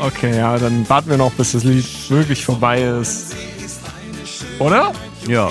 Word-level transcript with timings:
Okay, 0.00 0.36
ja, 0.36 0.56
dann 0.58 0.88
warten 0.88 1.10
wir 1.10 1.16
noch, 1.18 1.32
bis 1.32 1.52
das 1.52 1.64
Lied 1.64 1.86
wirklich 2.10 2.44
vorbei 2.44 2.82
ist. 2.82 3.34
Oder? 4.58 4.92
Ja. 5.26 5.50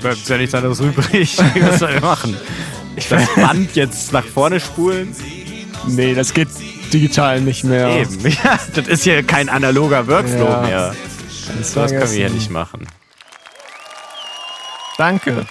Bleibt 0.00 0.28
ja 0.28 0.36
nichts 0.38 0.54
anderes 0.54 0.80
übrig. 0.80 1.38
Was 1.60 1.78
soll 1.78 1.92
wir 1.94 2.00
machen? 2.00 2.36
Das 2.96 3.28
Band 3.36 3.76
jetzt 3.76 4.12
nach 4.12 4.24
vorne 4.24 4.58
spulen? 4.60 5.14
Nee, 5.86 6.14
das 6.14 6.34
geht 6.34 6.48
digital 6.92 7.40
nicht 7.40 7.64
mehr. 7.64 7.88
Eben. 7.88 8.18
Ja, 8.44 8.58
das 8.74 8.88
ist 8.88 9.04
hier 9.04 9.22
kein 9.22 9.48
analoger 9.48 10.06
Workflow 10.06 10.44
Ja. 10.48 10.60
mehr. 10.62 10.96
Kannst 11.46 11.76
Das 11.76 11.90
können 11.90 12.02
wir 12.02 12.08
hier 12.08 12.30
nicht 12.30 12.50
machen. 12.50 12.86
Danke. 14.98 15.46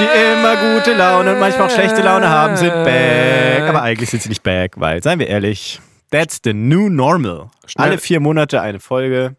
Die 0.00 0.32
immer 0.32 0.56
gute 0.76 0.94
Laune 0.94 1.32
und 1.34 1.40
manchmal 1.40 1.68
auch 1.68 1.70
schlechte 1.70 2.02
Laune 2.02 2.28
haben, 2.28 2.56
sind 2.56 2.72
back. 2.84 3.62
Aber 3.62 3.82
eigentlich 3.82 4.10
sind 4.10 4.22
sie 4.22 4.28
nicht 4.28 4.42
back, 4.42 4.72
weil, 4.80 5.02
seien 5.02 5.18
wir 5.18 5.28
ehrlich, 5.28 5.80
that's 6.10 6.40
the 6.42 6.52
new 6.52 6.88
normal. 6.88 7.50
Schnell. 7.66 7.88
Alle 7.88 7.98
vier 7.98 8.20
Monate 8.20 8.60
eine 8.60 8.80
Folge, 8.80 9.36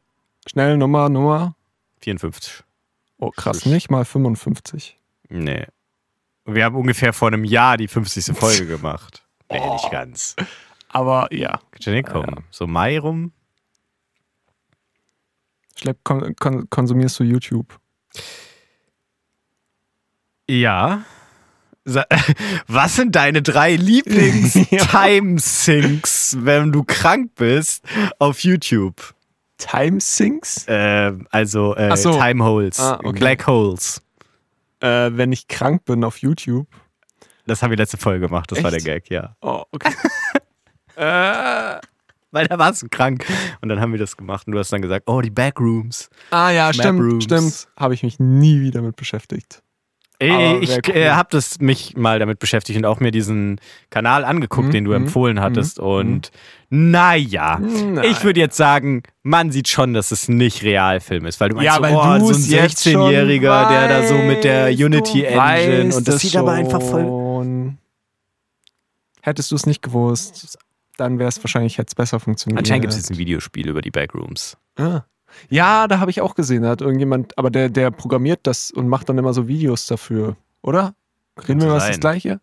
Schnell 0.49 0.77
Nummer, 0.77 1.09
Nummer. 1.09 1.55
54. 2.01 2.63
Oh, 3.19 3.29
krass, 3.31 3.65
nicht 3.65 3.91
mal 3.91 4.05
55. 4.05 4.97
Nee. 5.29 5.65
Wir 6.45 6.65
haben 6.65 6.75
ungefähr 6.75 7.13
vor 7.13 7.27
einem 7.27 7.43
Jahr 7.45 7.77
die 7.77 7.87
50. 7.87 8.35
Folge 8.37 8.65
gemacht. 8.65 9.23
Nee, 9.51 9.59
Oh. 9.61 9.73
nicht 9.73 9.91
ganz. 9.91 10.35
Aber 10.89 11.27
ja, 11.33 11.59
schon 11.79 11.93
hinkommen. 11.93 12.43
So 12.51 12.67
Mai 12.67 12.99
rum. 12.99 13.31
Schlepp, 15.75 15.99
kon 16.03 16.35
konsumierst 16.69 17.19
du 17.19 17.23
YouTube? 17.23 17.79
Ja. 20.51 21.03
Was 22.67 22.97
sind 22.97 23.15
deine 23.15 23.41
drei. 23.41 23.75
Lieblings-Time-Sinks, 23.77 26.37
wenn 26.41 26.71
du 26.73 26.83
krank 26.83 27.31
bist, 27.35 27.85
auf 28.19 28.41
YouTube? 28.41 29.13
Time 29.57 30.01
Sinks? 30.01 30.67
Äh, 30.67 31.13
also 31.29 31.73
äh, 31.75 31.95
so. 31.95 32.11
Time 32.19 32.43
Holes, 32.43 32.77
Ah, 32.79 32.99
okay. 33.01 33.17
Black 33.19 33.47
Holes. 33.47 34.01
Äh, 34.81 35.11
wenn 35.13 35.31
ich 35.31 35.47
krank 35.47 35.85
bin 35.85 36.03
auf 36.03 36.17
YouTube. 36.17 36.67
Das 37.45 37.63
haben 37.63 37.69
wir 37.69 37.77
letzte 37.77 37.95
Folge 37.97 38.27
gemacht, 38.27 38.51
das 38.51 38.61
war 38.63 38.71
der 38.71 38.77
Echt? 38.79 38.85
Gag, 38.85 39.09
ja. 39.09 39.35
Oh, 39.41 39.63
okay. 39.71 39.93
äh, 40.97 41.79
Weil 42.31 42.47
da 42.47 42.59
warst 42.59 42.81
du 42.83 42.89
krank. 42.89 43.25
Und 43.61 43.69
dann 43.69 43.79
haben 43.79 43.93
wir 43.93 43.99
das 43.99 44.17
gemacht 44.17 44.47
und 44.47 44.51
du 44.53 44.59
hast 44.59 44.73
dann 44.73 44.81
gesagt, 44.81 45.03
oh, 45.07 45.21
die 45.21 45.29
Backrooms. 45.31 46.09
ah 46.31 46.49
ja, 46.49 46.65
Map 46.67 46.75
stimmt, 46.75 46.99
Rooms. 46.99 47.23
stimmt. 47.23 47.69
Habe 47.77 47.93
ich 47.93 48.03
mich 48.03 48.19
nie 48.19 48.59
wieder 48.61 48.81
mit 48.81 48.97
beschäftigt. 48.97 49.63
Aber 50.29 50.61
ich 50.61 50.69
cool. 50.87 50.95
äh, 50.95 51.09
habe 51.09 51.29
das 51.31 51.59
mich 51.59 51.97
mal 51.97 52.19
damit 52.19 52.39
beschäftigt 52.39 52.77
und 52.77 52.85
auch 52.85 52.99
mir 52.99 53.11
diesen 53.11 53.59
Kanal 53.89 54.23
angeguckt, 54.23 54.67
Mhm, 54.67 54.71
den 54.71 54.83
du 54.85 54.91
mhm, 54.91 54.97
empfohlen 54.97 55.41
hattest. 55.41 55.79
mhm, 55.79 55.85
Und 55.85 56.31
naja, 56.69 57.59
Na. 57.59 58.03
ich 58.03 58.23
würde 58.23 58.39
jetzt 58.39 58.55
sagen, 58.55 59.03
man 59.23 59.51
sieht 59.51 59.67
schon, 59.67 59.93
dass 59.93 60.11
es 60.11 60.29
nicht 60.29 60.63
Realfilm 60.63 61.25
ist, 61.25 61.39
weil 61.39 61.49
du 61.49 61.55
meinst, 61.55 61.65
Ja, 61.65 61.75
so, 61.75 61.81
weil 61.81 61.95
oh, 61.95 62.25
so 62.25 62.33
ein 62.35 62.43
jetzt 62.45 62.83
schon 62.83 62.93
16-Jähriger, 63.01 63.67
der 63.69 63.87
da 63.87 64.03
so 64.07 64.15
mit 64.15 64.43
der 64.43 64.69
Unity 64.69 65.23
Engine 65.25 65.95
und 65.95 66.07
das 66.07 66.15
es 66.15 66.21
sieht 66.21 66.35
aber 66.37 66.51
einfach 66.51 66.81
voll. 66.81 67.01
schon. 67.01 67.77
Hättest 69.21 69.51
du 69.51 69.55
es 69.55 69.65
nicht 69.65 69.81
gewusst, 69.81 70.57
dann 70.97 71.19
wäre 71.19 71.29
es 71.29 71.43
wahrscheinlich 71.43 71.77
jetzt 71.77 71.95
besser 71.95 72.19
funktioniert. 72.19 72.59
Anscheinend 72.59 72.81
gibt 72.83 72.93
es 72.93 72.97
jetzt 72.99 73.11
ein 73.11 73.17
Videospiel 73.17 73.67
über 73.69 73.81
die 73.81 73.91
Backrooms. 73.91 74.57
Ah. 74.77 75.01
Ja, 75.49 75.87
da 75.87 75.99
habe 75.99 76.11
ich 76.11 76.21
auch 76.21 76.35
gesehen, 76.35 76.63
da 76.63 76.69
hat 76.69 76.81
irgendjemand, 76.81 77.37
aber 77.37 77.49
der, 77.49 77.69
der 77.69 77.91
programmiert 77.91 78.41
das 78.43 78.71
und 78.71 78.87
macht 78.87 79.09
dann 79.09 79.17
immer 79.17 79.33
so 79.33 79.47
Videos 79.47 79.87
dafür, 79.87 80.35
oder? 80.61 80.93
Reden 81.47 81.61
wir 81.61 81.69
was 81.71 81.87
das 81.87 81.99
gleiche? 81.99 82.39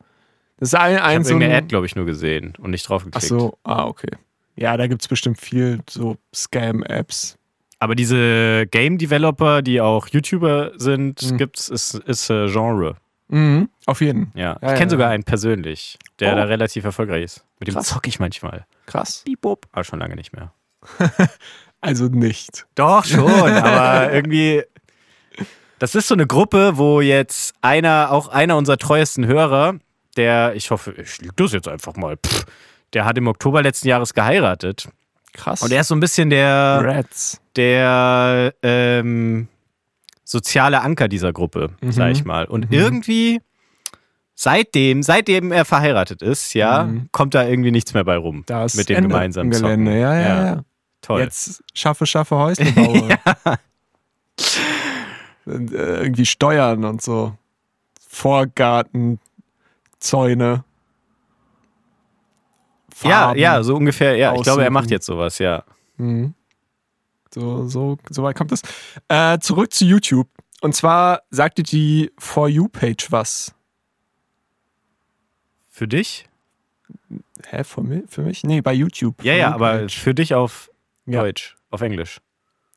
Das 0.59 0.71
ist 0.71 0.75
ein, 0.75 0.94
Ich 0.97 1.00
ein 1.03 1.15
habe 1.16 1.25
so 1.25 1.31
irgendeine 1.31 1.54
ein, 1.54 1.59
Ad, 1.65 1.69
glaube 1.69 1.87
ich, 1.87 1.94
nur 1.94 2.04
gesehen 2.06 2.54
und 2.59 2.71
nicht 2.71 2.88
drauf 2.88 3.03
Ach 3.03 3.12
geklickt. 3.12 3.28
so, 3.28 3.59
ah, 3.62 3.84
okay. 3.87 4.10
Ja, 4.56 4.77
da 4.77 4.87
gibt 4.88 5.03
es 5.03 5.09
bestimmt 5.09 5.38
viel 5.41 5.81
so 5.88 6.16
Scam-Apps. 6.34 7.37
Aber 7.78 7.94
diese 7.94 8.66
Game-Developer, 8.69 9.62
die 9.62 9.81
auch 9.81 10.09
YouTuber 10.09 10.72
sind, 10.77 11.31
Mhm. 11.31 11.37
gibt's, 11.37 11.69
ist, 11.69 11.94
ist 11.94 12.28
äh, 12.28 12.48
Genre. 12.48 12.97
Mhm, 13.28 13.69
auf 13.87 14.00
jeden. 14.00 14.32
Ja. 14.34 14.59
Ja, 14.60 14.72
ich 14.72 14.78
kenne 14.78 14.81
ja, 14.84 14.88
sogar 14.88 15.09
ja. 15.09 15.15
einen 15.15 15.22
persönlich, 15.22 15.97
der 16.19 16.32
Oh. 16.32 16.37
da 16.37 16.44
relativ 16.44 16.82
erfolgreich 16.84 17.22
ist. 17.25 17.44
Mit 17.60 17.69
dem 17.69 17.75
Krass. 17.75 17.87
zocke 17.88 18.09
ich 18.09 18.19
manchmal. 18.19 18.66
Krass. 18.87 19.22
Bibop. 19.25 19.66
Aber 19.71 19.84
schon 19.84 20.00
lange 20.00 20.16
nicht 20.16 20.32
mehr. 20.32 20.53
Also 21.81 22.06
nicht. 22.06 22.66
Doch, 22.75 23.05
schon, 23.05 23.31
aber 23.31 24.12
irgendwie. 24.12 24.62
Das 25.78 25.94
ist 25.94 26.09
so 26.09 26.15
eine 26.15 26.27
Gruppe, 26.27 26.72
wo 26.77 27.00
jetzt 27.00 27.55
einer, 27.62 28.11
auch 28.11 28.27
einer 28.28 28.56
unserer 28.56 28.78
treuesten 28.78 29.27
Hörer, 29.27 29.75
der, 30.16 30.55
ich 30.56 30.72
hoffe, 30.72 30.93
ich 31.00 31.21
lüge 31.21 31.34
das 31.37 31.53
jetzt 31.53 31.69
einfach 31.69 31.94
mal, 31.94 32.16
pff, 32.16 32.47
der 32.94 33.05
hat 33.05 33.16
im 33.16 33.28
Oktober 33.28 33.62
letzten 33.62 33.87
Jahres 33.87 34.12
geheiratet. 34.12 34.89
Krass. 35.34 35.62
Und 35.62 35.71
er 35.71 35.83
ist 35.83 35.89
so 35.89 35.94
ein 35.94 36.00
bisschen 36.00 36.31
der, 36.31 36.81
Rats. 36.84 37.41
der 37.55 38.53
ähm, 38.65 39.47
soziale 40.25 40.81
Anker 40.81 41.06
dieser 41.06 41.33
Gruppe, 41.33 41.71
Mhm. 41.81 41.93
sag 41.93 42.10
ich 42.10 42.25
mal. 42.25 42.47
Und 42.47 42.71
Mhm. 42.71 42.77
irgendwie, 42.77 43.41
seitdem, 44.34 45.05
seitdem 45.05 45.53
er 45.53 45.65
verheiratet 45.65 46.22
ist, 46.22 46.55
ja, 46.55 46.84
Mhm. 46.84 47.09
kommt 47.12 47.34
da 47.37 47.47
irgendwie 47.47 47.71
nichts 47.71 47.95
mehr 47.95 48.03
bei 48.05 48.16
rum. 48.16 48.43
Da 48.47 48.65
ist 48.65 48.75
mit 48.77 48.89
dem 48.89 49.03
gemeinsamen 49.03 49.50
Gelände. 49.50 49.91
Zocken. 49.93 50.00
Ja, 50.00 50.15
ja, 50.21 50.45
ja. 50.45 50.65
Toll. 51.00 51.20
Jetzt 51.20 51.62
schaffe, 51.75 52.06
schaffe 52.06 52.36
Häusle 52.36 52.72
baue. 52.72 53.19
Und, 55.44 55.72
äh, 55.72 56.03
irgendwie 56.03 56.26
steuern 56.26 56.84
und 56.84 57.00
so. 57.03 57.36
Vorgarten, 58.09 59.19
Zäune. 59.98 60.64
ja, 63.03 63.10
Farben. 63.10 63.38
ja, 63.41 63.62
so 63.62 63.76
ungefähr, 63.76 64.16
ja. 64.16 64.34
Ich 64.34 64.42
glaube, 64.42 64.62
er 64.62 64.66
aussuchen. 64.66 64.72
macht 64.75 64.91
jetzt 64.91 65.06
sowas, 65.06 65.38
ja. 65.38 65.64
Mhm. 65.97 66.34
So, 67.32 67.66
so, 67.69 67.98
so 68.10 68.22
weit 68.22 68.36
kommt 68.36 68.53
es. 68.53 68.62
Äh, 69.09 69.38
zurück 69.38 69.72
zu 69.72 69.84
YouTube. 69.84 70.28
Und 70.60 70.75
zwar 70.75 71.22
sagte 71.30 71.62
die 71.62 72.10
For 72.19 72.48
You-Page 72.48 73.12
was. 73.12 73.54
Für 75.69 75.86
dich? 75.86 76.28
Hä, 77.47 77.62
für 77.65 77.82
mich? 77.82 78.03
Für 78.09 78.22
mich? 78.22 78.42
Nee, 78.44 78.60
bei 78.60 78.72
YouTube. 78.72 79.22
Ja, 79.22 79.34
ja, 79.34 79.53
aber 79.53 79.88
für 79.88 80.15
dich 80.15 80.34
auf 80.34 80.70
Ja. 81.08 81.20
Deutsch, 81.22 81.56
auf 81.70 81.80
Englisch. 81.80 82.19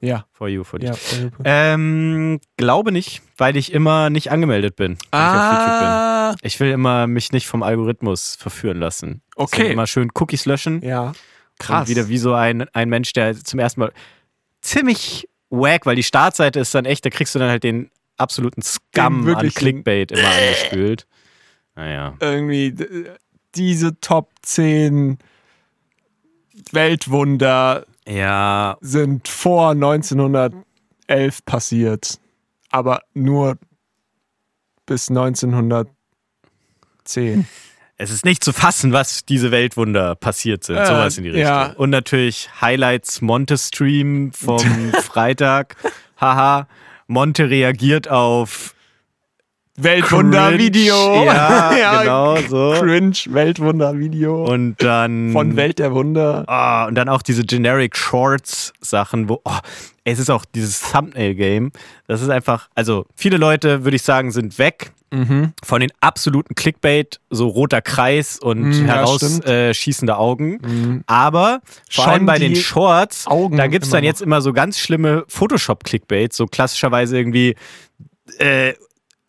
Ja, 0.04 0.26
For 0.32 0.48
you, 0.48 0.64
for 0.64 0.80
dich. 0.80 0.90
ja. 0.90 0.96
For 0.96 1.20
You. 1.20 1.30
Ähm, 1.44 2.40
glaube 2.58 2.92
nicht, 2.92 3.22
weil 3.38 3.56
ich 3.56 3.72
immer 3.72 4.10
nicht 4.10 4.32
angemeldet 4.32 4.76
bin, 4.76 4.94
wenn 5.12 5.20
ich 5.22 5.28
auf 5.28 5.52
YouTube 5.52 5.80
bin. 5.80 5.88
Ah, 5.88 6.36
Ich 6.42 6.60
will 6.60 6.72
immer 6.72 7.06
mich 7.06 7.32
nicht 7.32 7.46
vom 7.48 7.62
Algorithmus 7.62 8.36
verführen 8.36 8.80
lassen. 8.80 9.22
Okay. 9.36 9.58
Deswegen 9.58 9.74
Immer 9.74 9.86
schön 9.88 10.10
Cookies 10.16 10.46
löschen. 10.46 10.82
ja. 10.84 11.12
Krass. 11.60 11.82
Und 11.88 11.96
wieder 11.96 12.08
wie 12.08 12.18
so 12.18 12.34
ein, 12.34 12.68
ein 12.74 12.90
Mensch, 12.90 13.14
der 13.14 13.36
zum 13.36 13.60
ersten 13.60 13.82
Mal 13.82 13.92
ziemlich 14.62 15.30
wack, 15.52 15.86
weil 15.86 15.96
die 15.96 16.02
Startseite 16.02 16.60
ist 16.60 16.74
dann 16.74 16.86
echt, 16.86 17.06
da 17.06 17.12
kriegst 17.12 17.36
du 17.36 17.40
dann 17.40 17.50
halt 17.52 17.64
den 17.64 17.92
absoluten 18.18 18.64
Scum 18.64 19.20
an 19.20 19.26
wirklichen- 19.26 19.54
Clickbait 19.56 20.12
immer 20.12 20.28
angespült. 20.32 21.06
Naja. 21.76 22.16
irgendwie 22.20 22.72
d- 22.72 23.12
diese 23.54 24.00
Top 24.00 24.32
10 24.42 25.20
Weltwunder 26.72 27.86
Ja, 28.08 28.78
sind 28.82 29.28
vor 29.28 29.72
1911 29.72 30.66
passiert, 31.46 32.20
aber 32.72 33.02
nur 33.14 33.58
bis 34.86 35.10
1910. 35.10 35.88
es 37.98 38.10
ist 38.12 38.26
nicht 38.26 38.44
zu 38.44 38.54
fassen, 38.54 38.92
was 38.92 39.26
diese 39.26 39.52
Weltwunder 39.52 40.16
passiert 40.16 40.64
sind. 40.64 40.78
Äh, 40.78 40.86
Sowas 40.86 41.18
in 41.18 41.24
die 41.24 41.30
Richtung. 41.30 41.48
ja. 41.48 41.72
Und 41.74 41.90
natürlich 41.92 42.50
Highlights 42.62 43.22
Monte 43.22 43.58
Stream 43.58 44.32
vom 44.34 44.60
Freitag. 45.04 45.76
Haha. 46.20 46.68
Monte 47.08 47.50
reagiert 47.50 48.08
auf 48.10 48.74
Weltwunder-Video. 49.78 50.94
Cringe. 50.96 51.26
Ja, 51.26 52.02
genau 52.02 52.38
so. 52.48 52.76
Cringe, 52.80 53.14
Weltwunder-Video. 53.30 54.44
Und 54.46 54.76
dann. 54.84 55.32
Von 55.32 55.56
Welt 55.56 55.80
der 55.80 55.94
Wunder. 55.94 56.44
Ah, 56.48 56.86
und 56.86 56.96
dann 56.96 57.10
auch 57.10 57.22
diese 57.22 57.44
Generic 57.44 57.96
Shorts 57.96 58.74
Sachen, 58.82 59.30
wo 59.30 59.40
oh, 59.46 59.58
es 60.04 60.20
ist 60.20 60.30
auch 60.30 60.46
dieses 60.46 60.82
Thumbnail 60.92 61.36
Game. 61.36 61.72
Das 62.08 62.22
ist 62.22 62.30
einfach, 62.30 62.70
also 62.76 63.06
viele 63.16 63.38
Leute 63.38 63.84
würde 63.84 63.96
ich 63.96 64.04
sagen 64.04 64.32
sind 64.32 64.58
weg 64.60 64.92
Mhm. 65.14 65.52
von 65.62 65.82
den 65.82 65.92
absoluten 66.00 66.56
Clickbait, 66.56 67.20
so 67.30 67.50
roter 67.50 67.82
Kreis 67.82 68.40
und 68.40 68.72
ja, 68.72 68.94
herausschießende 68.96 69.44
stimmt. 69.44 69.50
äh, 69.50 69.74
schießende 69.74 70.16
Augen. 70.18 70.52
Mhm. 70.62 71.04
Aber 71.06 71.60
vor 71.90 72.06
Schon 72.06 72.14
allem 72.14 72.26
bei 72.26 72.40
den 72.40 72.56
Shorts, 72.56 73.28
Augen 73.28 73.58
da 73.58 73.68
gibt 73.68 73.84
es 73.84 73.92
dann 73.92 74.04
noch. 74.04 74.08
jetzt 74.08 74.22
immer 74.22 74.40
so 74.42 74.54
ganz 74.54 74.80
schlimme 74.80 75.26
Photoshop-Clickbaits, 75.28 76.38
so 76.38 76.46
klassischerweise 76.48 77.18
irgendwie 77.18 77.58
äh, 78.38 78.72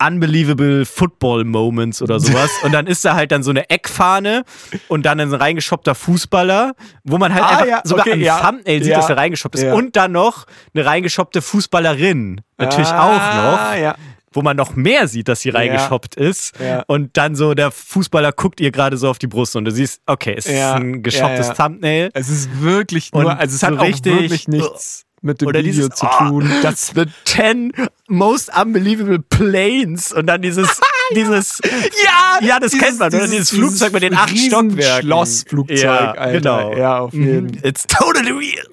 unbelievable 0.07 0.85
Football 0.85 1.43
Moments 1.45 2.01
oder 2.01 2.19
sowas. 2.19 2.49
und 2.63 2.71
dann 2.73 2.87
ist 2.87 3.03
da 3.05 3.15
halt 3.15 3.31
dann 3.31 3.43
so 3.43 3.49
eine 3.51 3.69
Eckfahne 3.69 4.43
und 4.87 5.05
dann 5.05 5.19
ein 5.19 5.33
reingeschoppter 5.33 5.95
Fußballer, 5.95 6.73
wo 7.03 7.17
man 7.17 7.33
halt 7.33 7.43
Ah, 7.43 7.47
einfach 7.49 7.65
ja, 7.67 7.81
sogar 7.83 8.05
okay, 8.07 8.13
am 8.13 8.21
ja. 8.21 8.39
Thumbnail 8.39 8.83
sieht, 8.83 8.91
Ja. 8.91 8.97
dass 8.97 9.09
er 9.09 9.17
reingeschoppt 9.17 9.55
ist. 9.55 9.63
Ja. 9.63 9.73
Und 9.73 9.95
dann 9.95 10.11
noch 10.11 10.45
eine 10.73 10.85
reingeschoppte 10.85 11.41
Fußballerin. 11.41 12.41
Natürlich 12.57 12.87
Ah, 12.89 13.03
auch 13.03 13.71
noch. 13.73 13.81
Ja. 13.81 13.95
Wo 14.35 14.41
man 14.41 14.57
noch 14.57 14.75
mehr 14.75 15.07
sieht, 15.07 15.27
dass 15.27 15.41
sie 15.41 15.49
reingeschoppt 15.49 16.15
ist. 16.15 16.59
Ja. 16.59 16.83
Und 16.87 17.17
dann 17.17 17.35
so 17.35 17.53
der 17.53 17.69
Fußballer 17.69 18.31
guckt 18.31 18.59
ihr 18.61 18.71
gerade 18.71 18.97
so 18.97 19.07
auf 19.09 19.19
die 19.19 19.27
Brust 19.27 19.55
und 19.55 19.65
du 19.65 19.71
siehst, 19.71 20.01
okay, 20.07 20.33
es 20.35 20.45
Ja. 20.47 20.71
ist 20.73 20.81
ein 20.81 21.03
geschopptes 21.03 21.47
Ja, 21.49 21.53
ja. 21.53 21.67
Thumbnail. 21.67 22.09
Es 22.15 22.29
ist 22.29 22.49
wirklich 22.61 23.13
Und 23.13 23.21
nur, 23.23 23.37
also 23.37 23.55
es 23.55 23.61
hat 23.61 23.73
so 23.73 23.79
auch 23.79 23.83
richtig- 23.83 24.13
wirklich 24.21 24.47
nichts 24.47 25.05
mit 25.23 25.41
dem 25.41 25.47
Oder 25.47 25.59
Video 25.59 25.71
dieses, 25.73 25.89
zu 25.95 26.05
oh, 26.05 26.27
tun. 26.29 26.51
Das, 26.61 26.87
The 26.95 27.05
10 27.25 27.71
most 28.07 28.51
unbelievable 28.55 29.19
planes 29.19 30.11
und 30.11 30.27
dann 30.27 30.41
dieses, 30.41 30.79
dieses, 31.15 31.59
ja, 32.03 32.45
ja, 32.45 32.59
das 32.59 32.73
kennt 32.77 32.99
man, 32.99 33.13
oder? 33.13 33.27
Dieses 33.27 33.49
Flugzeug 33.49 33.93
mit 33.93 34.03
den 34.03 34.13
acht 34.15 34.37
Stockwerken. 34.37 35.07
Schlossflugzeug, 35.07 35.79
Ja, 35.79 36.11
Alter. 36.11 36.31
genau. 36.33 36.77
Ja, 36.77 36.99
auf 36.99 37.13
jeden 37.13 37.47
Mhm. 37.47 37.59
It's 37.63 37.87
totally 37.87 38.31
real. 38.31 38.67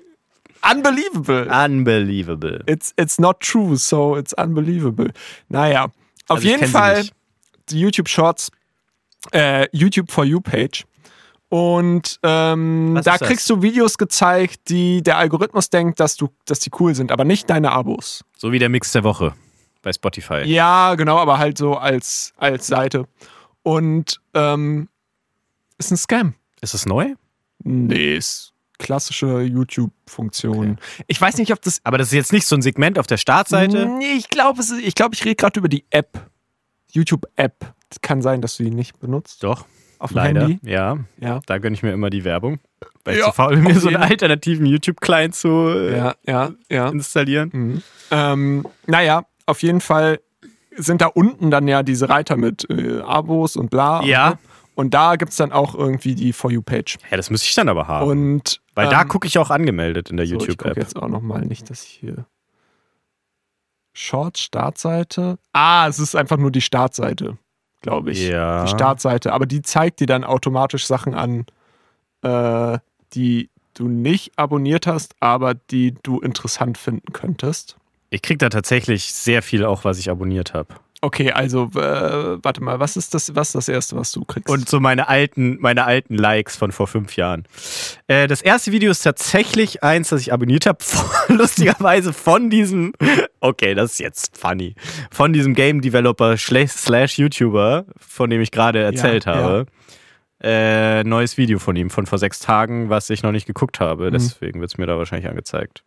Unbelievable. 0.62 1.48
Unbelievable. 1.48 2.62
It's, 2.66 2.92
it's 2.98 3.18
not 3.18 3.40
true, 3.40 3.76
so 3.76 4.16
it's 4.16 4.34
unbelievable. 4.34 5.10
Naja, 5.48 5.84
auf 5.84 5.92
Also 6.36 6.48
jeden 6.48 6.66
Fall 6.66 7.06
die 7.70 7.80
YouTube 7.80 8.08
Shorts, 8.08 8.50
äh, 9.32 9.66
YouTube 9.72 10.10
For 10.10 10.24
You 10.24 10.40
Page. 10.40 10.84
Und 11.50 12.20
ähm, 12.22 13.00
da 13.04 13.18
kriegst 13.18 13.50
du 13.50 13.60
Videos 13.60 13.98
gezeigt, 13.98 14.68
die 14.68 15.02
der 15.02 15.18
Algorithmus 15.18 15.68
denkt, 15.68 15.98
dass 15.98 16.16
du, 16.16 16.28
dass 16.44 16.60
die 16.60 16.70
cool 16.78 16.94
sind, 16.94 17.10
aber 17.10 17.24
nicht 17.24 17.50
deine 17.50 17.72
Abos. 17.72 18.24
So 18.38 18.52
wie 18.52 18.60
der 18.60 18.68
Mix 18.68 18.92
der 18.92 19.02
Woche 19.02 19.34
bei 19.82 19.92
Spotify. 19.92 20.42
Ja, 20.44 20.94
genau, 20.94 21.18
aber 21.18 21.38
halt 21.38 21.58
so 21.58 21.76
als, 21.76 22.32
als 22.36 22.68
Seite. 22.68 23.08
Und 23.64 24.20
ähm, 24.32 24.88
ist 25.76 25.90
ein 25.90 25.96
Scam. 25.96 26.34
Ist 26.60 26.72
das 26.74 26.86
neu? 26.86 27.14
Nee, 27.64 28.16
ist 28.16 28.52
klassische 28.78 29.42
YouTube-Funktion. 29.42 30.78
Ich 31.06 31.20
weiß 31.20 31.36
nicht, 31.36 31.52
ob 31.52 31.60
das. 31.62 31.80
Aber 31.84 31.98
das 31.98 32.08
ist 32.08 32.14
jetzt 32.14 32.32
nicht 32.32 32.46
so 32.46 32.56
ein 32.56 32.62
Segment 32.62 32.98
auf 32.98 33.06
der 33.06 33.18
Startseite. 33.18 33.86
Nee, 33.86 34.12
ich 34.12 34.28
glaube, 34.28 34.62
ich, 34.82 34.94
glaub, 34.94 35.12
ich 35.14 35.24
rede 35.24 35.36
gerade 35.36 35.58
über 35.58 35.68
die 35.68 35.84
App. 35.90 36.30
YouTube-App. 36.92 37.74
Kann 38.02 38.22
sein, 38.22 38.40
dass 38.40 38.56
du 38.56 38.64
die 38.64 38.70
nicht 38.70 38.98
benutzt. 39.00 39.42
Doch, 39.42 39.66
Auf 40.00 40.10
leider. 40.12 40.40
Handy. 40.48 40.58
Ja, 40.68 40.98
Ja. 41.20 41.40
da 41.46 41.58
gönne 41.58 41.74
ich 41.74 41.82
mir 41.84 41.92
immer 41.92 42.10
die 42.10 42.24
Werbung. 42.24 42.58
Weil 43.04 43.14
ich 43.14 43.20
Ja, 43.20 43.26
zu 43.26 43.32
faul 43.32 43.54
bin, 43.54 43.64
mir 43.64 43.78
so 43.78 43.88
einen 43.88 43.98
alternativen 43.98 44.66
YouTube-Client 44.66 45.34
zu 45.34 45.48
äh, 45.68 45.96
Ja, 45.96 46.14
ja, 46.26 46.50
ja. 46.68 46.88
installieren. 46.88 47.50
Mhm. 47.52 47.82
Ähm, 48.10 48.66
naja, 48.86 49.24
auf 49.46 49.62
jeden 49.62 49.80
Fall 49.80 50.20
sind 50.76 51.00
da 51.02 51.06
unten 51.06 51.50
dann 51.50 51.68
ja 51.68 51.82
diese 51.82 52.08
Reiter 52.08 52.36
mit 52.36 52.68
äh, 52.70 53.00
Abos 53.00 53.56
und 53.56 53.70
bla. 53.70 54.02
Ja. 54.02 54.38
Und, 54.74 54.94
da 54.94 55.16
gibt 55.16 55.32
es 55.32 55.36
dann 55.36 55.52
auch 55.52 55.74
irgendwie 55.74 56.14
die 56.14 56.32
For 56.32 56.50
You-Page. 56.50 56.96
Ja, 57.10 57.18
das 57.18 57.28
müsste 57.28 57.46
ich 57.48 57.54
dann 57.54 57.68
aber 57.68 57.86
haben. 57.86 58.06
Und 58.08 58.62
Weil 58.74 58.88
da 58.88 59.02
ähm, 59.02 59.08
gucke 59.08 59.26
ich 59.26 59.36
auch 59.38 59.50
angemeldet 59.50 60.08
in 60.08 60.16
der 60.16 60.26
so, 60.26 60.36
Ich 60.36 60.40
YouTube-App. 60.42 60.68
gucke 60.68 60.80
jetzt 60.80 60.96
auch 60.96 61.08
nochmal 61.08 61.42
nicht, 61.42 61.68
dass 61.68 61.82
ich 61.84 61.90
hier. 61.90 62.24
Short 63.92 64.38
Startseite. 64.38 65.38
Ah, 65.52 65.86
es 65.88 65.98
ist 65.98 66.14
einfach 66.16 66.38
nur 66.38 66.50
die 66.50 66.62
Startseite, 66.62 67.36
glaube 67.80 68.12
ich. 68.12 68.28
Ja. 68.28 68.64
Die 68.64 68.70
Startseite. 68.70 69.32
Aber 69.32 69.46
die 69.46 69.62
zeigt 69.62 70.00
dir 70.00 70.06
dann 70.06 70.24
automatisch 70.24 70.86
Sachen 70.86 71.14
an, 71.14 71.46
äh, 72.22 72.78
die 73.14 73.50
du 73.74 73.88
nicht 73.88 74.32
abonniert 74.36 74.86
hast, 74.86 75.14
aber 75.20 75.54
die 75.54 75.94
du 76.02 76.20
interessant 76.20 76.78
finden 76.78 77.12
könntest. 77.12 77.76
Ich 78.10 78.22
krieg 78.22 78.38
da 78.38 78.48
tatsächlich 78.48 79.12
sehr 79.12 79.42
viel 79.42 79.64
auch, 79.64 79.84
was 79.84 79.98
ich 79.98 80.10
abonniert 80.10 80.52
habe. 80.52 80.74
Okay, 81.02 81.32
also 81.32 81.70
äh, 81.76 82.38
warte 82.42 82.62
mal, 82.62 82.78
was 82.78 82.96
ist 82.98 83.14
das, 83.14 83.34
was 83.34 83.48
ist 83.48 83.54
das 83.54 83.68
erste, 83.68 83.96
was 83.96 84.12
du 84.12 84.22
kriegst? 84.24 84.50
Und 84.50 84.68
so 84.68 84.80
meine 84.80 85.08
alten, 85.08 85.56
meine 85.58 85.84
alten 85.84 86.14
Likes 86.14 86.56
von 86.56 86.72
vor 86.72 86.86
fünf 86.88 87.16
Jahren. 87.16 87.44
Äh, 88.06 88.26
das 88.28 88.42
erste 88.42 88.70
Video 88.70 88.90
ist 88.90 89.00
tatsächlich 89.00 89.82
eins, 89.82 90.10
das 90.10 90.20
ich 90.20 90.32
abonniert 90.32 90.66
habe, 90.66 90.78
lustigerweise 91.28 92.12
von 92.12 92.50
diesem, 92.50 92.92
okay, 93.40 93.74
das 93.74 93.92
ist 93.92 94.00
jetzt 94.00 94.36
funny, 94.36 94.74
von 95.10 95.32
diesem 95.32 95.54
Game 95.54 95.80
Developer 95.80 96.36
slash, 96.36 97.18
YouTuber, 97.18 97.86
von 97.96 98.28
dem 98.28 98.42
ich 98.42 98.50
gerade 98.50 98.82
erzählt 98.82 99.24
Ja, 99.24 99.34
habe. 99.34 99.66
Äh, 100.42 101.04
neues 101.04 101.36
Video 101.38 101.58
von 101.58 101.76
ihm 101.76 101.90
von 101.90 102.06
vor 102.06 102.18
sechs 102.18 102.40
Tagen, 102.40 102.88
was 102.88 103.08
ich 103.10 103.22
noch 103.22 103.32
nicht 103.32 103.46
geguckt 103.46 103.80
habe. 103.80 104.08
Mhm. 104.08 104.12
Deswegen 104.12 104.60
wird 104.60 104.70
es 104.70 104.78
mir 104.78 104.86
da 104.86 104.98
wahrscheinlich 104.98 105.28
angezeigt. 105.28 105.82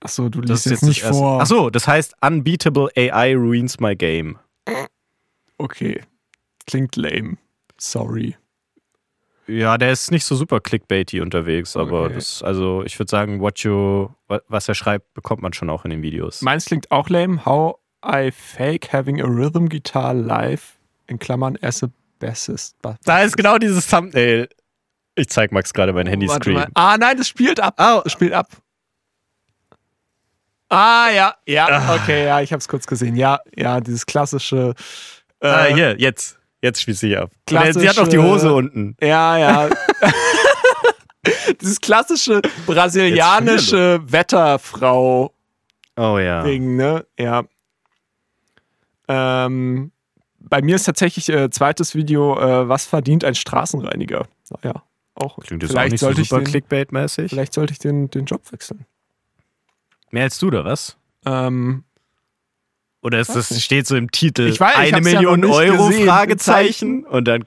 Achso, 0.00 0.28
du 0.28 0.40
Das 0.40 0.64
liest 0.64 0.66
jetzt 0.66 0.82
nicht 0.82 1.00
das 1.02 1.08
erste. 1.08 1.18
vor. 1.18 1.40
Achso, 1.40 1.70
das 1.70 1.86
heißt 1.86 2.14
Unbeatable 2.22 2.88
AI 2.96 3.34
ruins 3.34 3.80
my 3.80 3.94
game. 3.94 4.38
Okay. 5.58 6.02
Klingt 6.66 6.96
lame. 6.96 7.36
Sorry. 7.78 8.36
Ja, 9.46 9.76
der 9.78 9.90
ist 9.92 10.10
nicht 10.12 10.24
so 10.24 10.36
super 10.36 10.60
clickbaity 10.60 11.20
unterwegs, 11.20 11.76
aber 11.76 12.04
Okay. 12.04 12.14
das, 12.14 12.42
also 12.42 12.84
ich 12.84 12.96
würde 12.98 13.10
sagen, 13.10 13.40
what 13.40 13.58
you, 13.60 14.08
wa- 14.28 14.40
was 14.48 14.68
er 14.68 14.74
schreibt, 14.74 15.12
bekommt 15.12 15.42
man 15.42 15.52
schon 15.52 15.68
auch 15.70 15.84
in 15.84 15.90
den 15.90 16.02
Videos. 16.02 16.40
Meins 16.42 16.66
klingt 16.66 16.90
auch 16.90 17.08
lame. 17.08 17.44
How 17.44 17.76
I 18.06 18.30
fake 18.30 18.92
having 18.92 19.20
a 19.20 19.24
rhythm 19.26 19.66
guitar 19.68 20.14
live 20.14 20.76
in 21.08 21.18
Klammern 21.18 21.58
as 21.62 21.82
a 21.82 21.88
bassist. 22.20 22.80
Ba- 22.80 22.96
Da 23.04 23.22
ist 23.22 23.36
genau 23.36 23.58
dieses 23.58 23.86
Thumbnail. 23.88 24.48
Ich 25.16 25.28
zeig 25.28 25.50
Max 25.52 25.74
gerade 25.74 25.92
mein 25.92 26.06
Warte 26.06 26.10
Handyscreen. 26.12 26.64
Ah, 26.74 26.96
nein, 26.98 27.16
das 27.16 27.26
spielt 27.28 27.58
ab. 27.60 27.74
Oh. 27.78 28.00
Das 28.04 28.12
spielt 28.12 28.32
ab. 28.32 28.46
Ah, 30.70 31.10
ja, 31.10 31.34
ja, 31.46 31.66
Ah. 31.68 31.96
okay, 31.96 32.26
ja, 32.26 32.40
ich 32.40 32.52
hab's 32.52 32.68
kurz 32.68 32.86
gesehen. 32.86 33.16
Ja, 33.16 33.40
ja, 33.56 33.80
dieses 33.80 34.06
klassische. 34.06 34.74
Äh, 35.40 35.46
Ah, 35.48 35.64
hier, 35.66 35.96
jetzt. 35.98 36.38
Jetzt 36.62 36.80
spielt 36.82 36.98
sie 36.98 37.16
ab. 37.16 37.30
Sie 37.48 37.88
hat 37.88 37.98
auch 37.98 38.06
die 38.08 38.18
Hose 38.18 38.52
unten. 38.52 38.94
Ja, 39.02 39.36
ja. 39.38 39.68
dieses 41.60 41.80
klassische 41.80 42.40
brasilianische 42.66 44.00
Wetterfrau-Ding, 44.04 45.34
Oh 45.96 46.18
ja. 46.18 46.44
ne? 46.44 47.06
Ja. 47.18 47.44
Ähm, 49.08 49.92
bei 50.38 50.62
mir 50.62 50.76
ist 50.76 50.84
tatsächlich 50.84 51.28
äh, 51.30 51.50
zweites 51.50 51.94
Video, 51.94 52.38
äh, 52.38 52.68
was 52.68 52.86
verdient 52.86 53.24
ein 53.24 53.34
Straßenreiniger? 53.34 54.26
Naja, 54.62 54.82
auch. 55.14 55.38
Klingt 55.40 55.62
jetzt 55.62 55.70
auch 55.70 55.74
vielleicht 55.74 55.92
nicht 55.92 56.00
so 56.00 56.06
sollte 56.06 56.20
ich 56.22 56.28
super 56.28 56.42
clickbait-mäßig. 56.42 57.28
Vielleicht 57.28 57.54
sollte 57.54 57.72
ich 57.72 57.78
den, 57.78 58.10
den 58.10 58.24
Job 58.26 58.42
wechseln. 58.52 58.84
Mehr 60.10 60.24
als 60.24 60.38
du, 60.38 60.48
oder 60.48 60.64
was? 60.64 60.96
Ähm, 61.24 61.84
Oder 63.02 63.20
ist 63.20 63.34
das 63.34 63.62
steht 63.62 63.86
so 63.86 63.96
im 63.96 64.10
Titel 64.10 64.42
Ich 64.48 64.60
weiß, 64.60 64.72
ich 64.72 64.94
eine 64.94 65.10
ja 65.10 65.14
Million 65.20 65.40
nicht 65.40 65.50
Euro 65.54 65.88
gesehen. 65.88 66.06
Fragezeichen 66.06 67.04
und 67.04 67.24
dann 67.26 67.44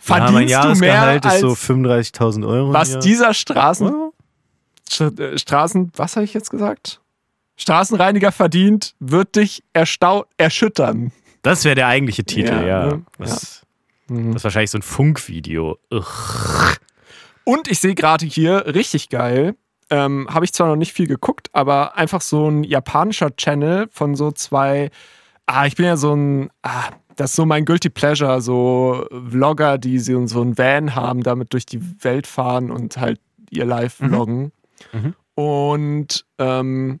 Verdienst 0.00 0.30
ja, 0.32 0.32
mein 0.32 0.46
du 0.46 0.52
Jahresgehalt 0.52 1.24
mehr 1.24 1.34
ist 1.34 1.40
so 1.40 1.48
als 1.50 1.60
35.000 1.60 2.46
Euro. 2.46 2.72
was 2.72 2.98
dieser 3.00 3.34
Straßen, 3.34 3.88
Oh. 3.88 4.12
St- 4.88 5.20
äh, 5.20 5.38
Straßen, 5.38 5.90
was 5.96 6.16
habe 6.16 6.24
ich 6.24 6.32
jetzt 6.34 6.50
gesagt? 6.50 7.00
Straßenreiniger 7.56 8.32
verdient, 8.32 8.94
wird 9.00 9.34
dich 9.36 9.64
erstau 9.72 10.26
erschüttern. 10.36 11.10
Das 11.42 11.64
wäre 11.64 11.74
der 11.74 11.86
eigentliche 11.88 12.24
Titel, 12.24 12.52
Ja, 12.52 12.62
ja. 12.66 12.86
ne? 12.86 13.02
Was, 13.18 13.62
Mhm. 14.08 14.28
Das 14.32 14.36
ist 14.40 14.44
wahrscheinlich 14.44 14.70
so 14.70 14.78
ein 14.78 14.82
Funkvideo. 14.82 15.78
Ugh. 15.92 16.76
Und 17.42 17.66
ich 17.68 17.80
sehe 17.80 17.96
gerade 17.96 18.24
hier, 18.24 18.66
richtig 18.72 19.08
geil, 19.08 19.56
ähm, 19.90 20.26
habe 20.30 20.44
ich 20.44 20.52
zwar 20.52 20.68
noch 20.68 20.76
nicht 20.76 20.92
viel 20.92 21.06
geguckt, 21.06 21.48
aber 21.52 21.96
einfach 21.96 22.20
so 22.20 22.48
ein 22.48 22.64
japanischer 22.64 23.34
Channel 23.36 23.88
von 23.90 24.14
so 24.14 24.32
zwei, 24.32 24.90
ah, 25.46 25.66
ich 25.66 25.76
bin 25.76 25.86
ja 25.86 25.96
so 25.96 26.14
ein, 26.14 26.50
ah, 26.62 26.90
das 27.16 27.30
ist 27.30 27.36
so 27.36 27.46
mein 27.46 27.64
Guilty 27.64 27.88
Pleasure, 27.88 28.40
so 28.40 29.06
Vlogger, 29.30 29.78
die 29.78 29.98
so 29.98 30.26
so 30.26 30.42
ein 30.42 30.58
Van 30.58 30.94
haben, 30.94 31.22
damit 31.22 31.52
durch 31.52 31.66
die 31.66 31.80
Welt 32.04 32.26
fahren 32.26 32.70
und 32.70 32.96
halt 32.98 33.20
ihr 33.50 33.64
live 33.64 33.94
vloggen. 33.94 34.52
Mhm. 34.92 35.14
Und 35.34 36.26
ähm, 36.38 37.00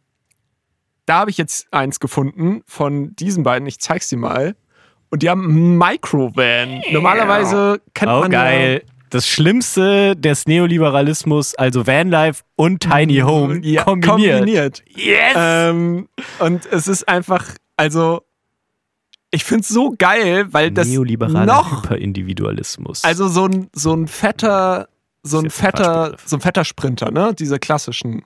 da 1.06 1.20
habe 1.20 1.30
ich 1.30 1.38
jetzt 1.38 1.72
eins 1.72 2.00
gefunden 2.00 2.62
von 2.66 3.14
diesen 3.16 3.42
beiden, 3.44 3.66
ich 3.66 3.78
zeig's 3.78 4.08
dir 4.08 4.18
mal. 4.18 4.56
Und 5.10 5.22
die 5.22 5.30
haben 5.30 5.44
einen 5.44 5.78
Microvan. 5.78 6.82
Normalerweise 6.90 7.80
kennt 7.94 8.10
Oh, 8.10 8.20
man 8.20 8.30
geil. 8.30 8.82
Das 9.10 9.26
Schlimmste 9.28 10.16
des 10.16 10.46
Neoliberalismus, 10.46 11.54
also 11.54 11.86
Vanlife 11.86 12.42
und 12.56 12.80
Tiny 12.80 13.18
Home, 13.18 13.60
ja, 13.64 13.84
kombiniert. 13.84 14.36
kombiniert. 14.38 14.84
Yes! 14.94 15.34
Ähm, 15.36 16.08
und 16.40 16.66
es 16.66 16.88
ist 16.88 17.08
einfach, 17.08 17.44
also, 17.76 18.22
ich 19.30 19.44
finde 19.44 19.60
es 19.62 19.68
so 19.68 19.94
geil, 19.96 20.46
weil 20.52 20.70
das 20.72 20.88
Neoliberaler 20.88 21.46
noch, 21.46 21.82
Hyperindividualismus. 21.84 23.04
also 23.04 23.28
so 23.28 23.46
ein, 23.46 23.68
so 23.72 23.92
ein 23.94 24.08
fetter, 24.08 24.88
so 25.22 25.38
ein 25.38 25.50
fetter, 25.50 26.16
so 26.24 26.36
ein 26.36 26.40
fetter 26.40 26.64
Sprinter, 26.64 27.10
ne? 27.10 27.32
Diese 27.38 27.58
klassischen, 27.58 28.22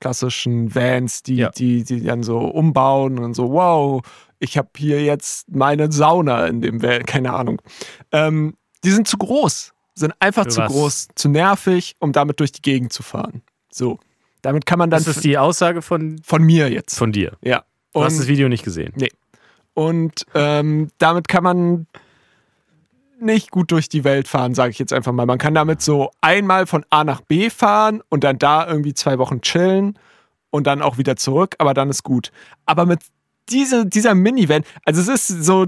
klassischen 0.00 0.74
Vans, 0.74 1.22
die, 1.22 1.36
Ja. 1.36 1.50
die, 1.50 1.82
die 1.84 2.04
dann 2.04 2.22
so 2.22 2.38
umbauen 2.38 3.18
und 3.18 3.34
so, 3.34 3.50
wow, 3.50 4.02
ich 4.38 4.56
habe 4.56 4.68
hier 4.76 5.02
jetzt 5.02 5.50
meine 5.50 5.90
Sauna 5.90 6.46
in 6.46 6.60
dem 6.60 6.80
Van, 6.82 7.04
keine 7.06 7.32
Ahnung. 7.32 7.60
Ähm, 8.12 8.54
die 8.84 8.90
sind 8.90 9.08
zu 9.08 9.16
groß, 9.18 9.72
sind 9.94 10.14
einfach 10.20 10.44
Für 10.44 10.50
zu 10.50 10.60
was? 10.60 10.72
groß, 10.72 11.08
zu 11.14 11.28
nervig, 11.28 11.96
um 11.98 12.12
damit 12.12 12.40
durch 12.40 12.52
die 12.52 12.62
Gegend 12.62 12.92
zu 12.92 13.02
fahren. 13.02 13.42
So. 13.70 13.98
Damit 14.42 14.66
kann 14.66 14.78
man 14.78 14.90
dann 14.90 15.02
das 15.02 15.16
ist 15.16 15.24
die 15.24 15.36
Aussage 15.36 15.82
von, 15.82 16.20
von 16.24 16.42
mir 16.42 16.70
jetzt. 16.70 16.96
von 16.96 17.12
dir. 17.12 17.36
ja. 17.42 17.64
Du 17.94 18.04
hast 18.04 18.12
Und 18.12 18.20
das 18.20 18.28
Video 18.28 18.48
nicht 18.48 18.64
gesehen. 18.64 18.92
Und 19.74 20.26
ähm, 20.34 20.90
damit 20.98 21.26
kann 21.26 21.42
man 21.42 21.86
nicht 23.20 23.50
gut 23.50 23.70
durch 23.72 23.88
die 23.88 24.04
Welt 24.04 24.28
fahren, 24.28 24.54
sage 24.54 24.70
ich 24.70 24.78
jetzt 24.78 24.92
einfach 24.92 25.12
mal. 25.12 25.26
Man 25.26 25.38
kann 25.38 25.54
damit 25.54 25.82
so 25.82 26.10
einmal 26.20 26.66
von 26.66 26.84
A 26.90 27.02
nach 27.02 27.20
B 27.20 27.50
fahren 27.50 28.02
und 28.08 28.24
dann 28.24 28.38
da 28.38 28.66
irgendwie 28.68 28.94
zwei 28.94 29.18
Wochen 29.18 29.40
chillen 29.40 29.98
und 30.50 30.66
dann 30.66 30.82
auch 30.82 30.98
wieder 30.98 31.16
zurück, 31.16 31.54
aber 31.58 31.74
dann 31.74 31.90
ist 31.90 32.02
gut. 32.02 32.30
Aber 32.66 32.86
mit 32.86 33.00
diese, 33.48 33.86
dieser 33.86 34.14
Minivan, 34.14 34.62
also 34.84 35.00
es 35.00 35.08
ist 35.08 35.44
so, 35.44 35.66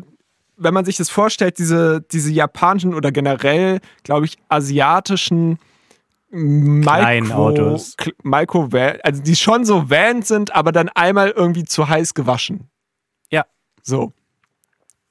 wenn 0.60 0.74
man 0.74 0.84
sich 0.84 0.96
das 0.96 1.10
vorstellt, 1.10 1.58
diese, 1.58 2.02
diese 2.12 2.30
japanischen 2.30 2.94
oder 2.94 3.10
generell, 3.10 3.80
glaube 4.04 4.26
ich, 4.26 4.36
asiatischen 4.48 5.58
Kleinen 6.30 7.26
Micro, 7.26 7.48
Autos. 7.48 7.96
Kl- 7.98 8.14
Micro 8.22 8.70
Van, 8.70 8.98
also 9.02 9.20
die 9.20 9.34
schon 9.34 9.64
so 9.64 9.90
Vans 9.90 10.28
sind, 10.28 10.54
aber 10.54 10.70
dann 10.70 10.88
einmal 10.90 11.30
irgendwie 11.30 11.64
zu 11.64 11.88
heiß 11.88 12.14
gewaschen. 12.14 12.70
Ja. 13.30 13.46
So. 13.82 14.12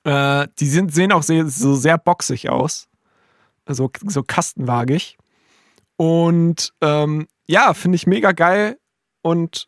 Äh, 0.05 0.47
die 0.59 0.67
sind, 0.67 0.93
sehen 0.93 1.11
auch 1.11 1.23
sehr, 1.23 1.47
so 1.47 1.75
sehr 1.75 1.97
boxig 1.97 2.49
aus. 2.49 2.87
So, 3.67 3.91
so 4.05 4.23
kastenwagig. 4.23 5.17
Und 5.97 6.73
ähm, 6.79 7.27
ja, 7.47 7.73
finde 7.73 7.97
ich 7.97 8.07
mega 8.07 8.31
geil. 8.31 8.77
Und 9.21 9.67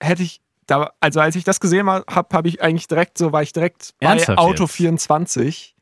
hätte 0.00 0.22
ich 0.22 0.41
da, 0.66 0.92
also 1.00 1.20
als 1.20 1.36
ich 1.36 1.44
das 1.44 1.60
gesehen 1.60 1.88
habe, 1.88 2.04
habe 2.32 2.48
ich 2.48 2.62
eigentlich 2.62 2.88
direkt 2.88 3.18
so, 3.18 3.32
war 3.32 3.42
ich 3.42 3.52
direkt 3.52 3.94
bei 4.00 4.06
Ernsthaft 4.06 4.38
Auto 4.38 4.64
jetzt? 4.64 4.72
24 4.74 5.74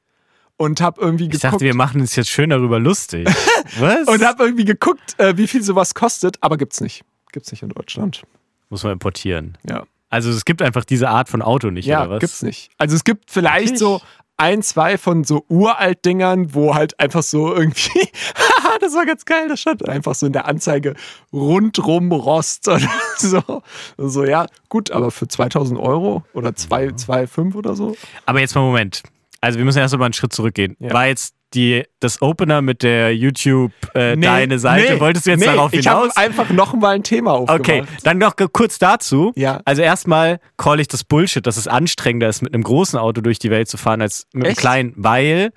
und 0.56 0.80
habe 0.80 1.00
irgendwie 1.00 1.24
Ich 1.24 1.30
geguckt. 1.30 1.52
dachte, 1.54 1.64
wir 1.64 1.74
machen 1.74 2.00
uns 2.00 2.16
jetzt 2.16 2.30
schön 2.30 2.50
darüber 2.50 2.78
lustig. 2.78 3.26
Was? 3.78 4.08
und 4.08 4.24
habe 4.24 4.44
irgendwie 4.44 4.64
geguckt, 4.64 5.18
äh, 5.18 5.36
wie 5.36 5.46
viel 5.46 5.62
sowas 5.62 5.94
kostet, 5.94 6.36
aber 6.40 6.56
gibt's 6.56 6.80
nicht. 6.80 7.02
Gibt's 7.32 7.50
nicht 7.52 7.62
in 7.62 7.68
Deutschland. 7.70 8.22
Muss 8.68 8.82
man 8.82 8.92
importieren. 8.92 9.56
Ja. 9.68 9.84
Also 10.08 10.30
es 10.30 10.44
gibt 10.44 10.60
einfach 10.60 10.84
diese 10.84 11.08
Art 11.08 11.28
von 11.28 11.40
Auto 11.40 11.70
nicht, 11.70 11.86
Ja, 11.86 12.02
oder 12.02 12.10
was? 12.12 12.20
gibt's 12.20 12.42
nicht. 12.42 12.70
Also 12.78 12.96
es 12.96 13.04
gibt 13.04 13.30
vielleicht 13.30 13.64
Wirklich? 13.66 13.78
so 13.78 14.00
ein, 14.40 14.62
zwei 14.62 14.96
von 14.96 15.22
so 15.22 15.44
Uralt-Dingern, 15.48 16.54
wo 16.54 16.74
halt 16.74 16.98
einfach 16.98 17.22
so 17.22 17.54
irgendwie, 17.54 18.00
haha, 18.34 18.78
das 18.80 18.94
war 18.94 19.04
ganz 19.04 19.26
geil, 19.26 19.48
das 19.48 19.60
stand 19.60 19.86
einfach 19.86 20.14
so 20.14 20.26
in 20.26 20.32
der 20.32 20.46
Anzeige 20.46 20.94
rundrum 21.32 22.10
Rost 22.10 22.66
oder 22.66 22.88
so. 23.18 23.62
So, 23.98 24.24
ja, 24.24 24.46
gut, 24.70 24.90
aber 24.90 25.10
für 25.10 25.28
2000 25.28 25.78
Euro 25.78 26.24
oder 26.32 26.50
2,5 26.50 27.54
oder 27.54 27.76
so. 27.76 27.96
Aber 28.24 28.40
jetzt 28.40 28.54
mal 28.54 28.62
Moment. 28.62 29.02
Also 29.42 29.58
wir 29.58 29.64
müssen 29.64 29.78
erst 29.78 29.96
mal 29.96 30.04
einen 30.04 30.14
Schritt 30.14 30.32
zurückgehen. 30.32 30.76
Ja. 30.80 30.92
War 30.92 31.06
jetzt 31.06 31.34
die, 31.54 31.84
das 31.98 32.22
Opener 32.22 32.62
mit 32.62 32.82
der 32.82 33.14
YouTube 33.16 33.72
äh, 33.94 34.14
Nee, 34.16 34.26
deine 34.26 34.58
Seite? 34.58 34.94
nee, 34.94 35.00
Wolltest 35.00 35.26
du 35.26 35.30
jetzt 35.30 35.40
nee, 35.40 35.46
darauf 35.46 35.72
Ich 35.72 35.80
hinaus? 35.86 36.10
habe 36.14 36.16
einfach 36.16 36.50
noch 36.50 36.74
mal 36.74 36.94
ein 36.94 37.02
Thema 37.02 37.32
aufgemacht. 37.32 37.60
Okay, 37.60 37.84
dann 38.04 38.18
noch 38.18 38.34
kurz 38.52 38.78
dazu. 38.78 39.32
Ja. 39.36 39.60
Also 39.64 39.82
erstmal 39.82 40.38
call 40.56 40.80
ich 40.80 40.88
das 40.88 41.02
Bullshit, 41.04 41.46
dass 41.46 41.56
es 41.56 41.66
anstrengender 41.68 42.28
ist, 42.28 42.42
mit 42.42 42.54
einem 42.54 42.62
großen 42.62 42.98
Auto 42.98 43.20
durch 43.20 43.38
die 43.38 43.50
Welt 43.50 43.68
zu 43.68 43.76
fahren 43.76 44.00
als 44.00 44.26
mit 44.32 44.44
einem 44.44 44.50
Echt? 44.52 44.60
kleinen, 44.60 44.92
weil, 44.96 45.52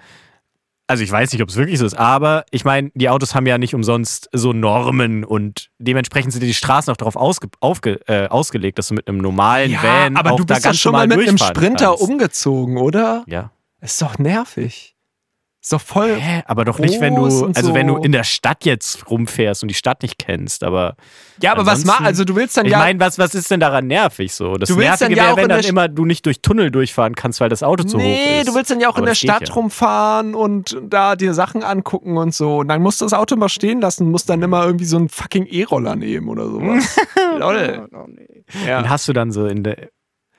also 0.88 1.03
ich 1.03 1.12
weiß 1.12 1.31
nicht, 1.31 1.41
ob 1.41 1.50
es 1.50 1.55
wirklich 1.55 1.77
so 1.79 1.85
ist, 1.85 1.97
aber 1.97 2.43
ich 2.51 2.65
meine, 2.65 2.89
die 2.95 3.09
Autos 3.09 3.35
haben 3.35 3.45
ja 3.45 3.57
nicht 3.57 3.73
umsonst 3.75 4.29
so 4.33 4.51
Normen 4.51 5.23
und 5.23 5.69
dementsprechend 5.79 6.33
sind 6.33 6.41
die 6.43 6.53
Straßen 6.53 6.91
auch 6.91 6.97
darauf 6.97 7.15
ausge, 7.15 7.50
äh, 8.07 8.27
ausgelegt, 8.27 8.77
dass 8.79 8.88
du 8.89 8.95
mit 8.95 9.07
einem 9.07 9.19
normalen 9.19 9.71
Ja, 9.71 9.83
Van 9.83 10.17
aber 10.17 10.31
auch 10.33 10.38
du 10.38 10.43
da 10.43 10.55
bist 10.55 10.65
doch 10.65 10.69
ganz 10.69 10.79
schon 10.79 10.91
mal 10.91 11.07
mit 11.07 11.19
einem 11.19 11.38
Sprinter 11.38 11.89
kannst. 11.89 12.01
umgezogen, 12.03 12.77
oder? 12.77 13.23
Ja. 13.27 13.51
Ist 13.79 14.01
doch 14.01 14.17
nervig. 14.17 14.92
Ist 15.63 15.72
doch 15.72 15.79
voll. 15.79 16.15
Hä? 16.20 16.43
Aber 16.46 16.65
doch 16.65 16.77
nicht, 16.77 17.00
wenn 17.00 17.15
du, 17.15 17.24
und 17.24 17.55
also 17.55 17.74
wenn 17.74 17.88
so. 17.88 17.96
du 17.96 18.03
in 18.03 18.12
der 18.12 18.25
Stadt 18.25 18.65
jetzt 18.65 19.10
rumfährst 19.10 19.62
und 19.63 19.70
die 19.70 19.75
Stadt 19.75 20.01
nicht 20.03 20.17
kennst, 20.17 20.62
aber 20.62 20.98
Ja, 21.41 21.53
aber 21.53 21.65
was 21.65 21.86
ma 21.86 21.93
ansonsten- 21.93 22.05
Also 22.05 22.25
du 22.25 22.36
willst 22.36 22.58
dann 22.58 22.65
ich 22.65 22.74
ja. 22.74 22.79
meine, 22.79 23.00
was, 23.00 23.17
was 23.17 23.34
ist 23.34 23.50
denn 23.50 23.62
daran 23.62 23.88
nervig 23.88 24.34
so? 24.34 24.55
Das 24.58 24.67
Du 24.67 24.75
willst 24.75 25.01
dann 25.01 25.12
Nervige 25.13 25.17
ja 25.20 25.24
wäre, 25.24 25.32
auch 25.34 25.38
wenn 25.38 25.43
in 25.43 25.50
der 25.50 25.58
dann 25.62 25.70
immer 25.70 25.88
du 25.88 26.03
nicht 26.03 26.25
durch 26.25 26.41
Tunnel 26.41 26.70
durchfahren 26.70 27.15
kannst, 27.15 27.39
weil 27.39 27.48
das 27.48 27.63
Auto 27.63 27.86
zu 27.86 27.96
hoch 27.98 28.01
Nee, 28.03 28.41
ist. 28.41 28.50
du 28.50 28.55
willst 28.55 28.72
dann 28.72 28.82
ja 28.82 28.89
auch 28.89 28.96
in 28.98 29.03
Aber 29.03 29.05
der 29.05 29.12
das 29.13 29.22
geht 29.22 29.29
Stadt 29.29 29.48
ja. 29.48 29.53
rumfahren 29.55 30.36
und 30.36 30.77
da 30.84 31.15
dir 31.15 31.34
Sachen 31.34 31.63
angucken 31.63 32.17
und 32.17 32.36
so. 32.36 32.58
Und 32.58 32.67
dann 32.67 32.82
musst 32.82 33.00
du 33.00 33.05
das 33.05 33.13
Auto 33.13 33.38
mal 33.38 33.48
stehen 33.48 33.79
lassen, 33.79 34.12
musst 34.12 34.29
dann 34.29 34.41
immer 34.41 34.65
irgendwie 34.65 34.84
so 34.86 34.98
einen 34.98 35.08
fucking 35.08 35.46
E-Roller 35.46 35.96
nehmen 35.96 36.27
oder 36.27 36.46
sowas. 36.50 36.98
Lol. 37.39 37.88
Den 37.89 38.67
Ja, 38.67 38.89
hast 38.89 39.08
du 39.08 39.13
dann 39.13 39.32
so 39.32 39.46
in 39.46 39.63
der, 39.63 39.77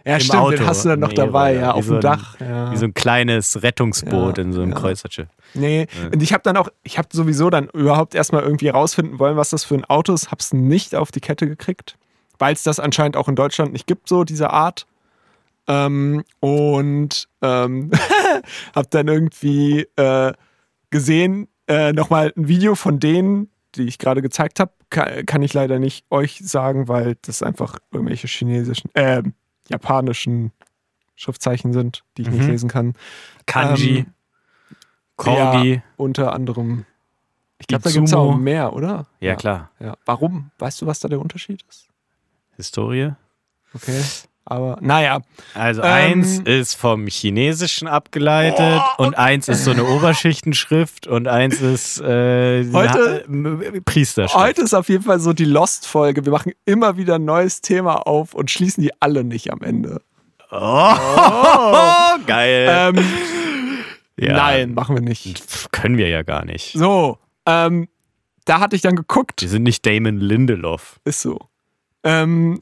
ja 0.05 0.15
im 0.15 0.21
stimmt, 0.21 0.43
Auto. 0.43 0.57
den 0.57 0.67
hast 0.67 0.85
du 0.85 0.89
dann 0.91 1.01
noch 1.01 1.09
Nee, 1.09 1.15
dabei, 1.15 1.55
ja, 1.55 1.73
auf 1.73 1.85
so 1.85 1.93
dem 1.93 1.97
ein- 1.97 2.01
Dach. 2.01 2.41
Ja. 2.41 2.73
wie 2.73 2.77
so 2.77 2.85
ein 2.85 2.95
kleines 2.95 3.63
Rettungsboot 3.63 4.39
Ja, 4.39 4.45
in 4.45 4.53
so 4.53 4.61
einem 4.63 4.73
ja. 4.73 4.77
Kreuzerschiff. 4.79 5.29
Nee, 5.55 5.87
und 6.13 6.23
ich 6.23 6.33
habe 6.33 6.43
dann 6.43 6.57
auch, 6.57 6.69
ich 6.83 6.99
habe 6.99 7.09
sowieso 7.13 7.49
dann 7.51 7.69
überhaupt 7.69 8.15
erstmal 8.15 8.43
irgendwie 8.43 8.69
rausfinden 8.69 9.19
wollen, 9.19 9.37
was 9.37 9.51
das 9.51 9.65
für 9.65 9.75
ein 9.75 9.85
Auto 9.85 10.13
ist, 10.13 10.31
hab's 10.31 10.53
nicht 10.53 10.95
auf 10.95 11.11
die 11.13 11.21
Kette 11.21 11.47
gekriegt, 11.47 11.97
weil 12.39 12.53
es 12.55 12.63
das 12.65 12.81
anscheinend 12.81 13.17
auch 13.17 13.29
in 13.29 13.37
Deutschland 13.37 13.73
nicht 13.73 13.87
gibt, 13.87 14.09
so 14.09 14.25
diese 14.25 14.51
Art. 14.51 14.87
Ähm, 15.67 16.25
und 16.41 17.29
ähm, 17.41 17.91
habe 18.75 18.89
dann 18.91 19.09
irgendwie 19.09 19.87
äh, 19.97 20.33
gesehen, 20.91 21.49
äh, 21.69 21.93
nochmal 21.93 22.33
ein 22.37 22.49
Video 22.49 22.75
von 22.75 23.01
denen, 23.01 23.49
die 23.75 23.85
ich 23.85 23.99
gerade 23.99 24.21
gezeigt 24.21 24.61
habe, 24.61 24.73
kann, 24.91 25.25
kann 25.25 25.43
ich 25.43 25.55
leider 25.55 25.79
nicht 25.79 26.05
euch 26.11 26.39
sagen, 26.45 26.87
weil 26.89 27.17
das 27.23 27.43
einfach 27.43 27.79
irgendwelche 27.93 28.27
chinesischen, 28.29 28.91
äh, 28.95 29.23
japanischen 29.69 30.53
Schriftzeichen 31.17 31.73
sind, 31.73 32.05
die 32.17 32.23
ich 32.23 32.29
nicht 32.31 32.43
Mhm. 32.43 32.49
lesen 32.51 32.69
kann. 32.69 32.95
Kanji, 33.47 33.99
Ähm, 33.99 34.07
Corgi. 35.17 35.83
Unter 35.97 36.33
anderem. 36.33 36.87
Ich 37.59 37.69
glaube, 37.69 37.85
da 37.85 37.91
gibt 37.91 38.09
es 38.09 38.15
auch 38.15 38.37
mehr, 38.37 38.73
oder? 38.73 39.07
Ja, 39.21 39.37
klar. 39.37 39.71
Ja. 39.79 39.97
Warum? 40.05 40.51
Weißt 40.59 40.83
du, 40.83 40.87
was 40.87 40.99
da 41.01 41.09
der 41.09 41.21
Unterschied 41.21 41.63
ist? 41.69 41.89
Historie. 42.57 43.13
Okay. 43.75 44.03
Aber 44.47 44.77
naja. 44.83 45.21
Also 45.55 45.81
Ähm. 45.83 45.89
eins 45.89 46.39
ist 46.41 46.75
vom 46.75 47.07
Chinesischen 47.07 47.89
abgeleitet 47.89 48.83
und 48.99 49.17
eins 49.17 49.49
ist 49.49 49.65
so 49.65 49.71
eine 49.71 49.85
Oberschichtenschrift 49.85 51.07
und 51.07 51.29
eins 51.29 51.61
ist 51.63 52.01
äh, 52.01 52.65
Heute- 52.73 53.25
Ha- 53.27 53.81
Priesterschrift. 53.87 54.35
Heute 54.43 54.63
ist 54.63 54.75
auf 54.75 54.89
jeden 54.91 55.05
Fall 55.05 55.19
so 55.21 55.33
die 55.33 55.47
Lost-Folge. 55.47 56.25
Wir 56.27 56.33
machen 56.33 56.53
immer 56.67 56.97
wieder 56.99 57.15
ein 57.15 57.25
neues 57.25 57.63
Thema 57.63 58.07
auf 58.07 58.35
und 58.35 58.51
schließen 58.51 58.83
die 58.83 58.91
alle 59.01 59.25
nicht 59.25 59.51
am 59.51 59.63
Ende. 59.63 60.03
Oh, 60.51 60.57
geil. 62.27 62.67
Ähm, 62.97 63.05
Ja. 64.17 64.35
Nein, 64.35 64.75
machen 64.75 64.95
wir 64.95 65.03
nicht. 65.03 65.73
Können 65.73 65.97
wir 65.97 66.09
ja 66.09 66.23
gar 66.23 66.45
nicht. 66.45 66.73
So, 66.75 67.19
ähm, 67.47 67.89
da 68.45 68.61
hatte 68.61 68.77
ich 68.77 68.83
dann 68.83 68.95
geguckt. 68.95 69.41
Wir 69.43 69.49
sind 69.49 69.65
nicht 69.65 69.85
Damon 69.87 70.19
Lindelof. 70.19 71.01
Ist 71.05 71.23
so. 71.23 71.41
Ähm, 72.05 72.61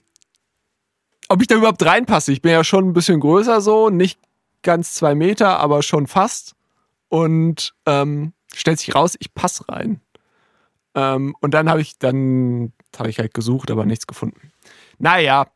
ob 1.33 1.41
ich 1.41 1.49
da 1.49 1.57
überhaupt 1.57 1.85
reinpasse. 1.85 2.33
Ich 2.33 2.43
bin 2.43 2.53
ja 2.53 2.63
schon 2.65 2.89
ein 2.89 2.93
bisschen 2.93 3.21
größer 3.21 3.61
so, 3.61 3.91
nicht 3.91 4.21
ganz 4.63 4.95
zwei 4.95 5.15
Meter, 5.15 5.59
aber 5.59 5.83
schon 5.83 6.07
fast. 6.07 6.55
Und 7.09 7.75
ähm, 7.87 8.33
stellt 8.55 8.79
sich 8.79 8.95
raus, 8.95 9.17
ich 9.19 9.35
passe 9.35 9.69
rein. 9.69 10.01
Ähm, 10.95 11.35
und 11.41 11.53
dann 11.55 11.69
habe 11.69 11.81
ich 11.81 11.99
dann 11.99 12.73
habe 12.99 13.11
ich 13.11 13.19
halt 13.19 13.35
gesucht, 13.35 13.71
aber 13.71 13.85
nichts 13.87 14.07
gefunden. 14.07 14.53
Naja, 14.99 15.47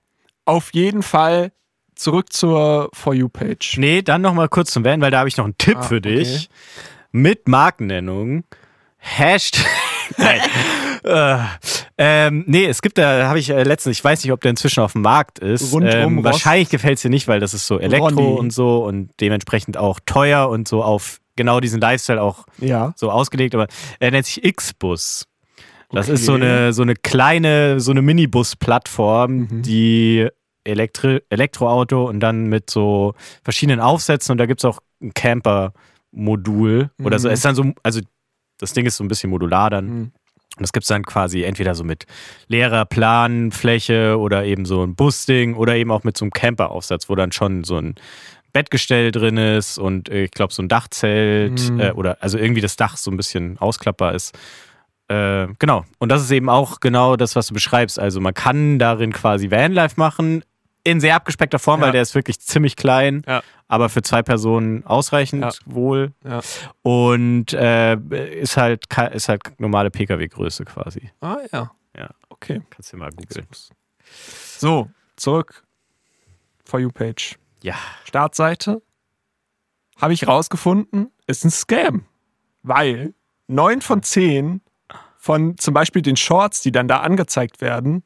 auf 0.44 0.72
jeden 0.72 1.02
Fall 1.02 1.52
zurück 1.94 2.32
zur 2.32 2.90
For 2.92 3.14
You-Page. 3.14 3.76
Nee, 3.78 4.02
dann 4.02 4.22
noch 4.22 4.34
mal 4.34 4.48
kurz 4.48 4.70
zum 4.70 4.84
Van, 4.84 5.00
weil 5.00 5.10
da 5.10 5.18
habe 5.18 5.28
ich 5.28 5.36
noch 5.36 5.44
einen 5.44 5.58
Tipp 5.58 5.78
Ah, 5.78 5.82
für 5.82 6.00
dich. 6.00 6.48
Mit 7.12 7.48
Markennennung. 7.48 8.44
Hashtag. 8.98 9.66
Nein. 10.18 10.40
äh, 11.04 11.38
ähm, 11.98 12.44
nee, 12.46 12.66
es 12.66 12.82
gibt 12.82 12.98
da, 12.98 13.28
habe 13.28 13.38
ich 13.38 13.50
äh, 13.50 13.62
letztens, 13.62 13.96
ich 13.98 14.04
weiß 14.04 14.22
nicht, 14.24 14.32
ob 14.32 14.40
der 14.40 14.50
inzwischen 14.50 14.80
auf 14.80 14.92
dem 14.92 15.02
Markt 15.02 15.38
ist. 15.38 15.72
Rundum 15.72 15.90
ähm, 16.18 16.24
wahrscheinlich 16.24 16.68
gefällt 16.68 16.96
es 16.96 17.02
dir 17.02 17.10
nicht, 17.10 17.28
weil 17.28 17.40
das 17.40 17.54
ist 17.54 17.66
so 17.66 17.78
Elektro 17.78 18.08
Ronny. 18.08 18.38
und 18.38 18.52
so 18.52 18.84
und 18.84 19.10
dementsprechend 19.20 19.76
auch 19.76 20.00
teuer 20.06 20.48
und 20.48 20.68
so 20.68 20.82
auf 20.82 21.18
genau 21.36 21.60
diesen 21.60 21.80
Lifestyle 21.80 22.20
auch 22.22 22.44
Ja. 22.58 22.92
so 22.96 23.10
ausgelegt. 23.10 23.54
Aber 23.54 23.66
er 24.00 24.10
nennt 24.10 24.26
sich 24.26 24.42
X-Bus. 24.44 25.26
Das 25.92 26.08
ist 26.08 26.24
so 26.24 26.32
Okay. 26.34 26.42
eine, 26.44 26.72
so 26.72 26.82
eine 26.82 26.94
kleine, 26.96 27.78
so 27.78 27.92
eine 27.92 28.02
Minibus-Plattform, 28.02 29.32
Mhm. 29.36 29.62
die 29.62 30.26
Elektri 30.64 31.20
Elektroauto 31.30 32.06
und 32.08 32.18
dann 32.20 32.46
mit 32.46 32.68
so 32.70 33.14
verschiedenen 33.44 33.78
Aufsätzen 33.78 34.32
und 34.32 34.38
da 34.38 34.46
gibt 34.46 34.60
es 34.60 34.64
auch 34.64 34.80
ein 35.00 35.14
Camper-Modul 35.14 36.90
oder 37.02 37.18
so. 37.18 37.28
Mhm. 37.28 37.32
Es 37.32 37.38
ist 37.38 37.44
dann 37.44 37.54
so, 37.54 37.64
also 37.82 38.00
das 38.58 38.72
Ding 38.72 38.86
ist 38.86 38.96
so 38.96 39.04
ein 39.04 39.08
bisschen 39.08 39.30
modular 39.30 39.70
dann. 39.70 39.86
Mhm. 39.86 40.12
Und 40.56 40.62
das 40.62 40.72
gibt 40.72 40.84
es 40.84 40.88
dann 40.88 41.04
quasi 41.04 41.42
entweder 41.42 41.74
so 41.74 41.84
mit 41.84 42.06
leerer 42.48 42.86
Planfläche 42.86 44.18
oder 44.18 44.44
eben 44.44 44.64
so 44.64 44.82
ein 44.82 44.94
Busding 44.94 45.54
oder 45.54 45.76
eben 45.76 45.90
auch 45.90 46.02
mit 46.02 46.16
so 46.16 46.24
einem 46.24 46.32
Camper-Aufsatz, 46.32 47.10
wo 47.10 47.14
dann 47.14 47.30
schon 47.32 47.62
so 47.64 47.76
ein 47.76 47.94
Bettgestell 48.54 49.12
drin 49.12 49.36
ist 49.36 49.76
und 49.76 50.08
äh, 50.08 50.24
ich 50.24 50.30
glaube 50.30 50.54
so 50.54 50.62
ein 50.62 50.68
Dachzelt 50.68 51.70
Mhm. 51.70 51.80
äh, 51.80 51.90
oder 51.90 52.16
also 52.22 52.38
irgendwie 52.38 52.62
das 52.62 52.76
Dach 52.76 52.96
so 52.96 53.10
ein 53.10 53.18
bisschen 53.18 53.58
ausklappbar 53.58 54.14
ist. 54.14 54.34
Äh, 55.08 55.48
genau. 55.58 55.84
Und 55.98 56.10
das 56.10 56.22
ist 56.22 56.30
eben 56.30 56.48
auch 56.48 56.80
genau 56.80 57.16
das, 57.16 57.36
was 57.36 57.48
du 57.48 57.54
beschreibst. 57.54 57.98
Also 57.98 58.20
man 58.20 58.32
kann 58.32 58.78
darin 58.78 59.12
quasi 59.12 59.50
Vanlife 59.50 59.94
machen 59.98 60.42
in 60.86 61.00
sehr 61.00 61.16
abgespeckter 61.16 61.58
Form, 61.58 61.80
Ja. 61.80 61.86
weil 61.86 61.92
der 61.92 62.02
ist 62.02 62.14
wirklich 62.14 62.38
ziemlich 62.40 62.76
klein, 62.76 63.22
Ja. 63.26 63.42
aber 63.68 63.88
für 63.88 64.02
zwei 64.02 64.22
Personen 64.22 64.84
ausreichend 64.86 65.42
Ja. 65.42 65.50
wohl. 65.66 66.12
Und 66.82 67.52
äh, 67.52 67.96
ist 68.40 68.56
halt 68.56 68.84
ist 69.12 69.28
halt 69.28 69.42
normale 69.60 69.90
PKW-Größe 69.90 70.64
quasi. 70.64 71.10
Ah 71.20 71.38
ja. 71.52 71.70
Ja. 71.96 72.10
Okay. 72.28 72.62
Kannst 72.70 72.92
du 72.92 72.96
mal 72.98 73.10
googeln. 73.10 73.46
So, 74.58 74.88
zurück. 75.16 75.64
For 76.64 76.80
You 76.80 76.90
Page. 76.90 77.36
Ja. 77.62 77.74
Startseite, 78.04 78.82
habe 80.00 80.12
ich 80.12 80.26
rausgefunden, 80.28 81.10
ist 81.26 81.44
ein 81.44 81.50
Scam. 81.50 82.04
Weil 82.62 83.14
neun 83.48 83.80
von 83.80 84.02
zehn 84.02 84.60
von 85.16 85.56
zum 85.58 85.74
Beispiel 85.74 86.02
den 86.02 86.16
Shorts, 86.16 86.60
die 86.60 86.70
dann 86.72 86.86
da 86.88 86.98
angezeigt 87.00 87.60
werden, 87.60 88.04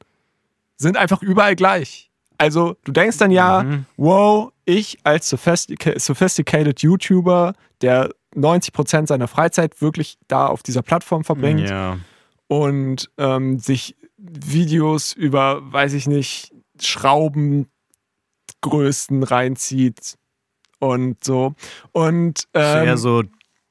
sind 0.76 0.96
einfach 0.96 1.20
überall 1.22 1.56
gleich. 1.56 2.09
Also 2.40 2.76
du 2.84 2.92
denkst 2.92 3.18
dann 3.18 3.30
ja, 3.30 3.62
Mhm. 3.62 3.84
wow, 3.96 4.52
ich 4.64 4.98
als 5.04 5.28
sophistica 5.28 5.98
sophisticated 5.98 6.80
YouTuber, 6.82 7.54
der 7.82 8.10
90% 8.34 9.08
seiner 9.08 9.28
Freizeit 9.28 9.80
wirklich 9.82 10.16
da 10.28 10.46
auf 10.46 10.62
dieser 10.62 10.82
Plattform 10.82 11.24
verbringt 11.24 11.68
Ja. 11.68 11.98
und 12.48 13.10
ähm, 13.18 13.58
sich 13.58 13.96
Videos 14.16 15.12
über, 15.12 15.60
weiß 15.72 15.92
ich 15.94 16.06
nicht, 16.06 16.52
Schraubengrößen 16.80 19.22
reinzieht 19.22 20.16
und 20.78 21.22
so. 21.24 21.54
Und 21.92 22.44
ähm, 22.54 22.86
eher 22.86 22.96
so 22.96 23.22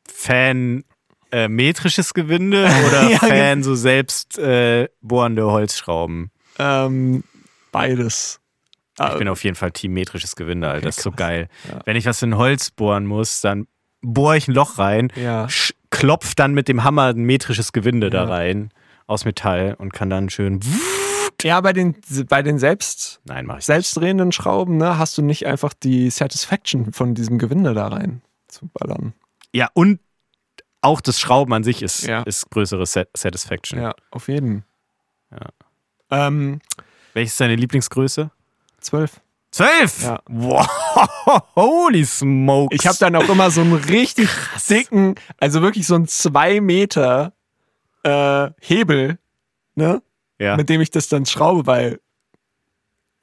Fan 0.07 0.83
äh, 1.31 1.47
metrisches 1.47 2.13
Gewinde 2.13 2.65
oder 2.87 3.09
Ja, 3.09 3.19
Fan 3.19 3.63
so 3.63 3.75
selbst 3.75 4.37
äh, 4.39 4.89
bohrende 5.01 5.45
Holzschrauben? 5.51 6.31
ähm, 6.57 7.23
beides. 7.71 8.39
Ich 8.99 9.17
bin 9.17 9.27
auf 9.27 9.43
jeden 9.43 9.55
Fall 9.55 9.71
Team 9.71 9.93
metrisches 9.93 10.35
Gewinde, 10.35 10.67
Alter. 10.69 10.85
Das 10.87 10.97
ist 10.97 11.03
so 11.03 11.11
geil. 11.11 11.47
Ja. 11.69 11.79
Wenn 11.85 11.95
ich 11.95 12.05
was 12.05 12.21
in 12.21 12.37
Holz 12.37 12.71
bohren 12.71 13.05
muss, 13.05 13.41
dann 13.41 13.67
bohre 14.01 14.37
ich 14.37 14.47
ein 14.47 14.53
Loch 14.53 14.77
rein, 14.77 15.11
Ja. 15.15 15.47
klopf 15.89 16.35
dann 16.35 16.53
mit 16.53 16.67
dem 16.67 16.83
Hammer 16.83 17.07
ein 17.07 17.23
metrisches 17.23 17.71
Gewinde 17.73 18.09
da 18.09 18.23
Ja. 18.23 18.29
rein 18.29 18.71
aus 19.07 19.25
Metall 19.25 19.75
und 19.77 19.93
kann 19.93 20.09
dann 20.09 20.29
schön. 20.29 20.59
Ja, 21.41 21.61
bei 21.61 21.71
den, 21.73 21.95
bei 22.27 22.41
den 22.41 22.59
selbst, 22.59 23.21
Nein, 23.25 23.45
mach 23.45 23.55
ich 23.55 23.57
nicht. 23.59 23.65
selbstdrehenden 23.67 24.31
Schrauben 24.33 24.77
ne, 24.77 24.97
hast 24.97 25.17
du 25.17 25.21
nicht 25.21 25.47
einfach 25.47 25.73
die 25.73 26.09
Satisfaction 26.09 26.91
von 26.93 27.15
diesem 27.15 27.37
Gewinde 27.39 27.73
da 27.73 27.87
rein 27.87 28.21
zu 28.49 28.67
ballern. 28.73 29.13
Ja, 29.53 29.69
und 29.73 29.99
auch 30.81 31.01
das 31.01 31.19
Schrauben 31.19 31.53
an 31.53 31.63
sich 31.63 31.81
ist, 31.81 32.05
Ja. 32.07 32.21
ist 32.23 32.49
größere 32.51 32.85
Sat 32.85 33.09
Satisfaction. 33.15 33.81
Ja, 33.81 33.93
auf 34.11 34.27
jeden. 34.27 34.63
Ja. 35.31 35.47
Ähm, 36.27 36.59
Welches 37.13 37.33
ist 37.33 37.39
deine 37.41 37.55
Lieblingsgröße? 37.55 38.31
Zwölf. 38.81 39.21
Zwölf! 39.51 40.03
Ja. 40.03 40.19
Wow, 40.27 40.67
holy 41.55 42.05
smokes. 42.05 42.77
Ich 42.79 42.85
habe 42.87 42.97
dann 42.99 43.15
auch 43.15 43.27
immer 43.29 43.49
so 43.49 43.61
einen 43.61 43.73
richtig 43.73 44.29
dicken, 44.69 45.15
also 45.39 45.61
wirklich 45.61 45.87
so 45.87 45.95
einen 45.95 46.07
zwei 46.07 46.61
Meter 46.61 47.33
äh, 48.03 48.49
Hebel, 48.61 49.17
ne? 49.75 50.01
ja. 50.39 50.55
mit 50.55 50.69
dem 50.69 50.81
ich 50.81 50.91
das 50.91 51.07
dann 51.09 51.25
schraube, 51.25 51.65
weil 51.65 51.99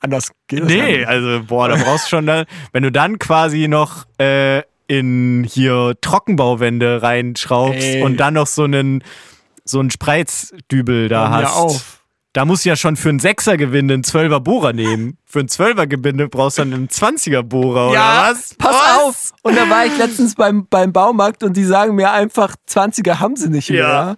anders 0.00 0.32
geht 0.48 0.62
das 0.64 0.72
ja 0.72 0.76
Nee, 0.84 0.96
nicht. 0.98 1.06
also 1.08 1.44
boah, 1.44 1.68
da 1.68 1.76
brauchst 1.76 2.06
du 2.06 2.16
schon 2.16 2.26
dann, 2.26 2.44
wenn 2.72 2.82
du 2.82 2.90
dann 2.92 3.18
quasi 3.18 3.68
noch 3.68 4.04
äh, 4.18 4.62
in 4.88 5.44
hier 5.48 5.94
Trockenbauwände 6.00 7.02
reinschraubst 7.02 7.82
Ey. 7.82 8.02
und 8.02 8.18
dann 8.18 8.34
noch 8.34 8.46
so 8.46 8.64
einen 8.64 9.02
so 9.64 9.80
einen 9.80 9.90
Spreizdübel 9.90 11.08
da 11.08 11.30
Hör 11.30 11.38
mir 11.38 11.44
hast. 11.46 11.56
auf. 11.56 12.02
Da 12.36 12.44
musst 12.44 12.66
du 12.66 12.68
ja 12.68 12.76
schon 12.76 12.96
für 12.96 13.08
einen 13.08 13.18
Sechser-Gewinde 13.18 13.94
einen 13.94 14.04
Zwölfer 14.04 14.40
Bohrer 14.40 14.74
nehmen. 14.74 15.16
Für 15.24 15.38
einen 15.38 15.48
Zwölfer-Gewinde 15.48 16.28
brauchst 16.28 16.58
du 16.58 16.62
dann 16.64 16.74
einen 16.74 16.90
Zwanziger 16.90 17.42
Bohrer 17.42 17.94
Ja, 17.94 18.24
oder 18.28 18.30
was? 18.36 18.52
pass 18.56 18.76
was? 18.76 18.98
auf. 18.98 19.32
Und 19.40 19.56
da 19.56 19.70
war 19.70 19.86
ich 19.86 19.96
letztens 19.96 20.34
beim, 20.34 20.66
beim 20.68 20.92
Baumarkt 20.92 21.42
und 21.42 21.56
die 21.56 21.64
sagen 21.64 21.94
mir 21.94 22.10
einfach, 22.10 22.54
20er 22.68 23.20
haben 23.20 23.36
sie 23.36 23.48
nicht 23.48 23.70
Ja. 23.70 23.86
mehr. 23.88 24.16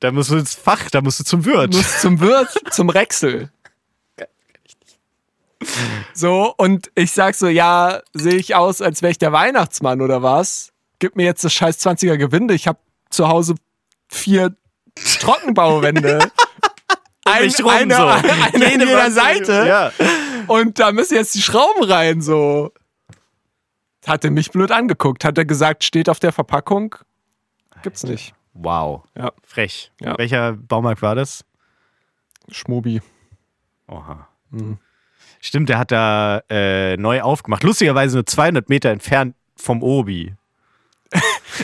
Da 0.00 0.10
musst 0.10 0.30
du 0.32 0.38
ins 0.38 0.54
Fach, 0.56 0.90
da 0.90 1.02
musst 1.02 1.20
du 1.20 1.24
zum 1.24 1.44
Wirt. 1.44 1.72
Du 1.72 1.78
musst 1.78 2.00
zum 2.00 2.18
Wirt, 2.20 2.48
zum 2.72 2.88
Rexel. 2.90 3.48
So, 6.14 6.52
und 6.56 6.90
ich 6.96 7.12
sag 7.12 7.36
so, 7.36 7.46
ja, 7.46 8.00
sehe 8.12 8.34
ich 8.38 8.56
aus, 8.56 8.82
als 8.82 9.02
wäre 9.02 9.12
ich 9.12 9.18
der 9.18 9.30
Weihnachtsmann 9.30 10.00
oder 10.00 10.20
was? 10.24 10.72
Gib 10.98 11.14
mir 11.14 11.26
jetzt 11.26 11.44
das 11.44 11.52
scheiß 11.52 11.78
20er 11.86 12.16
Gewinde. 12.16 12.54
Ich 12.54 12.66
habe 12.66 12.80
zu 13.08 13.28
Hause 13.28 13.54
vier 14.08 14.56
Trockenbauwände. 15.20 16.18
Ein, 17.30 17.44
Mich 17.44 17.62
rum 17.62 17.70
eine, 17.70 17.94
so. 17.94 18.06
eine, 18.06 18.66
eine 18.66 18.84
jeder 18.84 19.10
Seite. 19.10 19.64
Ja. 19.66 19.92
Und 20.46 20.78
da 20.78 20.92
müssen 20.92 21.14
jetzt 21.14 21.34
die 21.34 21.42
Schrauben 21.42 21.84
rein, 21.84 22.20
so. 22.20 22.72
Hat 24.06 24.24
er 24.24 24.30
mich 24.30 24.50
blöd 24.50 24.72
angeguckt. 24.72 25.24
Hat 25.24 25.38
er 25.38 25.44
gesagt, 25.44 25.84
steht 25.84 26.08
auf 26.08 26.20
der 26.20 26.32
Verpackung. 26.32 26.94
Gibt's 27.82 28.04
nicht. 28.04 28.34
Wow. 28.54 29.04
Ja. 29.16 29.32
Frech. 29.44 29.92
Ja. 30.00 30.18
Welcher 30.18 30.52
Baumarkt 30.54 31.02
war 31.02 31.14
das? 31.14 31.44
Schmobi. 32.50 33.00
Oha. 33.86 34.28
Mhm. 34.50 34.78
Stimmt, 35.40 35.68
der 35.68 35.78
hat 35.78 35.90
da 35.90 36.42
äh, 36.50 36.96
neu 36.96 37.22
aufgemacht. 37.22 37.62
Lustigerweise 37.62 38.16
nur 38.16 38.26
200 38.26 38.68
Meter 38.68 38.90
entfernt 38.90 39.34
vom 39.56 39.82
Obi. 39.82 40.34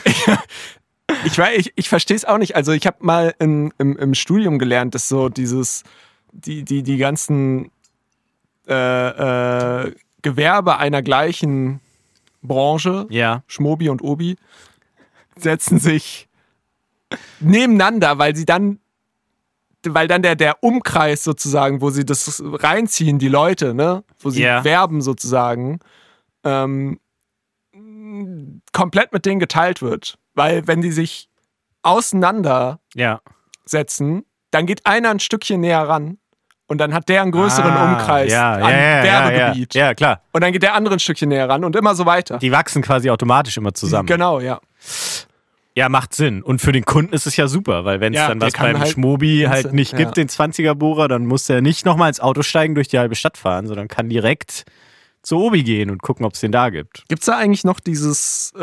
Ich, 0.04 0.26
weiß- 1.34 1.54
ich, 1.56 1.72
ich 1.76 1.88
verstehe 1.88 2.16
es 2.16 2.24
auch 2.24 2.38
nicht. 2.38 2.56
Also 2.56 2.72
ich 2.72 2.86
habe 2.86 2.98
mal 3.00 3.34
in, 3.38 3.72
im, 3.78 3.96
im 3.96 4.14
Studium 4.14 4.58
gelernt, 4.58 4.94
dass 4.94 5.08
so 5.08 5.28
dieses, 5.28 5.82
die, 6.32 6.64
die, 6.64 6.82
die 6.82 6.96
ganzen 6.98 7.70
äh, 8.68 9.84
äh, 9.86 9.94
Gewerbe 10.22 10.78
einer 10.78 11.02
gleichen 11.02 11.80
Branche, 12.42 13.06
Ja. 13.10 13.42
Schmobi 13.46 13.88
und 13.88 14.02
Obi, 14.02 14.36
setzen 15.36 15.78
sich 15.78 16.28
nebeneinander, 17.40 18.18
weil 18.18 18.34
sie 18.34 18.44
dann, 18.46 18.78
weil 19.86 20.08
dann 20.08 20.22
der, 20.22 20.34
der 20.36 20.62
Umkreis 20.62 21.22
sozusagen, 21.22 21.80
wo 21.80 21.90
sie 21.90 22.04
das 22.04 22.42
reinziehen, 22.44 23.18
die 23.18 23.28
Leute, 23.28 23.74
ne, 23.74 24.02
wo 24.20 24.30
sie 24.30 24.42
Ja. 24.42 24.64
werben 24.64 25.00
sozusagen, 25.00 25.78
ähm, 26.44 26.98
komplett 28.72 29.12
mit 29.12 29.26
denen 29.26 29.40
geteilt 29.40 29.82
wird. 29.82 30.18
Weil 30.36 30.66
wenn 30.68 30.80
die 30.82 30.92
sich 30.92 31.28
auseinander 31.82 32.78
Ja. 32.94 33.20
setzen, 33.64 34.24
dann 34.52 34.66
geht 34.66 34.86
einer 34.86 35.10
ein 35.10 35.18
Stückchen 35.18 35.60
näher 35.60 35.88
ran 35.88 36.18
und 36.68 36.78
dann 36.78 36.94
hat 36.94 37.08
der 37.08 37.22
einen 37.22 37.32
größeren 37.32 37.72
Ah, 37.72 37.84
Umkreis 37.92 38.30
ja, 38.32 38.52
an 38.54 38.60
ja, 38.70 39.02
Werbegebiet. 39.02 39.74
Ja, 39.74 39.86
ja, 39.86 39.94
klar. 39.94 40.22
Und 40.32 40.42
dann 40.44 40.52
geht 40.52 40.62
der 40.62 40.74
andere 40.74 40.94
ein 40.96 40.98
Stückchen 41.00 41.28
näher 41.28 41.48
ran 41.48 41.64
und 41.64 41.74
immer 41.74 41.94
so 41.94 42.06
weiter. 42.06 42.38
Die 42.38 42.52
wachsen 42.52 42.82
quasi 42.82 43.10
automatisch 43.10 43.56
immer 43.56 43.74
zusammen. 43.74 44.06
Genau, 44.06 44.40
ja. 44.40 44.60
Ja, 45.74 45.88
macht 45.90 46.14
Sinn. 46.14 46.42
Und 46.42 46.60
für 46.60 46.72
den 46.72 46.84
Kunden 46.86 47.12
ist 47.12 47.26
es 47.26 47.36
ja 47.36 47.48
super, 47.48 47.84
weil 47.84 48.00
wenn 48.00 48.14
es 48.14 48.18
Ja, 48.20 48.28
dann 48.28 48.40
was 48.40 48.54
beim 48.54 48.78
halt 48.78 48.88
Schmobi 48.92 49.44
halt 49.48 49.74
nicht 49.74 49.94
gibt, 49.96 50.16
den 50.16 50.28
20er-Bohrer, 50.28 51.06
dann 51.06 51.26
muss 51.26 51.44
der 51.44 51.60
nicht 51.60 51.84
nochmal 51.84 52.08
ins 52.08 52.18
Auto 52.20 52.42
steigen, 52.42 52.74
durch 52.74 52.88
die 52.88 52.98
halbe 52.98 53.14
Stadt 53.14 53.36
fahren, 53.36 53.66
sondern 53.66 53.86
kann 53.86 54.08
direkt 54.08 54.64
zu 55.26 55.38
Obi 55.38 55.64
gehen 55.64 55.90
und 55.90 56.02
gucken, 56.02 56.24
ob 56.24 56.34
es 56.34 56.40
den 56.40 56.52
da 56.52 56.70
gibt. 56.70 57.04
Gibt 57.08 57.22
es 57.22 57.26
da 57.26 57.36
eigentlich 57.36 57.64
noch 57.64 57.80
dieses 57.80 58.52
äh, 58.54 58.58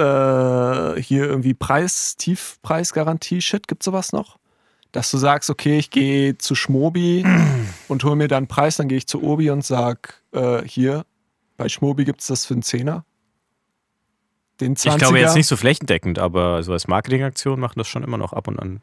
hier 1.01 1.25
irgendwie 1.25 1.53
Preis, 1.53 2.15
Tiefpreisgarantie-Shit? 2.15 3.67
Gibt 3.67 3.83
es 3.83 3.85
sowas 3.85 4.13
noch? 4.13 4.37
Dass 4.93 5.11
du 5.11 5.17
sagst, 5.17 5.49
okay, 5.49 5.77
ich 5.77 5.89
gehe 5.89 6.37
zu 6.37 6.55
Schmobi 6.55 7.25
und 7.89 8.05
hole 8.05 8.15
mir 8.15 8.29
dann 8.29 8.43
einen 8.43 8.47
Preis, 8.47 8.77
dann 8.77 8.87
gehe 8.87 8.97
ich 8.97 9.07
zu 9.07 9.21
Obi 9.21 9.49
und 9.49 9.65
sag, 9.65 10.23
äh, 10.31 10.63
hier, 10.65 11.05
bei 11.57 11.67
Schmobi 11.67 12.05
gibt 12.05 12.21
es 12.21 12.27
das 12.27 12.45
für 12.45 12.53
einen 12.53 12.63
Zehner. 12.63 13.03
Den 14.61 14.77
20er. 14.77 14.91
Ich 14.91 14.97
glaube 14.99 15.19
jetzt 15.19 15.35
nicht 15.35 15.47
so 15.47 15.57
flächendeckend, 15.57 16.17
aber 16.17 16.63
so 16.63 16.71
als 16.71 16.87
Marketingaktion 16.87 17.59
machen 17.59 17.77
das 17.77 17.89
schon 17.89 18.03
immer 18.03 18.17
noch 18.17 18.31
ab 18.31 18.47
und 18.47 18.57
an 18.57 18.81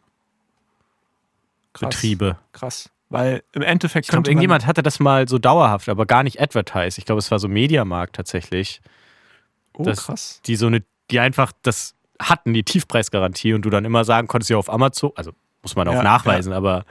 krass, 1.73 1.89
Betriebe. 1.89 2.37
Krass. 2.53 2.91
Weil 3.11 3.43
im 3.53 3.63
Endeffekt 3.63 4.07
Ich 4.07 4.13
man, 4.13 4.25
irgendjemand 4.25 4.67
hatte 4.67 4.83
das 4.83 5.01
mal 5.01 5.29
so 5.29 5.39
dauerhaft, 5.39 5.89
aber 5.89 6.07
gar 6.07 6.23
nicht 6.23 6.41
advertised. 6.41 6.97
Ich 6.97 7.05
glaube, 7.05 7.19
es 7.19 7.31
war 7.31 7.41
so 7.41 7.49
Mediamarkt 7.49 8.15
tatsächlich, 8.15 8.81
oh, 9.75 9.83
krass. 9.85 10.41
die 10.47 10.55
so 10.55 10.69
eine, 10.69 10.85
die 11.11 11.19
einfach 11.19 11.53
das 11.63 11.97
hatten, 12.21 12.55
die 12.55 12.63
Tiefpreisgarantie 12.63 13.53
und 13.53 13.63
du 13.63 13.71
dann 13.71 13.85
immer 13.85 14.05
sagen 14.05 14.29
konntest, 14.29 14.51
ja, 14.51 14.57
auf 14.57 14.73
Amazon, 14.73 15.11
also 15.17 15.33
muss 15.63 15.75
man 15.75 15.89
auch 15.89 15.95
Ja, 15.95 16.03
nachweisen, 16.05 16.53
aber 16.53 16.85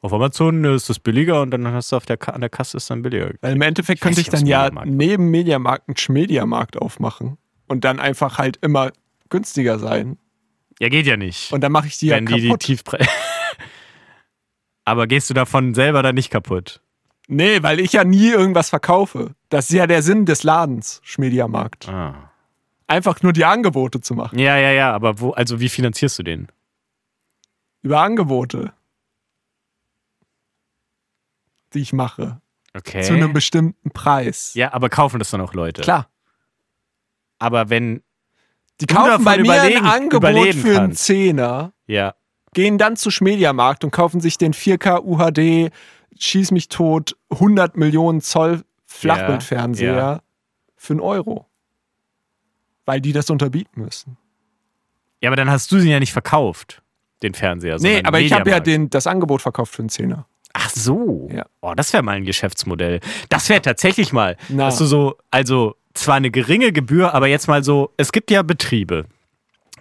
auf 0.00 0.12
Amazon 0.14 0.64
ist 0.64 0.88
das 0.88 0.98
billiger 0.98 1.42
und 1.42 1.50
dann 1.50 1.66
hast 1.68 1.92
du 1.92 1.96
auf 1.96 2.06
der, 2.06 2.18
an 2.32 2.40
der 2.40 2.50
Kasse 2.50 2.78
ist 2.78 2.88
dann 2.88 3.02
billiger. 3.02 3.32
Weil 3.42 3.54
im 3.54 3.62
Endeffekt 3.62 3.98
Ich 3.98 4.02
könnte 4.02 4.20
ich 4.20 4.30
dann 4.30 4.46
ja 4.46 4.70
neben 4.84 5.30
Mediamarkt 5.30 5.88
einen 5.88 5.96
Schmediamarkt 5.96 6.78
aufmachen 6.78 7.36
und 7.66 7.84
dann 7.84 8.00
einfach 8.00 8.38
halt 8.38 8.56
immer 8.62 8.92
günstiger 9.28 9.78
sein. 9.78 10.16
Ja, 10.80 10.88
geht 10.88 11.06
ja 11.06 11.16
nicht. 11.16 11.52
Und 11.52 11.62
dann 11.62 11.72
mache 11.72 11.88
ich 11.88 11.98
die 11.98 12.06
ja 12.06 12.16
wenn 12.16 12.26
die 12.26 12.34
die 12.40 12.46
kaputt. 12.46 12.60
Tiefpreis. 12.60 13.06
aber 14.86 15.06
gehst 15.06 15.28
du 15.28 15.34
davon 15.34 15.74
selber 15.74 16.02
dann 16.02 16.14
nicht 16.14 16.30
kaputt? 16.30 16.80
Nee, 17.28 17.62
weil 17.62 17.80
ich 17.80 17.92
ja 17.92 18.04
nie 18.04 18.28
irgendwas 18.30 18.70
verkaufe. 18.70 19.34
Das 19.48 19.68
ist 19.68 19.74
ja 19.76 19.86
der 19.86 20.00
Sinn 20.02 20.24
des 20.26 20.44
Ladens, 20.44 21.00
Schmediamarkt. 21.02 21.88
Ah. 21.88 22.30
Einfach 22.86 23.20
nur 23.22 23.32
die 23.32 23.44
Angebote 23.44 24.00
zu 24.00 24.14
machen. 24.14 24.38
Ja, 24.38 24.56
ja, 24.56 24.70
ja, 24.70 24.94
aber 24.94 25.18
wo, 25.20 25.32
also 25.32 25.58
wie 25.58 25.68
finanzierst 25.68 26.20
du 26.20 26.22
den? 26.22 26.48
Über 27.82 28.00
Angebote. 28.00 28.72
Die 31.74 31.80
ich 31.80 31.92
mache. 31.92 32.40
Okay. 32.74 33.02
Zu 33.02 33.14
einem 33.14 33.32
bestimmten 33.32 33.90
Preis. 33.90 34.54
ja, 34.54 34.72
aber 34.72 34.88
kaufen 34.88 35.18
das 35.18 35.30
dann 35.30 35.40
auch 35.40 35.52
Leute? 35.54 35.82
Klar. 35.82 36.08
Aber 37.38 37.70
wenn, 37.70 38.02
Die 38.80 38.86
kaufen 38.86 39.24
bei 39.24 39.38
mir 39.38 39.60
ein 39.60 39.84
Angebot 39.84 40.54
für 40.54 40.80
einen. 40.80 40.92
Zehner, 40.92 41.72
ja, 41.86 42.14
gehen 42.56 42.78
dann 42.78 42.96
zu 42.96 43.10
Schmediamarkt 43.10 43.84
und 43.84 43.90
kaufen 43.90 44.22
sich 44.22 44.38
den 44.38 44.54
4K 44.54 45.02
UHD, 45.04 45.70
schieß 46.18 46.52
mich 46.52 46.68
tot, 46.68 47.14
100 47.28 47.76
Millionen 47.76 48.22
Zoll 48.22 48.64
Flachbildfernseher 48.86 49.94
Ja, 49.94 50.20
für 50.74 50.94
einen 50.94 51.00
Euro. 51.00 51.44
Weil 52.86 53.02
die 53.02 53.12
das 53.12 53.28
unterbieten 53.28 53.82
müssen. 53.82 54.16
Ja, 55.20 55.28
aber 55.28 55.36
dann 55.36 55.50
hast 55.50 55.70
du 55.70 55.78
sie 55.80 55.90
ja 55.90 56.00
nicht 56.00 56.14
verkauft, 56.14 56.80
den 57.22 57.34
Fernseher. 57.34 57.76
Nee, 57.78 58.02
aber 58.02 58.20
ich 58.20 58.32
habe 58.32 58.48
ja 58.48 58.58
den, 58.58 58.88
das 58.88 59.06
Angebot 59.06 59.42
verkauft 59.42 59.74
für 59.74 59.82
einen 59.82 59.90
Zehner. 59.90 60.26
Ach 60.54 60.70
so. 60.70 61.28
Ja. 61.30 61.44
Oh, 61.60 61.74
das 61.74 61.92
wäre 61.92 62.02
mal 62.02 62.16
ein 62.16 62.24
Geschäftsmodell. 62.24 63.00
Das 63.28 63.50
wäre 63.50 63.60
tatsächlich 63.60 64.14
mal, 64.14 64.38
Na. 64.48 64.64
dass 64.64 64.78
du 64.78 64.86
so, 64.86 65.18
also 65.30 65.76
zwar 65.92 66.14
eine 66.14 66.30
geringe 66.30 66.72
Gebühr, 66.72 67.12
aber 67.12 67.26
jetzt 67.26 67.48
mal 67.48 67.62
so, 67.62 67.92
es 67.98 68.12
gibt 68.12 68.30
ja 68.30 68.40
Betriebe, 68.40 69.04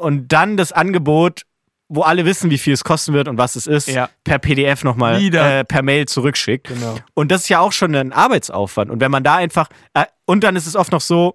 und 0.00 0.32
dann 0.32 0.56
das 0.56 0.72
Angebot, 0.72 1.42
wo 1.88 2.02
alle 2.02 2.24
wissen, 2.24 2.50
wie 2.50 2.58
viel 2.58 2.72
es 2.72 2.84
kosten 2.84 3.12
wird 3.12 3.28
und 3.28 3.36
was 3.36 3.56
es 3.56 3.66
ist, 3.66 3.90
per 4.24 4.38
PDF 4.38 4.84
nochmal 4.84 5.20
äh, 5.22 5.64
per 5.64 5.82
Mail 5.82 6.06
zurückschickt. 6.06 6.68
Genau. 6.68 6.96
Und 7.14 7.30
das 7.30 7.42
ist 7.42 7.48
ja 7.48 7.60
auch 7.60 7.72
schon 7.72 7.94
ein 7.94 8.12
Arbeitsaufwand. 8.12 8.90
Und 8.90 9.00
wenn 9.00 9.10
man 9.10 9.24
da 9.24 9.36
einfach, 9.36 9.68
äh, 9.94 10.04
und 10.24 10.44
dann 10.44 10.56
ist 10.56 10.66
es 10.66 10.76
oft 10.76 10.92
noch 10.92 11.00
so, 11.00 11.34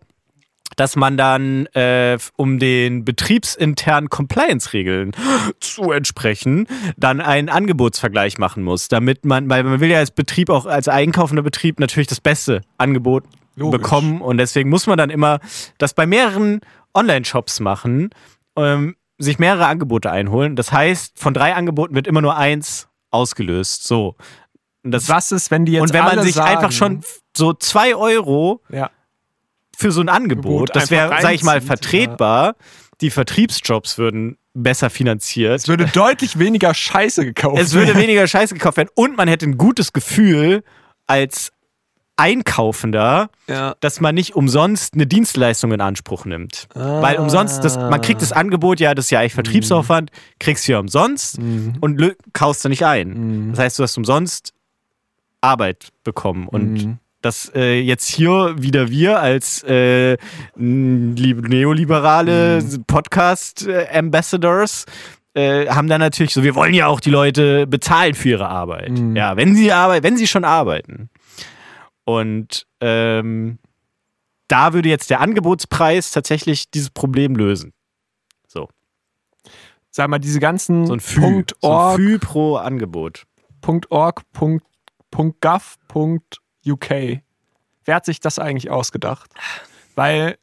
dass 0.77 0.95
man 0.95 1.17
dann, 1.17 1.67
äh, 1.67 2.17
um 2.35 2.59
den 2.59 3.05
betriebsinternen 3.05 4.09
Compliance-Regeln 4.09 5.11
zu 5.59 5.91
entsprechen, 5.91 6.67
dann 6.97 7.21
einen 7.21 7.49
Angebotsvergleich 7.49 8.37
machen 8.37 8.63
muss, 8.63 8.87
damit 8.87 9.25
man, 9.25 9.49
weil 9.49 9.63
man 9.63 9.79
will 9.79 9.89
ja 9.89 9.99
als 9.99 10.11
Betrieb 10.11 10.49
auch 10.49 10.65
als 10.65 10.87
einkaufender 10.87 11.43
Betrieb 11.43 11.79
natürlich 11.79 12.07
das 12.07 12.21
beste 12.21 12.61
Angebot 12.77 13.25
Logisch. 13.55 13.81
bekommen 13.81 14.21
und 14.21 14.37
deswegen 14.37 14.69
muss 14.69 14.87
man 14.87 14.97
dann 14.97 15.09
immer 15.09 15.39
das 15.77 15.93
bei 15.93 16.05
mehreren 16.05 16.61
Online-Shops 16.93 17.59
machen, 17.59 18.09
ähm, 18.55 18.95
sich 19.17 19.39
mehrere 19.39 19.65
Angebote 19.67 20.11
einholen. 20.11 20.55
Das 20.55 20.71
heißt, 20.71 21.17
von 21.19 21.33
drei 21.33 21.53
Angeboten 21.55 21.95
wird 21.95 22.07
immer 22.07 22.21
nur 22.21 22.35
eins 22.37 22.87
ausgelöst. 23.11 23.85
So. 23.87 24.15
Und, 24.83 24.91
das, 24.91 25.07
Was 25.09 25.31
ist, 25.31 25.51
wenn 25.51 25.65
die 25.65 25.73
jetzt 25.73 25.81
und 25.83 25.93
wenn 25.93 26.03
man 26.03 26.21
sich 26.21 26.35
sagen, 26.35 26.49
einfach 26.57 26.71
schon 26.71 27.01
so 27.35 27.53
zwei 27.53 27.95
Euro 27.95 28.61
Ja. 28.69 28.89
für 29.77 29.91
so 29.91 30.01
ein 30.01 30.09
Angebot, 30.09 30.75
das 30.75 30.91
wäre, 30.91 31.09
sag 31.21 31.33
ich 31.33 31.43
mal, 31.43 31.61
vertretbar. 31.61 32.55
Die 33.01 33.09
Vertriebsjobs 33.09 33.97
würden 33.97 34.37
besser 34.53 34.89
finanziert. 34.89 35.59
Es 35.59 35.67
würde 35.67 35.85
deutlich 35.85 36.39
weniger 36.39 36.73
Scheiße 36.73 37.25
gekauft 37.25 37.59
Es 37.61 37.73
würde 37.73 37.87
werden. 37.87 38.01
weniger 38.03 38.25
Scheiße 38.25 38.53
gekauft 38.53 38.77
werden 38.77 38.89
und 38.95 39.17
man 39.17 39.27
hätte 39.27 39.45
ein 39.45 39.57
gutes 39.57 39.91
Gefühl 39.91 40.63
als 41.07 41.51
Einkaufender, 42.17 43.29
Ja. 43.47 43.75
dass 43.81 43.99
man 44.01 44.15
nicht 44.15 44.35
umsonst 44.35 44.93
eine 44.93 45.05
Dienstleistung 45.05 45.71
in 45.73 45.81
Anspruch 45.81 46.25
nimmt. 46.25 46.67
Weil 46.73 47.17
umsonst, 47.17 47.63
das, 47.63 47.77
man 47.77 48.01
kriegt 48.01 48.21
das 48.21 48.31
Angebot, 48.31 48.79
ja, 48.79 48.95
das 48.95 49.05
ist 49.05 49.11
ja 49.11 49.19
eigentlich 49.19 49.33
Vertriebsaufwand, 49.33 50.11
kriegst 50.39 50.67
du 50.67 50.71
ja 50.73 50.79
umsonst 50.79 51.37
und 51.37 51.99
lö- 51.99 52.15
kaufst 52.33 52.63
du 52.65 52.69
nicht 52.69 52.85
ein. 52.85 53.49
Das 53.51 53.59
heißt, 53.59 53.79
du 53.79 53.83
hast 53.83 53.97
umsonst 53.97 54.53
Arbeit 55.41 55.89
bekommen. 56.03 56.47
Und 56.47 56.97
das 57.21 57.51
äh, 57.55 57.79
jetzt 57.79 58.07
hier 58.07 58.55
wieder 58.57 58.89
wir 58.89 59.19
als 59.19 59.63
äh, 59.63 60.17
neoliberale 60.55 62.63
Podcast-Ambassadors 62.87 64.85
äh, 65.33 65.67
haben 65.67 65.87
dann 65.89 65.99
natürlich 65.99 66.33
so, 66.33 66.43
wir 66.43 66.55
wollen 66.55 66.73
ja 66.73 66.87
auch 66.87 66.99
die 66.99 67.09
Leute 67.09 67.67
bezahlen 67.67 68.15
für 68.15 68.29
ihre 68.29 68.47
Arbeit. 68.47 68.91
Ja, 69.15 69.35
wenn 69.35 69.55
sie 69.55 69.71
arbeiten, 69.71 70.03
wenn 70.03 70.17
sie 70.17 70.27
schon 70.27 70.45
arbeiten. 70.45 71.09
Und 72.05 72.65
ähm, 72.81 73.59
da 74.47 74.73
würde 74.73 74.89
jetzt 74.89 75.09
der 75.09 75.21
Angebotspreis 75.21 76.11
tatsächlich 76.11 76.69
dieses 76.71 76.89
Problem 76.91 77.35
lösen. 77.35 77.73
So, 78.47 78.69
Sag 79.91 80.09
mal, 80.09 80.19
diese 80.19 80.39
ganzen 80.39 80.85
so 80.87 80.93
ein 80.93 80.99
Fü, 80.99 81.19
Punkt 81.21 81.55
so 81.61 81.67
ein 81.67 81.73
.org, 81.73 81.95
Fü 81.97 82.19
pro 82.19 82.55
Angebot. 82.57 83.23
Punkt 83.61 83.89
.org, 83.91 84.21
Punkt, 84.33 84.65
Punkt 85.09 85.41
.gov, 85.41 85.75
Punkt 85.87 86.37
.uk. 86.67 86.89
Wer 86.89 87.95
hat 87.95 88.05
sich 88.05 88.19
das 88.19 88.37
eigentlich 88.39 88.69
ausgedacht? 88.69 89.31
Weil, 89.95 90.37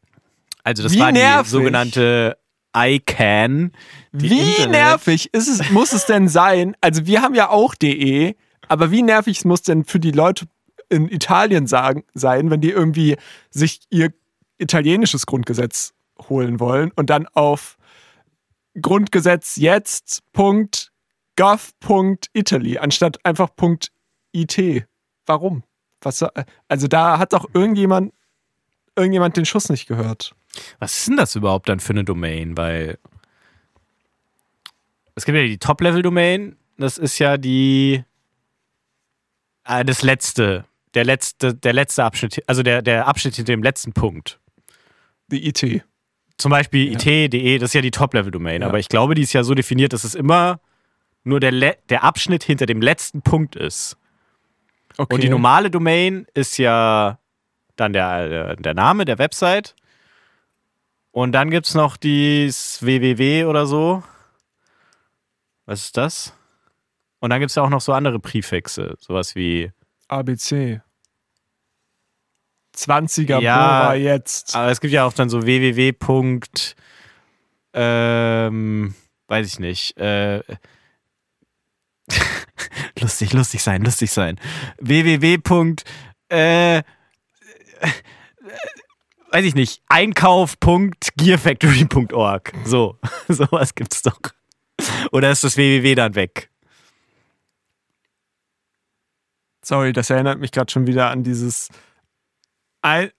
Also 0.64 0.82
das 0.82 0.92
Wie 0.92 0.98
war 1.00 1.12
die 1.12 1.18
nervig. 1.18 1.50
sogenannte 1.50 2.36
ICANN. 2.74 3.72
die 4.12 4.30
wie 4.30 4.40
Internet- 4.40 4.70
nervig 4.70 5.32
ist 5.34 5.48
es, 5.48 5.70
muss 5.70 5.92
es 5.92 6.06
denn 6.06 6.26
sein? 6.28 6.74
Also 6.80 7.06
wir 7.06 7.20
haben 7.22 7.34
ja 7.34 7.50
auch 7.50 7.74
DE, 7.74 8.34
aber 8.68 8.90
wie 8.90 9.02
nervig 9.02 9.44
muss 9.44 9.62
denn 9.62 9.84
für 9.84 10.00
die 10.00 10.10
Leute 10.12 10.46
in 10.92 11.08
Italien 11.08 11.66
sagen, 11.66 12.04
sein, 12.14 12.50
wenn 12.50 12.60
die 12.60 12.70
irgendwie 12.70 13.16
sich 13.50 13.80
ihr 13.90 14.12
italienisches 14.58 15.26
Grundgesetz 15.26 15.94
holen 16.28 16.60
wollen 16.60 16.92
und 16.94 17.10
dann 17.10 17.26
auf 17.28 17.78
Grundgesetz 18.80 19.56
jetzt 19.56 20.22
anstatt 22.78 23.24
einfach 23.24 23.48
IT. 24.32 24.86
Warum? 25.26 25.64
Was, 26.02 26.24
also 26.68 26.88
da 26.88 27.18
hat 27.18 27.32
doch 27.32 27.48
irgendjemand 27.54 28.12
irgendjemand 28.94 29.38
den 29.38 29.46
Schuss 29.46 29.70
nicht 29.70 29.86
gehört. 29.86 30.34
Was 30.78 30.98
ist 30.98 31.08
denn 31.08 31.16
das 31.16 31.34
überhaupt 31.34 31.70
dann 31.70 31.80
für 31.80 31.94
eine 31.94 32.04
Domain? 32.04 32.56
Weil 32.58 32.98
es 35.14 35.24
gibt 35.24 35.36
ja 35.36 35.44
die 35.44 35.58
Top-Level-Domain, 35.58 36.56
das 36.76 36.98
ist 36.98 37.18
ja 37.18 37.38
die 37.38 38.04
äh, 39.64 39.84
das 39.84 40.02
letzte, 40.02 40.64
der 40.94 41.04
letzte, 41.04 41.54
der 41.54 41.72
letzte 41.72 42.04
Abschnitt, 42.04 42.42
also 42.46 42.62
der, 42.62 42.82
der 42.82 43.06
Abschnitt 43.06 43.36
hinter 43.36 43.52
dem 43.52 43.62
letzten 43.62 43.92
Punkt. 43.92 44.40
Die 45.28 45.46
IT. 45.48 45.82
Zum 46.38 46.50
Beispiel 46.50 46.92
IT.de, 46.92 47.58
das 47.58 47.70
ist 47.70 47.74
ja 47.74 47.80
die 47.80 47.90
Top-Level-Domain, 47.90 48.62
Ja. 48.62 48.68
aber 48.68 48.78
ich 48.78 48.88
glaube, 48.88 49.14
die 49.14 49.22
ist 49.22 49.32
ja 49.32 49.44
so 49.44 49.54
definiert, 49.54 49.92
dass 49.92 50.04
es 50.04 50.14
immer 50.14 50.60
nur 51.24 51.40
der, 51.40 51.52
Le 51.52 51.76
der 51.88 52.02
Abschnitt 52.04 52.42
hinter 52.42 52.66
dem 52.66 52.82
letzten 52.82 53.22
Punkt 53.22 53.54
ist. 53.56 53.96
Okay. 54.96 55.14
Und 55.14 55.22
die 55.22 55.28
normale 55.28 55.70
Domain 55.70 56.26
ist 56.34 56.58
ja 56.58 57.18
dann 57.76 57.92
der, 57.92 58.28
der, 58.28 58.56
der 58.56 58.74
Name 58.74 59.04
der 59.04 59.18
Website. 59.18 59.74
Und 61.12 61.32
dann 61.32 61.50
gibt 61.50 61.66
es 61.66 61.74
noch 61.74 61.96
dieses 61.96 62.82
www 62.82 63.44
oder 63.44 63.66
so. 63.66 64.02
Was 65.66 65.84
ist 65.84 65.96
das? 65.96 66.34
Und 67.20 67.30
dann 67.30 67.38
gibt 67.40 67.50
es 67.50 67.54
ja 67.54 67.62
auch 67.62 67.70
noch 67.70 67.80
so 67.80 67.92
andere 67.92 68.18
Präfixe, 68.18 68.96
sowas 68.98 69.34
wie. 69.36 69.70
ABC. 70.12 70.80
20er 72.76 73.40
Ja. 73.40 73.84
Bohrer 73.84 73.94
jetzt. 73.96 74.54
Aber 74.56 74.70
es 74.70 74.80
gibt 74.80 74.92
ja 74.92 75.04
auch 75.04 75.12
dann 75.12 75.28
so 75.28 75.44
www. 75.44 75.92
Ähm, 77.74 78.94
weiß 79.28 79.46
ich 79.46 79.58
nicht. 79.58 79.96
Äh, 79.98 80.42
lustig, 83.00 83.32
lustig 83.32 83.62
sein, 83.62 83.82
lustig 83.82 84.10
sein. 84.10 84.38
www. 84.80 85.38
Punkt, 85.38 85.84
Äh, 86.28 86.82
weiß 89.32 89.44
ich 89.44 89.54
nicht, 89.54 89.82
einkauf.gearfactory.org. 89.88 92.52
So, 92.64 92.98
sowas 93.28 93.74
gibt's 93.74 94.02
doch. 94.02 94.18
Oder 95.12 95.30
ist 95.30 95.44
das 95.44 95.56
www 95.56 95.94
dann 95.94 96.14
weg? 96.14 96.50
Sorry, 99.64 99.92
das 99.92 100.10
erinnert 100.10 100.40
mich 100.40 100.50
gerade 100.50 100.70
schon 100.70 100.86
wieder 100.86 101.10
an 101.10 101.22
dieses 101.22 101.68
ein, 102.82 103.10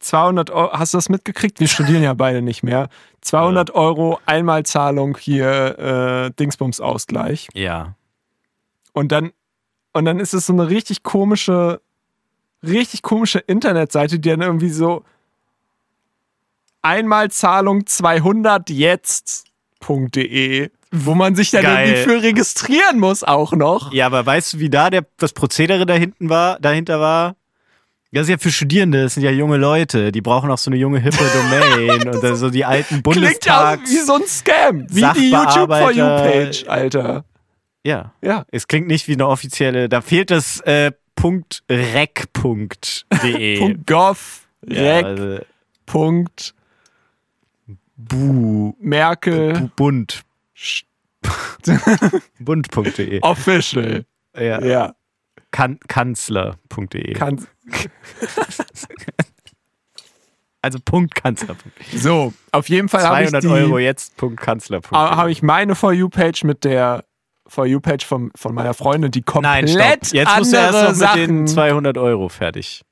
200 0.00 0.50
Euro. 0.50 0.72
Hast 0.72 0.92
du 0.94 0.98
das 0.98 1.08
mitgekriegt? 1.08 1.58
Wir 1.60 1.68
studieren 1.68 2.02
ja 2.02 2.12
beide 2.14 2.42
nicht 2.42 2.62
mehr. 2.62 2.88
200 3.22 3.70
Euro 3.74 4.20
Einmalzahlung 4.26 5.16
hier 5.16 5.78
äh, 5.78 6.30
Dingsbums-Ausgleich. 6.32 7.48
Ja. 7.54 7.94
Und 8.92 9.12
dann, 9.12 9.32
und 9.92 10.04
dann 10.04 10.20
ist 10.20 10.34
es 10.34 10.46
so 10.46 10.52
eine 10.52 10.68
richtig 10.68 11.02
komische, 11.02 11.80
richtig 12.62 13.02
komische 13.02 13.38
Internetseite, 13.38 14.18
die 14.18 14.28
dann 14.28 14.42
irgendwie 14.42 14.70
so 14.70 15.04
Einmalzahlung 16.82 17.86
200 17.86 18.68
jetzt.de 18.70 19.50
wo 20.92 21.14
man 21.14 21.34
sich 21.34 21.50
dann 21.50 21.62
Geil. 21.62 21.88
irgendwie 21.88 22.02
für 22.10 22.22
registrieren 22.22 22.98
muss 23.00 23.22
auch 23.24 23.52
noch. 23.52 23.92
Ja, 23.92 24.06
aber 24.06 24.24
weißt 24.24 24.54
du, 24.54 24.58
wie 24.60 24.70
da 24.70 24.90
der, 24.90 25.04
das 25.18 25.32
Prozedere 25.32 25.84
da 25.86 25.94
hinten 25.94 26.28
war, 26.28 26.58
dahinter 26.60 27.00
war? 27.00 27.34
Das 28.12 28.22
ist 28.22 28.28
ja 28.30 28.38
für 28.38 28.50
Studierende, 28.52 29.02
das 29.02 29.14
sind 29.14 29.24
ja 29.24 29.30
junge 29.30 29.56
Leute, 29.58 30.10
die 30.12 30.22
brauchen 30.22 30.50
auch 30.50 30.56
so 30.58 30.70
eine 30.70 30.78
junge 30.78 31.00
hippe 31.00 31.18
Domain 31.34 32.08
und 32.14 32.22
dann 32.24 32.36
so 32.36 32.48
die 32.48 32.64
alten 32.64 33.02
Klingt 33.02 33.06
auch 33.08 33.12
Bundestags. 33.12 33.90
wie 33.90 33.96
so 33.98 34.14
ein 34.14 34.26
Scam. 34.26 34.86
Wie 34.88 35.06
die 35.20 35.30
YouTube 35.30 35.68
For 35.70 35.90
You. 35.90 36.04
Page, 36.06 36.64
Alter. 36.68 37.24
Ja, 37.84 38.12
Ja. 38.22 38.46
es 38.50 38.66
klingt 38.68 38.86
nicht 38.86 39.06
wie 39.08 39.12
eine 39.14 39.26
offizielle, 39.28 39.88
da 39.90 40.00
fehlt 40.00 40.30
das 40.30 40.60
äh, 40.60 40.92
.rec.de. 41.70 43.58
Punkt 43.58 43.86
.gov, 43.86 44.46
Ja, 44.66 44.80
Rec, 44.82 45.04
also, 45.04 45.38
Punkt, 45.84 46.54
Bu, 47.96 48.74
Merkel, 48.80 49.70
Bund, 49.76 50.12
Sch- 50.12 50.22
Bund.de. 52.40 53.20
Official. 53.22 54.04
Ja. 54.36 54.60
Ja, 54.64 54.94
kan 55.50 55.78
Kanzler.de. 55.88 57.12
kann. 57.14 57.46
also 60.62 60.78
Punkt 60.84 61.14
Kanzler. 61.14 61.56
So, 61.94 62.32
auf 62.52 62.68
jeden 62.68 62.88
Fall 62.88 63.02
habe 63.04 63.22
ich, 63.24 63.30
200 63.30 63.44
die- 63.44 63.48
Euro 63.48 63.78
jetzt 63.78 64.16
Punkt 64.16 64.40
Kanzler.de. 64.40 64.90
habe 64.92 65.30
ich 65.30 65.42
meine 65.42 65.74
For 65.74 65.92
You-Page 65.92 66.44
mit 66.44 66.64
der 66.64 67.04
For 67.46 67.64
You-Page 67.66 68.04
von, 68.04 68.30
von 68.34 68.54
meiner 68.54 68.74
Freundin, 68.74 69.10
die 69.12 69.22
komplett 69.22 69.64
Nein, 69.64 69.68
stopp. 69.68 70.12
Jetzt 70.12 70.36
musst 70.38 70.52
du 70.52 70.56
erst 70.56 70.72
noch 71.00 71.16
mit 71.16 71.28
den 71.28 71.46
Sachen. 71.46 71.46
200 71.46 71.98
Euro 71.98 72.28
fertig. 72.28 72.82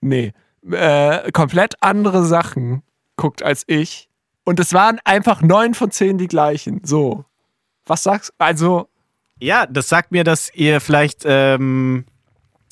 Nee, 0.00 0.32
äh, 0.70 1.30
komplett 1.32 1.74
andere 1.80 2.24
Sachen 2.24 2.82
guckt 3.16 3.42
als 3.42 3.64
ich. 3.68 4.08
Und 4.44 4.58
es 4.60 4.72
waren 4.72 4.98
einfach 5.04 5.40
neun 5.42 5.74
von 5.74 5.90
zehn 5.90 6.18
die 6.18 6.28
gleichen. 6.28 6.80
So. 6.84 7.24
Was 7.86 8.02
sagst 8.02 8.30
du? 8.30 8.34
Also, 8.44 8.88
Ja, 9.40 9.66
das 9.66 9.88
sagt 9.88 10.12
mir, 10.12 10.24
dass 10.24 10.50
ihr 10.54 10.80
vielleicht 10.80 11.22
ähm, 11.24 12.04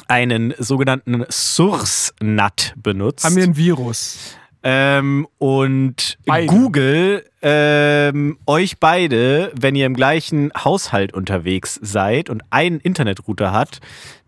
einen 0.09 0.55
sogenannten 0.59 1.25
Source-NAT 1.31 2.75
benutzt. 2.77 3.25
haben 3.25 3.37
wir 3.37 3.45
ein 3.45 3.57
Virus. 3.57 4.37
ähm, 4.63 5.27
und 5.39 6.19
Beide. 6.27 6.47
Google 6.47 7.25
ähm, 7.43 8.39
euch 8.47 8.79
beide, 8.79 9.53
wenn 9.59 9.75
ihr 9.75 9.87
im 9.87 9.95
gleichen 9.95 10.53
Haushalt 10.57 11.15
unterwegs 11.15 11.79
seid 11.83 12.29
und 12.31 12.43
einen 12.51 12.81
Internetrouter 12.81 13.53
hat, 13.53 13.81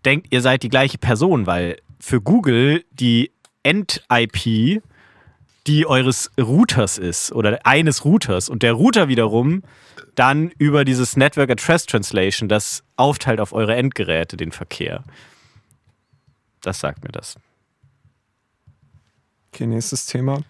denkt, 0.05 0.27
ihr 0.31 0.41
seid 0.41 0.63
die 0.63 0.69
gleiche 0.69 0.97
Person, 0.97 1.45
weil 1.45 1.77
für 1.99 2.19
Google 2.21 2.83
die 2.91 3.31
End-IP 3.63 4.81
die 5.67 5.85
eures 5.87 6.31
Routers 6.39 6.97
ist 6.97 7.31
oder 7.31 7.65
eines 7.65 8.03
Routers 8.05 8.49
und 8.49 8.63
der 8.63 8.73
Router 8.73 9.07
wiederum 9.07 9.63
dann 10.15 10.49
über 10.57 10.83
dieses 10.85 11.15
Network 11.15 11.49
Address 11.49 11.85
Translation 11.85 12.49
das 12.49 12.83
aufteilt 12.97 13.39
auf 13.39 13.53
eure 13.53 13.75
Endgeräte 13.75 14.35
den 14.37 14.51
Verkehr. 14.51 15.03
Das 16.61 16.79
sagt 16.79 17.03
mir 17.03 17.11
das. 17.11 17.35
Okay, 19.53 19.65
nächstes 19.67 20.05
Thema. 20.05 20.41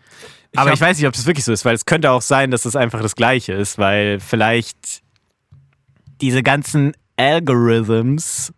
Aber 0.56 0.70
hab- 0.70 0.74
ich 0.76 0.82
weiß 0.82 0.98
nicht, 0.98 1.08
ob 1.08 1.14
das 1.14 1.26
wirklich 1.26 1.46
so 1.46 1.52
ist, 1.54 1.66
weil 1.66 1.76
es 1.76 1.86
könnte 1.86 2.12
auch 2.12 2.22
sein, 2.22 2.52
dass 2.52 2.66
es 2.66 2.76
einfach 2.76 3.02
das 3.02 3.16
Gleiche 3.16 3.54
ist, 3.54 3.78
weil 3.78 4.20
vielleicht 4.20 5.02
diese 6.22 6.44
ganzen 6.44 6.94
Algorithms 7.18 8.54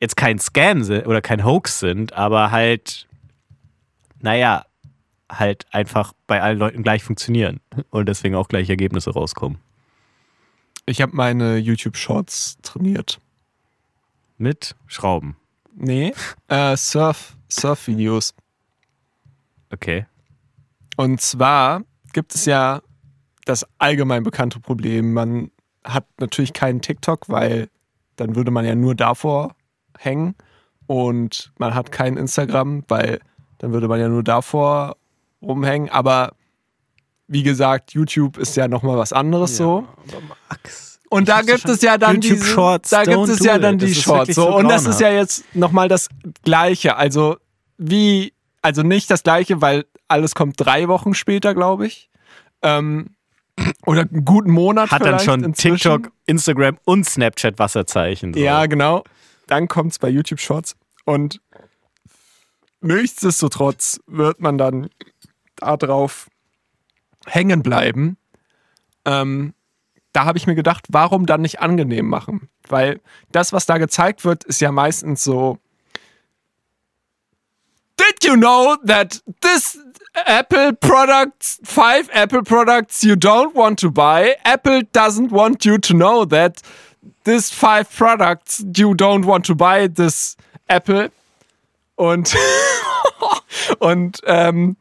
jetzt 0.00 0.16
kein 0.16 0.38
Scam 0.38 0.82
sind 0.82 1.06
oder 1.06 1.20
kein 1.20 1.44
Hoax 1.44 1.80
sind, 1.80 2.12
aber 2.12 2.50
halt, 2.50 3.06
naja, 4.20 4.64
halt 5.38 5.66
einfach 5.70 6.12
bei 6.26 6.42
allen 6.42 6.58
Leuten 6.58 6.82
gleich 6.82 7.02
funktionieren 7.02 7.60
und 7.90 8.06
deswegen 8.06 8.34
auch 8.34 8.48
gleich 8.48 8.68
Ergebnisse 8.68 9.10
rauskommen. 9.10 9.58
Ich 10.86 11.00
habe 11.00 11.14
meine 11.14 11.56
YouTube 11.56 11.96
Shorts 11.96 12.58
trainiert. 12.62 13.20
Mit 14.38 14.74
Schrauben. 14.86 15.36
Nee, 15.74 16.12
äh, 16.48 16.76
Surf, 16.76 17.36
Surf-Videos. 17.48 18.34
Okay. 19.70 20.06
Und 20.96 21.20
zwar 21.20 21.82
gibt 22.12 22.34
es 22.34 22.44
ja 22.44 22.82
das 23.44 23.66
allgemein 23.78 24.22
bekannte 24.22 24.60
Problem, 24.60 25.12
man 25.12 25.50
hat 25.84 26.06
natürlich 26.18 26.52
keinen 26.52 26.80
TikTok, 26.80 27.28
weil 27.28 27.68
dann 28.16 28.36
würde 28.36 28.50
man 28.50 28.64
ja 28.64 28.74
nur 28.74 28.94
davor 28.94 29.54
hängen. 29.98 30.34
Und 30.86 31.52
man 31.58 31.74
hat 31.74 31.92
kein 31.92 32.16
Instagram, 32.16 32.84
weil 32.88 33.20
dann 33.58 33.72
würde 33.72 33.88
man 33.88 34.00
ja 34.00 34.08
nur 34.08 34.22
davor 34.22 34.96
rumhängen. 35.42 35.88
Aber 35.90 36.32
wie 37.26 37.42
gesagt, 37.42 37.92
YouTube 37.92 38.38
ist 38.38 38.56
ja 38.56 38.68
nochmal 38.68 38.96
was 38.96 39.12
anderes 39.12 39.56
so. 39.56 39.86
Max. 40.48 41.00
Und 41.08 41.28
da 41.28 41.42
gibt 41.42 41.68
es 41.68 41.82
ja 41.82 41.98
dann 41.98 42.16
YouTube 42.16 42.38
diese, 42.38 42.46
Shorts, 42.46 42.90
da 42.90 43.04
gibt 43.04 43.28
es 43.28 43.40
ja 43.40 43.56
it. 43.56 43.62
dann 43.62 43.76
die 43.76 43.94
Shorts. 43.94 44.34
So, 44.34 44.56
und 44.56 44.68
das 44.68 44.86
ist 44.86 44.98
ja 45.00 45.10
jetzt 45.10 45.44
nochmal 45.54 45.88
das 45.88 46.08
Gleiche. 46.42 46.96
Also 46.96 47.36
wie, 47.76 48.32
also 48.62 48.82
nicht 48.82 49.10
das 49.10 49.22
Gleiche, 49.22 49.60
weil 49.60 49.84
alles 50.08 50.34
kommt 50.34 50.54
drei 50.58 50.88
Wochen 50.88 51.12
später, 51.12 51.54
glaube 51.54 51.86
ich. 51.86 52.08
Ähm, 52.62 53.10
oder 53.84 54.02
einen 54.02 54.24
guten 54.24 54.50
Monat 54.50 54.90
Hat 54.90 55.04
dann 55.04 55.20
schon 55.20 55.44
inzwischen. 55.44 55.76
TikTok, 55.76 56.12
Instagram 56.26 56.78
und 56.84 57.04
Snapchat 57.04 57.58
Wasserzeichen. 57.58 58.32
So. 58.32 58.40
Ja, 58.40 58.64
genau. 58.66 59.04
Dann 59.46 59.68
kommt 59.68 59.92
es 59.92 59.98
bei 59.98 60.08
YouTube 60.08 60.40
Shorts. 60.40 60.76
Und 61.04 61.40
nichtsdestotrotz 62.80 64.00
wird 64.06 64.40
man 64.40 64.56
dann 64.56 64.82
da 64.82 65.11
drauf 65.76 66.28
hängen 67.26 67.62
bleiben. 67.62 68.16
Ähm, 69.04 69.54
da 70.12 70.24
habe 70.24 70.38
ich 70.38 70.46
mir 70.46 70.54
gedacht, 70.54 70.86
warum 70.90 71.26
dann 71.26 71.40
nicht 71.40 71.60
angenehm 71.60 72.08
machen? 72.08 72.48
Weil 72.68 73.00
das, 73.30 73.52
was 73.52 73.66
da 73.66 73.78
gezeigt 73.78 74.24
wird, 74.24 74.44
ist 74.44 74.60
ja 74.60 74.70
meistens 74.70 75.24
so. 75.24 75.58
Did 77.96 78.24
you 78.24 78.34
know 78.34 78.76
that 78.86 79.22
this 79.40 79.78
Apple 80.26 80.74
products, 80.74 81.60
five 81.64 82.08
Apple 82.12 82.42
products 82.42 83.02
you 83.02 83.14
don't 83.14 83.54
want 83.54 83.80
to 83.80 83.90
buy, 83.90 84.36
Apple 84.44 84.82
doesn't 84.92 85.30
want 85.30 85.64
you 85.64 85.78
to 85.78 85.94
know 85.94 86.24
that 86.26 86.60
this 87.24 87.50
five 87.50 87.88
products 87.90 88.64
you 88.76 88.94
don't 88.94 89.24
want 89.24 89.46
to 89.46 89.54
buy 89.54 89.88
this 89.88 90.36
Apple. 90.68 91.10
Und, 91.96 92.34
und 93.78 94.20
ähm, 94.26 94.76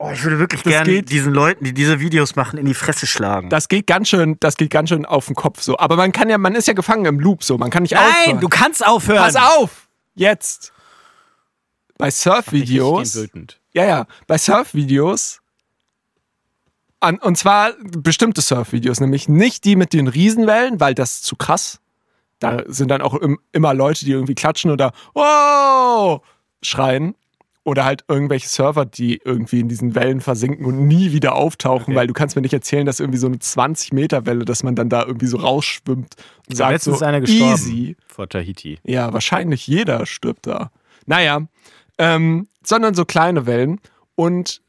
Oh, 0.00 0.10
ich 0.12 0.22
würde 0.22 0.38
wirklich 0.38 0.62
Das 0.62 0.72
gerne 0.72 0.88
geht- 0.92 1.10
diesen 1.10 1.32
Leuten, 1.34 1.64
die 1.64 1.74
diese 1.74 1.98
Videos 1.98 2.36
machen, 2.36 2.56
in 2.58 2.66
die 2.66 2.74
Fresse 2.74 3.06
schlagen. 3.06 3.50
das 3.50 3.66
geht 3.68 3.86
ganz 3.88 4.08
schön, 4.08 4.36
das 4.38 4.56
geht 4.56 4.70
ganz 4.70 4.90
schön 4.90 5.04
auf 5.04 5.26
den 5.26 5.34
Kopf 5.34 5.60
so. 5.60 5.76
Aber 5.78 5.96
man 5.96 6.12
kann 6.12 6.30
ja, 6.30 6.38
man 6.38 6.54
ist 6.54 6.68
ja 6.68 6.74
gefangen 6.74 7.04
im 7.04 7.18
Loop 7.18 7.42
so. 7.42 7.58
Man 7.58 7.70
kann 7.70 7.82
nicht 7.82 7.94
Nein, 7.94 8.04
aufhören. 8.04 8.40
du 8.40 8.48
kannst 8.48 8.86
aufhören. 8.86 9.18
Pass 9.32 9.34
auf! 9.36 9.88
Jetzt! 10.14 10.72
Bei 11.98 12.08
Ich 12.08 12.14
Surf-Videos. 12.14 13.12
bin 13.14 13.22
wütend. 13.22 13.60
Ja, 13.72 13.84
ja. 13.84 14.06
Bei 14.28 14.38
Surf-Videos. 14.38 15.40
An, 17.00 17.18
und 17.18 17.36
zwar 17.36 17.72
bestimmte 17.80 18.40
Surf-Videos, 18.40 19.00
nämlich 19.00 19.28
nicht 19.28 19.64
die 19.64 19.74
mit 19.76 19.92
den 19.92 20.06
Riesenwellen, 20.08 20.78
weil 20.80 20.94
das 20.94 21.12
ist 21.14 21.24
zu 21.24 21.34
krass. 21.36 21.80
Da 22.40 22.62
sind 22.66 22.88
dann 22.88 23.02
auch 23.02 23.14
im, 23.14 23.38
immer 23.50 23.74
Leute, 23.74 24.04
die 24.04 24.12
irgendwie 24.12 24.36
klatschen 24.36 24.70
oder 24.70 24.92
wow 25.14 26.22
schreien. 26.62 27.16
Oder 27.64 27.84
halt 27.84 28.04
irgendwelche 28.08 28.48
Surfer, 28.48 28.86
die 28.86 29.20
irgendwie 29.24 29.60
in 29.60 29.68
diesen 29.68 29.94
Wellen 29.94 30.20
versinken 30.22 30.64
und 30.64 30.86
nie 30.86 31.12
wieder 31.12 31.34
auftauchen, 31.34 31.88
Okay. 31.92 31.94
weil 31.96 32.06
du 32.06 32.14
kannst 32.14 32.34
mir 32.34 32.40
nicht 32.42 32.54
erzählen, 32.54 32.86
dass 32.86 32.98
irgendwie 32.98 33.18
so 33.18 33.26
eine 33.26 33.36
20-Meter-Welle, 33.36 34.44
dass 34.46 34.62
man 34.62 34.74
dann 34.74 34.88
da 34.88 35.04
irgendwie 35.04 35.26
so 35.26 35.36
rausschwimmt 35.36 36.14
und 36.48 36.56
sagt 36.56 36.72
Letztens 36.72 37.00
so, 37.00 37.04
einer 37.04 37.20
gestorben 37.20 37.52
easy. 37.52 37.96
vor 38.06 38.26
Tahiti. 38.28 38.78
Ja, 38.84 39.12
wahrscheinlich 39.12 39.66
jeder 39.66 40.06
stirbt 40.06 40.46
da. 40.46 40.70
Naja, 41.04 41.42
ähm, 41.98 42.48
sondern 42.64 42.94
so 42.94 43.04
kleine 43.04 43.44
Wellen. 43.46 43.80
Und 44.14 44.62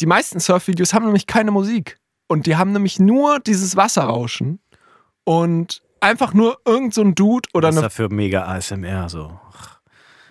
die 0.00 0.06
meisten 0.06 0.38
Surf-Videos 0.40 0.92
haben 0.92 1.06
nämlich 1.06 1.26
keine 1.26 1.50
Musik. 1.52 1.98
Und 2.28 2.46
die 2.46 2.56
haben 2.56 2.72
nämlich 2.72 2.98
nur 2.98 3.40
dieses 3.40 3.76
Wasserrauschen. 3.76 4.58
Und 5.24 5.80
einfach 6.00 6.34
nur 6.34 6.58
irgend 6.66 6.92
so 6.92 7.00
ein 7.00 7.14
Dude 7.14 7.48
oder 7.54 7.68
Was 7.68 7.76
ist 7.76 7.80
eine. 7.80 7.90
für 7.90 8.08
mega 8.10 8.44
ASMR 8.46 9.08
so? 9.08 9.38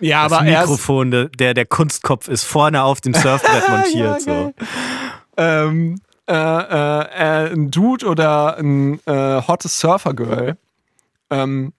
Ja, 0.00 0.24
das 0.24 0.32
aber 0.32 0.46
erst. 0.46 0.68
Mikrofon, 0.68 1.10
der, 1.10 1.28
der 1.28 1.54
der 1.54 1.66
Kunstkopf 1.66 2.28
ist 2.28 2.44
vorne 2.44 2.82
auf 2.82 3.00
dem 3.00 3.14
Surfbrett 3.14 3.68
montiert. 3.68 4.20
so. 4.22 4.30
geil. 4.30 4.54
Ähm, 5.36 6.00
äh, 6.28 6.32
äh, 6.32 7.46
äh, 7.46 7.52
ein 7.52 7.70
Dude 7.70 8.04
oder 8.06 8.56
ein 8.58 8.98
äh, 9.06 9.42
hottes 9.46 9.78
Surfer-Girl, 9.78 10.56
ähm, 11.30 11.72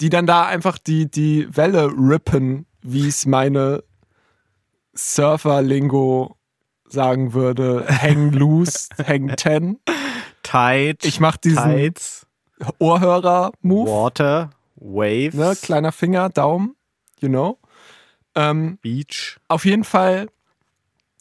die 0.00 0.10
dann 0.10 0.26
da 0.26 0.44
einfach 0.44 0.76
die, 0.76 1.10
die 1.10 1.48
Welle 1.56 1.86
rippen, 1.86 2.66
wie 2.82 3.08
es 3.08 3.24
meine 3.24 3.82
Surfer-Lingo 4.94 6.36
sagen 6.86 7.32
würde. 7.32 7.86
Hang 7.88 8.32
loose, 8.32 8.88
hang 9.06 9.28
ten. 9.36 9.78
Tide, 10.42 10.98
Ich 11.02 11.20
mach 11.20 11.38
diesen 11.38 11.94
Ohrhörer-Move. 12.78 13.90
Water, 13.90 14.50
Waves, 14.76 15.34
Ne, 15.34 15.56
kleiner 15.60 15.92
Finger, 15.92 16.28
Daumen, 16.28 16.76
you 17.20 17.28
know. 17.28 17.58
Ähm, 18.34 18.78
Beach. 18.82 19.38
auf 19.48 19.64
jeden 19.64 19.84
Fall 19.84 20.28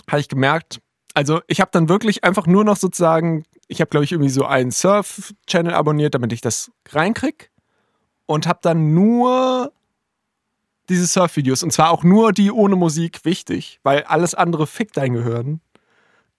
habe 0.10 0.20
ich 0.20 0.28
gemerkt, 0.30 0.82
also 1.14 1.42
ich 1.48 1.62
habe 1.62 1.70
dann 1.72 1.90
wirklich 1.90 2.24
einfach 2.24 2.48
nur 2.48 2.64
noch 2.64 2.78
sozusagen, 2.78 3.46
ich 3.68 3.80
habe, 3.82 3.90
glaube 3.90 4.04
ich, 4.04 4.12
irgendwie 4.12 4.30
so 4.32 4.46
einen 4.46 4.72
Surf-Channel 4.72 5.74
abonniert, 5.74 6.16
damit 6.16 6.34
ich 6.34 6.42
das 6.42 6.72
reinkrieg. 6.90 7.52
Und 8.26 8.48
habe 8.48 8.60
dann 8.62 8.94
nur 8.94 9.72
diese 10.90 11.06
Surf-Videos. 11.08 11.62
Und 11.64 11.72
zwar 11.72 11.92
auch 11.92 12.04
nur 12.04 12.32
die 12.32 12.52
ohne 12.52 12.76
Musik 12.76 13.26
wichtig, 13.26 13.80
weil 13.84 14.04
alles 14.04 14.34
andere 14.34 14.66
fickt 14.66 14.98
dein 14.98 15.14
Gehirn. 15.14 15.62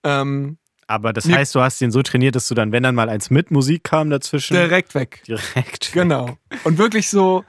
Ähm, 0.02 0.58
Aber 0.86 1.12
das 1.12 1.28
heißt, 1.28 1.54
du 1.54 1.60
hast 1.60 1.80
den 1.80 1.90
so 1.90 2.02
trainiert, 2.02 2.36
dass 2.36 2.48
du 2.48 2.54
dann, 2.54 2.72
wenn 2.72 2.82
dann 2.82 2.94
mal 2.94 3.08
eins 3.08 3.30
mit 3.30 3.50
Musik 3.50 3.84
kam 3.84 4.10
dazwischen, 4.10 4.54
direkt 4.54 4.94
weg. 4.94 5.22
direkt. 5.26 5.92
Genau. 5.92 6.36
Und 6.64 6.78
wirklich 6.78 7.08
so, 7.08 7.44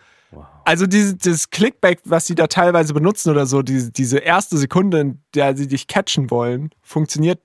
also 0.66 0.88
diese, 0.88 1.16
dieses 1.16 1.52
Clickback, 1.52 2.02
was 2.06 2.26
sie 2.26 2.36
da 2.36 2.48
teilweise 2.48 2.94
benutzen 2.94 3.30
oder 3.30 3.46
so, 3.46 3.62
diese, 3.62 3.92
diese 3.92 4.18
erste 4.18 4.58
Sekunde, 4.58 5.00
in 5.00 5.22
der 5.34 5.56
sie 5.56 5.68
dich 5.68 5.88
catchen 5.88 6.30
wollen, 6.32 6.72
funktioniert 6.82 7.40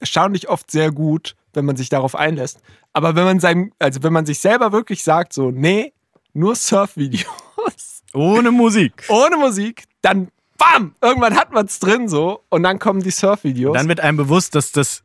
erstaunlich 0.00 0.48
oft 0.48 0.70
sehr 0.70 0.90
gut, 0.90 1.36
wenn 1.52 1.64
man 1.64 1.76
sich 1.76 1.88
darauf 1.88 2.14
einlässt. 2.14 2.60
Aber 2.92 3.14
wenn 3.14 3.24
man 3.24 3.40
sein, 3.40 3.72
also 3.78 4.02
wenn 4.02 4.12
man 4.12 4.26
sich 4.26 4.38
selber 4.38 4.72
wirklich 4.72 5.04
sagt, 5.04 5.32
so, 5.32 5.50
nee, 5.50 5.92
nur 6.32 6.54
Surf-Videos 6.54 8.02
Ohne 8.14 8.50
Musik. 8.50 9.04
ohne 9.08 9.36
Musik, 9.36 9.84
dann 10.00 10.28
bam, 10.56 10.94
irgendwann 11.02 11.36
hat 11.36 11.52
man 11.52 11.66
es 11.66 11.78
drin 11.78 12.08
so 12.08 12.42
und 12.48 12.62
dann 12.62 12.78
kommen 12.78 13.02
die 13.02 13.10
Surf-Videos. 13.10 13.74
Dann 13.76 13.88
wird 13.88 14.00
einem 14.00 14.16
bewusst, 14.16 14.54
dass 14.54 14.72
das 14.72 15.02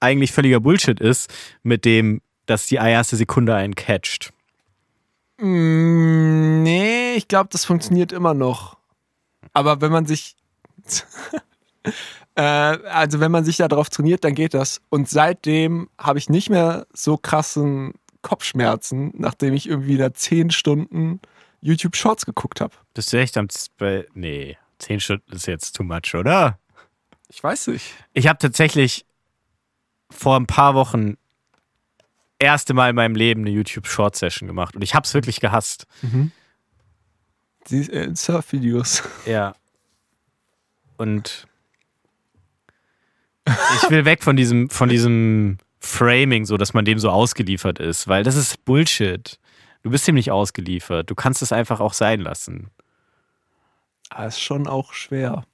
eigentlich 0.00 0.32
völliger 0.32 0.60
Bullshit 0.60 1.00
ist, 1.00 1.32
mit 1.62 1.84
dem, 1.84 2.20
dass 2.46 2.66
die 2.66 2.74
erste 2.74 3.16
Sekunde 3.16 3.54
einen 3.54 3.74
catcht. 3.74 4.32
Mm, 5.42 6.62
nee, 6.62 7.14
ich 7.14 7.28
glaube, 7.28 7.48
das 7.52 7.64
funktioniert 7.64 8.12
immer 8.12 8.34
noch. 8.34 8.76
Aber 9.52 9.80
wenn 9.80 9.92
man 9.92 10.06
sich. 10.06 10.36
äh, 12.36 12.42
also, 12.42 13.20
wenn 13.20 13.32
man 13.32 13.44
sich 13.44 13.56
darauf 13.56 13.90
trainiert, 13.90 14.24
dann 14.24 14.34
geht 14.34 14.54
das. 14.54 14.80
Und 14.88 15.08
seitdem 15.08 15.88
habe 15.98 16.18
ich 16.18 16.28
nicht 16.30 16.48
mehr 16.50 16.86
so 16.92 17.16
krassen 17.16 17.94
Kopfschmerzen, 18.22 19.12
nachdem 19.16 19.52
ich 19.54 19.68
irgendwie 19.68 19.96
da 19.96 20.14
zehn 20.14 20.50
Stunden 20.50 21.20
YouTube 21.60 21.96
Shorts 21.96 22.24
geguckt 22.24 22.60
habe. 22.60 22.74
Bist 22.94 23.12
du 23.12 23.18
echt 23.18 23.36
am. 23.36 23.48
Z- 23.48 23.70
Nee, 24.14 24.56
zehn 24.78 25.00
Stunden 25.00 25.32
ist 25.32 25.46
jetzt 25.46 25.76
too 25.76 25.82
much, 25.82 26.14
oder? 26.14 26.58
Ich 27.28 27.42
weiß 27.42 27.68
nicht. 27.68 27.94
Ich 28.12 28.28
habe 28.28 28.38
tatsächlich 28.38 29.06
vor 30.10 30.36
ein 30.36 30.46
paar 30.46 30.74
Wochen 30.74 31.16
erste 32.42 32.74
Mal 32.74 32.90
in 32.90 32.96
meinem 32.96 33.14
Leben 33.14 33.42
eine 33.42 33.50
YouTube 33.50 33.86
Short 33.86 34.16
Session 34.16 34.46
gemacht 34.46 34.74
und 34.76 34.82
ich 34.82 34.94
habe 34.94 35.04
es 35.06 35.14
wirklich 35.14 35.40
gehasst. 35.40 35.86
Die 37.70 37.90
äh, 37.90 38.14
Surf-Videos. 38.14 39.02
Ja. 39.24 39.54
Und 40.96 41.46
ich 43.46 43.90
will 43.90 44.04
weg 44.04 44.22
von 44.22 44.36
diesem, 44.36 44.70
von 44.70 44.88
diesem 44.88 45.58
Framing, 45.80 46.44
so 46.44 46.56
dass 46.56 46.74
man 46.74 46.84
dem 46.84 46.98
so 46.98 47.10
ausgeliefert 47.10 47.78
ist, 47.78 48.06
weil 48.06 48.22
das 48.22 48.36
ist 48.36 48.64
Bullshit. 48.64 49.38
Du 49.82 49.90
bist 49.90 50.06
dem 50.06 50.14
nicht 50.14 50.30
ausgeliefert. 50.30 51.10
Du 51.10 51.14
kannst 51.14 51.42
es 51.42 51.52
einfach 51.52 51.80
auch 51.80 51.92
sein 51.92 52.20
lassen. 52.20 52.70
Aber 54.10 54.26
ist 54.26 54.40
schon 54.40 54.68
auch 54.68 54.92
schwer. 54.92 55.44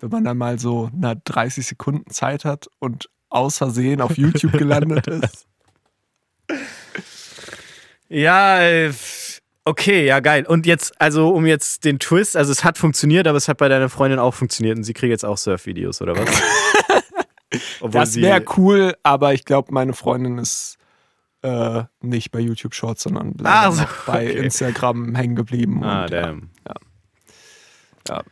Wenn 0.00 0.10
man 0.10 0.24
dann 0.24 0.38
mal 0.38 0.58
so 0.58 0.90
eine 0.94 1.16
30 1.16 1.66
Sekunden 1.66 2.10
Zeit 2.10 2.44
hat 2.44 2.68
und 2.78 3.10
aus 3.28 3.58
Versehen 3.58 4.00
auf 4.00 4.16
YouTube 4.16 4.52
gelandet 4.52 5.06
ist. 5.08 5.46
Ja, 8.08 8.60
äh, 8.62 8.92
okay, 9.64 10.06
ja, 10.06 10.20
geil. 10.20 10.46
Und 10.46 10.66
jetzt, 10.66 10.98
also 11.00 11.28
um 11.28 11.44
jetzt 11.46 11.84
den 11.84 11.98
Twist, 11.98 12.36
also 12.36 12.50
es 12.52 12.64
hat 12.64 12.78
funktioniert, 12.78 13.26
aber 13.26 13.36
es 13.36 13.48
hat 13.48 13.58
bei 13.58 13.68
deiner 13.68 13.88
Freundin 13.88 14.18
auch 14.18 14.34
funktioniert 14.34 14.76
und 14.78 14.84
sie 14.84 14.94
kriegt 14.94 15.10
jetzt 15.10 15.24
auch 15.24 15.36
Surf-Videos, 15.36 16.00
oder 16.00 16.16
was? 16.16 16.28
Obwohl 17.80 18.00
Das 18.00 18.16
wäre 18.16 18.42
cool, 18.56 18.94
aber 19.02 19.34
ich 19.34 19.44
glaube, 19.44 19.72
meine 19.72 19.92
Freundin 19.92 20.38
ist 20.38 20.76
äh, 21.42 21.84
nicht 22.00 22.30
bei 22.30 22.40
YouTube 22.40 22.74
Shorts, 22.74 23.02
sondern 23.02 23.34
Ah, 23.44 23.70
so, 23.70 23.84
bei 24.06 24.30
okay. 24.30 24.38
Instagram 24.38 25.14
hängen 25.14 25.36
geblieben. 25.36 25.82
Ah, 25.84 26.04
und, 26.04 26.10
ja. 26.10 26.22
damn. 26.22 26.50
Ja. 26.66 26.74
Ja. 28.08 28.22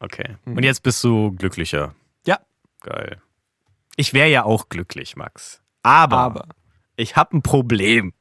Okay. 0.00 0.36
Mhm. 0.44 0.56
Und 0.58 0.62
jetzt 0.64 0.82
bist 0.82 1.02
du 1.02 1.32
glücklicher. 1.32 1.94
Ja. 2.26 2.38
Geil. 2.82 3.20
Ich 3.96 4.12
wäre 4.12 4.28
ja 4.28 4.44
auch 4.44 4.68
glücklich, 4.68 5.16
Max. 5.16 5.62
Aber, 5.82 6.16
Aber 6.18 6.48
ich 6.96 7.16
habe 7.16 7.36
ein 7.36 7.42
Problem. 7.42 8.12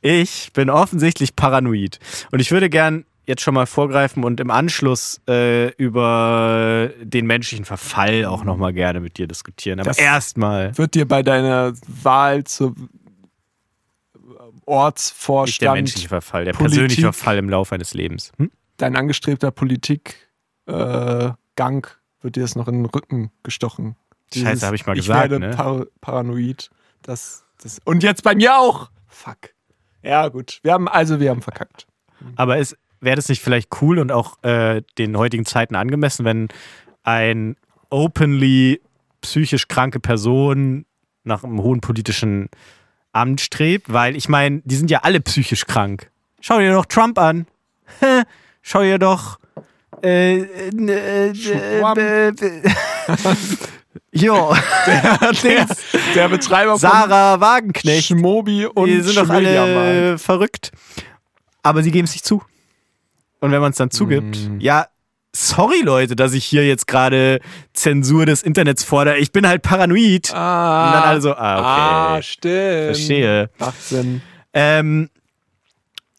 Ich 0.00 0.52
bin 0.52 0.70
offensichtlich 0.70 1.36
paranoid. 1.36 1.98
Und 2.30 2.40
ich 2.40 2.50
würde 2.50 2.70
gern 2.70 3.04
jetzt 3.26 3.42
schon 3.42 3.54
mal 3.54 3.66
vorgreifen 3.66 4.24
und 4.24 4.40
im 4.40 4.50
Anschluss 4.50 5.20
äh, 5.28 5.68
über 5.74 6.90
den 7.02 7.26
menschlichen 7.26 7.64
Verfall 7.64 8.24
auch 8.24 8.44
nochmal 8.44 8.72
gerne 8.72 9.00
mit 9.00 9.18
dir 9.18 9.26
diskutieren. 9.26 9.80
Aber 9.80 9.96
erstmal 9.98 10.76
wird 10.78 10.94
dir 10.94 11.06
bei 11.06 11.22
deiner 11.22 11.74
Wahl 11.86 12.44
zur 12.44 12.74
Ortsvorstand 14.64 15.46
nicht 15.46 15.62
der 15.62 15.72
menschliche 15.72 16.08
Verfall, 16.08 16.44
der 16.44 16.52
Politik- 16.52 16.78
persönliche 16.78 17.02
Verfall 17.02 17.38
im 17.38 17.50
Laufe 17.50 17.74
eines 17.74 17.92
Lebens. 17.92 18.32
Hm? 18.38 18.50
dein 18.80 18.96
angestrebter 18.96 19.50
Politikgang 19.50 20.14
äh, 20.66 22.22
wird 22.22 22.36
dir 22.36 22.42
das 22.42 22.56
noch 22.56 22.68
in 22.68 22.82
den 22.82 22.86
Rücken 22.86 23.30
gestochen. 23.42 23.96
Scheiße, 24.34 24.66
hab 24.66 24.74
ich 24.74 24.86
mal 24.86 24.96
ich 24.96 25.06
gesagt, 25.06 25.30
werde 25.30 25.40
ne? 25.40 25.50
par 25.54 25.86
paranoid. 26.00 26.70
Das, 27.02 27.44
das, 27.62 27.78
und 27.84 28.02
jetzt 28.02 28.22
bei 28.22 28.34
mir 28.34 28.58
auch. 28.58 28.90
Fuck. 29.08 29.54
Ja, 30.02 30.28
gut. 30.28 30.60
Wir 30.62 30.72
haben, 30.72 30.88
also 30.88 31.20
wir 31.20 31.30
haben 31.30 31.42
verkackt. 31.42 31.86
Aber 32.36 32.56
wäre 33.00 33.16
das 33.16 33.28
nicht 33.28 33.42
vielleicht 33.42 33.68
cool 33.80 33.98
und 33.98 34.12
auch 34.12 34.42
äh, 34.42 34.82
den 34.98 35.16
heutigen 35.16 35.44
Zeiten 35.46 35.74
angemessen, 35.74 36.24
wenn 36.24 36.48
ein 37.02 37.56
openly 37.90 38.80
psychisch 39.20 39.68
kranke 39.68 40.00
Person 40.00 40.86
nach 41.24 41.44
einem 41.44 41.62
hohen 41.62 41.80
politischen 41.80 42.48
Amt 43.12 43.40
strebt? 43.40 43.92
Weil 43.92 44.16
ich 44.16 44.28
meine, 44.28 44.62
die 44.64 44.76
sind 44.76 44.90
ja 44.90 45.00
alle 45.00 45.20
psychisch 45.20 45.66
krank. 45.66 46.10
Schau 46.40 46.58
dir 46.58 46.72
doch 46.72 46.86
Trump 46.86 47.18
an. 47.18 47.46
Schau 48.62 48.82
dir 48.82 48.98
doch. 48.98 49.38
Äh, 50.02 50.38
äh, 50.38 50.70
äh, 50.70 51.32
äh, 51.32 52.28
äh, 52.28 52.54
jo, 54.12 54.54
der, 54.86 55.66
der 56.14 56.28
Betreiber 56.28 56.76
Sarah 56.78 57.32
von 57.32 57.40
Wagenknecht. 57.40 58.06
Schmobi 58.08 58.66
und 58.66 58.86
die 58.88 59.00
sind 59.00 59.16
doch 59.16 59.28
alle 59.28 60.18
verrückt. 60.18 60.72
Aber 61.62 61.82
sie 61.82 61.90
geben 61.90 62.04
es 62.06 62.12
nicht 62.12 62.24
zu. 62.24 62.42
Und 63.40 63.52
wenn 63.52 63.60
man 63.60 63.70
es 63.72 63.76
dann 63.78 63.90
zugibt, 63.90 64.36
Mm. 64.36 64.60
ja, 64.60 64.86
sorry 65.34 65.80
Leute, 65.82 66.16
dass 66.16 66.32
ich 66.34 66.44
hier 66.44 66.66
jetzt 66.66 66.86
gerade 66.86 67.40
Zensur 67.72 68.26
des 68.26 68.42
Internets 68.42 68.82
fordere. 68.84 69.18
Ich 69.18 69.32
bin 69.32 69.46
halt 69.46 69.62
paranoid. 69.62 70.32
Ah, 70.34 70.86
Und 70.86 70.92
dann 70.94 71.02
alle 71.04 71.20
so, 71.20 71.34
ah, 71.34 71.54
okay. 71.58 72.18
Ah, 72.18 72.22
stimmt. 72.22 72.84
Verstehe. 72.96 73.50
Macht 73.58 73.82
Sinn. 73.82 74.22
Ähm, 74.52 75.08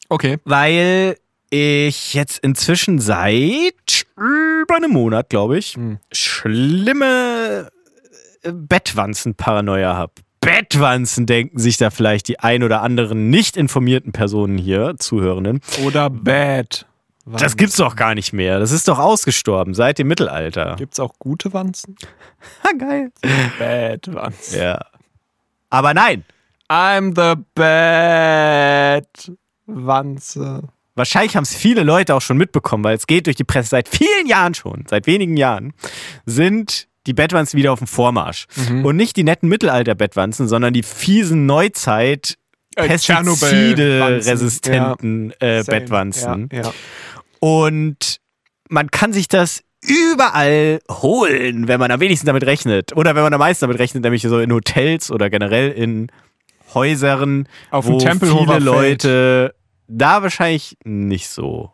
Okay. 0.08 0.38
weil 0.44 1.16
ich 1.50 2.14
jetzt 2.14 2.38
inzwischen 2.38 2.98
seit 2.98 3.91
über 4.16 4.76
einem 4.76 4.90
Monat, 4.92 5.30
glaube 5.30 5.58
ich, 5.58 5.74
Hm. 5.74 5.98
schlimme 6.12 7.70
äh, 8.42 8.52
Bettwanzen-Paranoia 8.52 9.96
habe. 9.96 10.12
Bettwanzen 10.40 11.26
denken 11.26 11.58
sich 11.58 11.76
da 11.76 11.90
vielleicht 11.90 12.26
die 12.28 12.40
ein 12.40 12.62
oder 12.64 12.82
anderen 12.82 13.30
nicht 13.30 13.56
informierten 13.56 14.10
Personen 14.12 14.58
hier, 14.58 14.94
Zuhörenden. 14.98 15.60
Oder 15.84 16.10
Bad. 16.10 16.86
Das 17.24 17.56
gibt's 17.56 17.76
doch 17.76 17.94
gar 17.94 18.16
nicht 18.16 18.32
mehr. 18.32 18.58
Das 18.58 18.72
ist 18.72 18.88
doch 18.88 18.98
ausgestorben 18.98 19.74
seit 19.74 19.98
dem 19.98 20.08
Mittelalter. 20.08 20.74
Gibt's 20.76 20.98
auch 20.98 21.12
gute 21.20 21.52
Wanzen? 21.52 21.94
Ha, 22.64 22.70
geil. 22.78 23.12
Bad 23.60 24.12
Wanzen. 24.12 24.58
Ja. 24.60 24.80
Aber 25.70 25.94
nein, 25.94 26.24
I'm 26.68 27.14
the 27.14 27.40
bad 27.54 29.06
Wanze. 29.66 30.64
Wahrscheinlich 30.94 31.36
haben 31.36 31.44
es 31.44 31.54
viele 31.54 31.82
Leute 31.82 32.14
auch 32.14 32.22
schon 32.22 32.36
mitbekommen, 32.36 32.84
weil 32.84 32.96
es 32.96 33.06
geht 33.06 33.26
durch 33.26 33.36
die 33.36 33.44
Presse 33.44 33.70
seit 33.70 33.88
vielen 33.88 34.26
Jahren 34.26 34.54
schon, 34.54 34.84
seit 34.88 35.06
wenigen 35.06 35.36
Jahren, 35.36 35.72
sind 36.26 36.88
die 37.06 37.14
Bettwanzen 37.14 37.58
wieder 37.58 37.72
auf 37.72 37.78
dem 37.80 37.88
Vormarsch. 37.88 38.46
Mhm. 38.68 38.84
Und 38.84 38.96
nicht 38.96 39.16
die 39.16 39.24
netten 39.24 39.48
Mittelalter-Bettwanzen, 39.48 40.48
sondern 40.48 40.72
die 40.72 40.82
fiesen 40.82 41.46
Neuzeit- 41.46 42.36
Äh, 42.74 42.86
Pestizide-resistenten 42.86 45.32
äh, 45.40 45.62
Same. 45.62 45.80
Bettwanzen. 45.80 46.48
Ja, 46.52 46.62
ja. 46.62 46.72
Und 47.40 48.18
man 48.68 48.90
kann 48.90 49.12
sich 49.12 49.28
das 49.28 49.62
überall 49.84 50.78
holen, 50.90 51.68
wenn 51.68 51.80
man 51.80 51.90
am 51.90 52.00
wenigsten 52.00 52.26
damit 52.26 52.46
rechnet. 52.46 52.96
Oder 52.96 53.14
wenn 53.14 53.22
man 53.22 53.34
am 53.34 53.40
meisten 53.40 53.64
damit 53.64 53.78
rechnet, 53.78 54.04
nämlich 54.04 54.22
so 54.22 54.38
in 54.38 54.52
Hotels 54.52 55.10
oder 55.10 55.28
generell 55.28 55.70
in 55.72 56.08
Häusern, 56.72 57.48
Auf 57.70 57.86
wo 57.86 57.98
viele. 57.98 58.58
Leute 58.60 59.54
da 59.98 60.22
wahrscheinlich 60.22 60.76
nicht 60.84 61.28
so. 61.28 61.72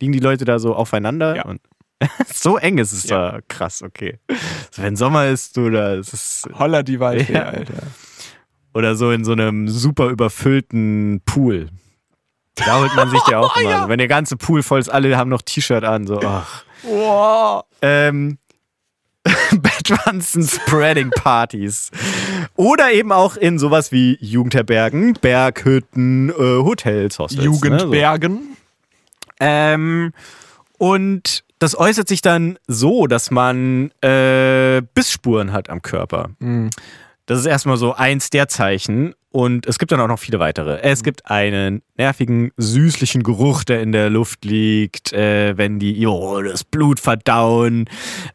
Liegen 0.00 0.12
die 0.12 0.20
Leute 0.20 0.44
da 0.44 0.58
so 0.58 0.74
aufeinander? 0.74 1.36
Ja. 1.36 1.44
Und 1.46 1.60
so 2.32 2.56
eng 2.58 2.78
ist 2.78 2.92
es 2.92 3.04
Ja. 3.04 3.32
da. 3.32 3.40
Krass, 3.48 3.82
okay. 3.82 4.18
Also 4.28 4.82
wenn 4.82 4.96
Sommer 4.96 5.26
ist, 5.28 5.56
du 5.56 5.70
da, 5.70 5.94
es 5.94 6.12
ist 6.12 6.48
Holla 6.58 6.82
die 6.82 7.00
Waldfee, 7.00 7.32
Ja. 7.32 7.44
Alter. 7.44 7.74
oder 8.74 8.94
so 8.94 9.10
in 9.10 9.24
so 9.24 9.32
einem 9.32 9.68
super 9.68 10.08
überfüllten 10.08 11.22
Pool. 11.24 11.70
Da 12.56 12.78
holt 12.80 12.94
man 12.94 13.10
sich 13.10 13.20
ja 13.28 13.38
auch 13.40 13.56
immer. 13.56 13.70
ja. 13.70 13.88
Wenn 13.88 13.98
der 13.98 14.08
ganze 14.08 14.36
Pool 14.36 14.62
voll 14.62 14.80
ist, 14.80 14.88
alle 14.88 15.16
haben 15.16 15.30
noch 15.30 15.42
T-Shirt 15.42 15.84
an. 15.84 16.06
So, 16.06 16.20
ach. 16.20 16.64
Wow. 16.82 17.64
Ähm, 17.82 18.38
Bettwanzen-Spreading-Partys. 19.88 21.90
Oder 22.56 22.92
eben 22.92 23.12
auch 23.12 23.36
in 23.36 23.58
sowas 23.58 23.92
wie 23.92 24.16
Jugendherbergen, 24.20 25.14
Berghütten, 25.14 26.30
äh, 26.30 26.34
Hotels, 26.34 27.18
Hostels. 27.18 27.44
Ne? 27.44 27.50
So. 27.50 27.54
Jugendbergen. 27.54 28.56
Ähm, 29.40 30.12
und 30.78 31.44
das 31.58 31.78
äußert 31.78 32.08
sich 32.08 32.22
dann 32.22 32.58
so, 32.66 33.06
dass 33.06 33.30
man 33.30 33.90
äh, 34.02 34.82
Bissspuren 34.94 35.52
hat 35.52 35.70
am 35.70 35.82
Körper. 35.82 36.30
Mhm. 36.38 36.70
Das 37.26 37.40
ist 37.40 37.46
erstmal 37.46 37.76
so 37.76 37.94
eins 37.94 38.30
der 38.30 38.48
Zeichen. 38.48 39.14
Und 39.36 39.66
es 39.66 39.78
gibt 39.78 39.92
dann 39.92 40.00
auch 40.00 40.08
noch 40.08 40.18
viele 40.18 40.38
weitere. 40.38 40.80
Es 40.80 41.02
gibt 41.02 41.30
einen 41.30 41.82
nervigen, 41.98 42.52
süßlichen 42.56 43.22
Geruch, 43.22 43.64
der 43.64 43.82
in 43.82 43.92
der 43.92 44.08
Luft 44.08 44.46
liegt, 44.46 45.12
äh, 45.12 45.58
wenn 45.58 45.78
die 45.78 45.92
jo, 45.92 46.40
das 46.40 46.64
Blut 46.64 47.00
verdauen. 47.00 47.84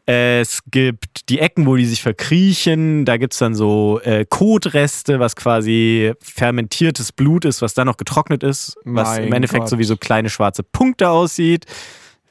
Es 0.06 0.60
gibt 0.70 1.28
die 1.28 1.40
Ecken, 1.40 1.66
wo 1.66 1.74
die 1.74 1.86
sich 1.86 2.02
verkriechen. 2.02 3.04
Da 3.04 3.16
gibt 3.16 3.32
es 3.32 3.40
dann 3.40 3.56
so 3.56 4.00
äh, 4.04 4.24
Kotreste, 4.28 5.18
was 5.18 5.34
quasi 5.34 6.12
fermentiertes 6.20 7.10
Blut 7.10 7.46
ist, 7.46 7.62
was 7.62 7.74
dann 7.74 7.88
noch 7.88 7.96
getrocknet 7.96 8.44
ist, 8.44 8.76
was 8.84 9.16
Mein 9.16 9.24
im 9.24 9.32
Endeffekt 9.32 9.62
Gott. 9.62 9.70
so 9.70 9.80
wie 9.80 9.84
so 9.84 9.96
kleine 9.96 10.30
schwarze 10.30 10.62
Punkte 10.62 11.10
aussieht. 11.10 11.64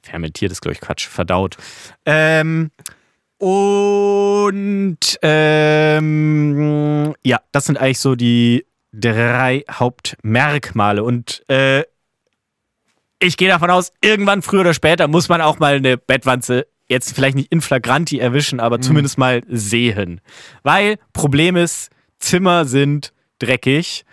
Fermentiert 0.02 0.54
ist, 0.54 0.62
glaube 0.62 0.76
ich, 0.76 0.80
Quatsch. 0.80 1.10
Verdaut. 1.10 1.58
Ähm, 2.06 2.72
und 3.42 5.00
ähm, 5.24 7.16
ja, 7.24 7.40
das 7.52 7.66
sind 7.66 7.80
eigentlich 7.80 8.00
so 8.00 8.14
die 8.14 8.68
drei 8.94 9.64
Hauptmerkmale. 9.72 11.04
Und 11.04 11.44
äh, 11.50 11.84
ich 13.18 13.38
gehe 13.38 13.50
davon 13.50 13.72
aus, 13.72 13.94
irgendwann 14.02 14.44
früher 14.44 14.62
oder 14.62 14.76
später 14.76 15.08
muss 15.08 15.28
man 15.28 15.42
auch 15.42 15.58
mal 15.58 15.76
eine 15.76 15.98
Bettwanze 15.98 16.68
jetzt 16.88 17.16
vielleicht 17.16 17.36
nicht 17.36 17.52
in 17.52 17.62
flagranti 17.62 18.20
erwischen, 18.20 18.60
aber 18.60 18.80
zumindest 18.80 19.18
mal 19.18 19.42
sehen. 19.48 20.22
Weil 20.62 20.98
Problem 21.12 21.56
ist, 21.56 21.90
Zimmer 22.20 22.66
sind 22.66 23.12
dreckig, 23.40 24.06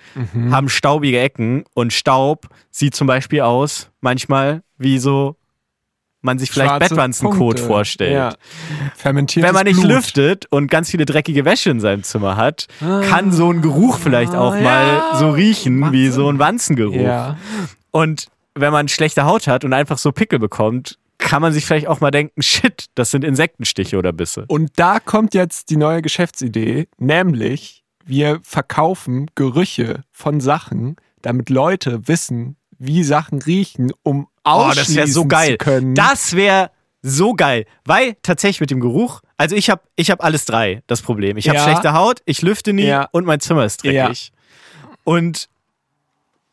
haben 0.50 0.70
staubige 0.70 1.20
Ecken 1.20 1.64
und 1.74 1.92
Staub 1.92 2.48
sieht 2.70 2.94
zum 2.94 3.06
Beispiel 3.06 3.42
aus, 3.42 3.90
manchmal 4.00 4.62
wie 4.78 4.98
so 4.98 5.36
man 6.28 6.38
sich 6.38 6.50
vielleicht 6.50 6.78
Bettwanzenkot 6.78 7.58
vorstellt. 7.58 8.12
Ja. 8.12 8.34
Wenn 9.02 9.14
man 9.54 9.64
nicht 9.64 9.80
Blut. 9.80 9.90
lüftet 9.90 10.46
und 10.50 10.70
ganz 10.70 10.90
viele 10.90 11.06
dreckige 11.06 11.46
Wäsche 11.46 11.70
in 11.70 11.80
seinem 11.80 12.02
Zimmer 12.02 12.36
hat, 12.36 12.66
kann 12.80 13.32
so 13.32 13.50
ein 13.50 13.62
Geruch 13.62 13.98
vielleicht 13.98 14.34
auch 14.34 14.54
ja. 14.54 14.60
mal 14.60 15.02
so 15.14 15.30
riechen 15.30 15.90
wie 15.92 16.08
so 16.10 16.28
ein 16.28 16.38
Wanzengeruch. 16.38 16.94
Ja. 16.94 17.38
Und 17.90 18.26
wenn 18.54 18.72
man 18.72 18.88
schlechte 18.88 19.24
Haut 19.24 19.46
hat 19.46 19.64
und 19.64 19.72
einfach 19.72 19.96
so 19.96 20.12
Pickel 20.12 20.38
bekommt, 20.38 20.98
kann 21.16 21.40
man 21.40 21.52
sich 21.52 21.64
vielleicht 21.64 21.88
auch 21.88 22.00
mal 22.00 22.10
denken, 22.10 22.42
shit, 22.42 22.86
das 22.94 23.10
sind 23.10 23.24
Insektenstiche 23.24 23.96
oder 23.96 24.12
Bisse. 24.12 24.44
Und 24.48 24.72
da 24.76 25.00
kommt 25.00 25.34
jetzt 25.34 25.70
die 25.70 25.76
neue 25.76 26.02
Geschäftsidee, 26.02 26.88
nämlich 26.98 27.82
wir 28.04 28.40
verkaufen 28.42 29.30
Gerüche 29.34 30.02
von 30.12 30.40
Sachen, 30.40 30.96
damit 31.22 31.50
Leute 31.50 32.06
wissen, 32.06 32.56
wie 32.78 33.02
Sachen 33.04 33.40
riechen, 33.42 33.92
um 34.02 34.28
Oh, 34.44 34.50
ausschließen 34.50 34.84
das 34.86 34.96
wäre 34.96 35.06
so 35.08 35.26
geil. 35.26 35.50
zu 35.52 35.58
können. 35.58 35.94
Das 35.94 36.34
wäre 36.34 36.70
so 37.02 37.34
geil, 37.34 37.66
weil 37.84 38.16
tatsächlich 38.22 38.60
mit 38.60 38.70
dem 38.70 38.80
Geruch, 38.80 39.20
also 39.36 39.54
ich 39.54 39.70
habe 39.70 39.82
ich 39.96 40.10
hab 40.10 40.22
alles 40.24 40.44
drei, 40.46 40.82
das 40.86 41.00
Problem. 41.02 41.36
Ich 41.36 41.48
habe 41.48 41.58
Ja. 41.58 41.64
schlechte 41.64 41.92
Haut, 41.92 42.20
ich 42.24 42.42
lüfte 42.42 42.72
nie 42.72 42.86
Ja. 42.86 43.08
und 43.12 43.24
mein 43.24 43.40
Zimmer 43.40 43.64
ist 43.64 43.84
dreckig. 43.84 44.32
Und 45.04 45.36
Vielleicht 45.38 45.48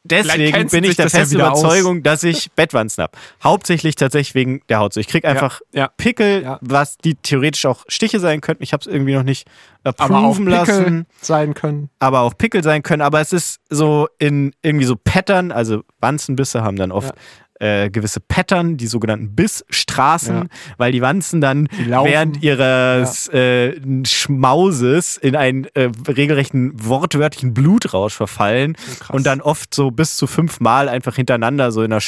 deswegen 0.05 0.67
bin 0.69 0.83
ich 0.83 0.95
der 0.95 1.05
das 1.05 1.13
ja 1.13 1.19
festen 1.19 1.35
wieder 1.35 1.51
aus. 1.51 1.59
Überzeugung, 1.61 2.03
dass 2.03 2.23
ich 2.23 2.51
Bettwanzen 2.53 3.03
habe. 3.03 3.17
Hauptsächlich 3.43 3.95
tatsächlich 3.95 4.35
wegen 4.35 4.61
der 4.69 4.79
Haut. 4.79 4.93
So, 4.93 4.99
ich 4.99 5.07
krieg 5.07 5.25
einfach 5.25 5.61
ja. 5.73 5.89
Pickel, 5.97 6.43
Ja. 6.43 6.59
was 6.61 6.97
die 6.97 7.15
theoretisch 7.15 7.65
auch 7.65 7.83
Stiche 7.87 8.19
sein 8.19 8.41
könnten. 8.41 8.63
Ich 8.63 8.73
habe 8.73 8.81
es 8.81 8.87
irgendwie 8.87 9.13
noch 9.15 9.23
nicht 9.23 9.47
aber 9.83 9.95
auch 9.99 10.09
approven 10.09 10.45
Pickel 10.45 10.57
lassen 10.59 11.05
sein 11.21 11.53
können. 11.53 11.89
aber 11.99 12.21
auch 12.21 12.37
Pickel 12.37 12.63
sein 12.63 12.83
können. 12.83 13.01
Aber 13.01 13.21
es 13.21 13.33
ist 13.33 13.59
so 13.69 14.07
in 14.19 14.53
irgendwie 14.61 14.85
so 14.85 14.95
Pattern, 14.95 15.51
also 15.51 15.83
Wanzenbisse 15.99 16.63
haben 16.63 16.77
dann 16.77 16.91
oft 16.91 17.13
äh, 17.59 17.89
gewisse 17.89 18.19
Pattern, 18.19 18.77
die 18.77 18.87
sogenannten 18.87 19.35
Bissstraßen, 19.35 20.35
Ja. 20.35 20.43
weil 20.77 20.91
die 20.91 21.01
Wanzen 21.01 21.39
dann 21.41 21.67
laufen. 21.87 22.09
während 22.09 22.43
ihres 22.43 23.27
äh, 23.29 23.79
Schmauses 24.05 25.17
in 25.17 25.35
einen 25.35 25.65
äh, 25.73 25.89
regelrechten 26.07 26.73
wortwörtlichen 26.75 27.53
Blutrausch 27.53 28.13
verfallen 28.13 28.73
krass. 28.73 29.09
und 29.11 29.25
dann 29.25 29.41
oft 29.41 29.73
so 29.73 29.91
bis 29.91 30.17
zu 30.17 30.27
fünfmal 30.27 30.89
einfach 30.89 31.15
hintereinander 31.15 31.71
so 31.71 31.81
in 31.83 31.93
einer, 31.93 32.01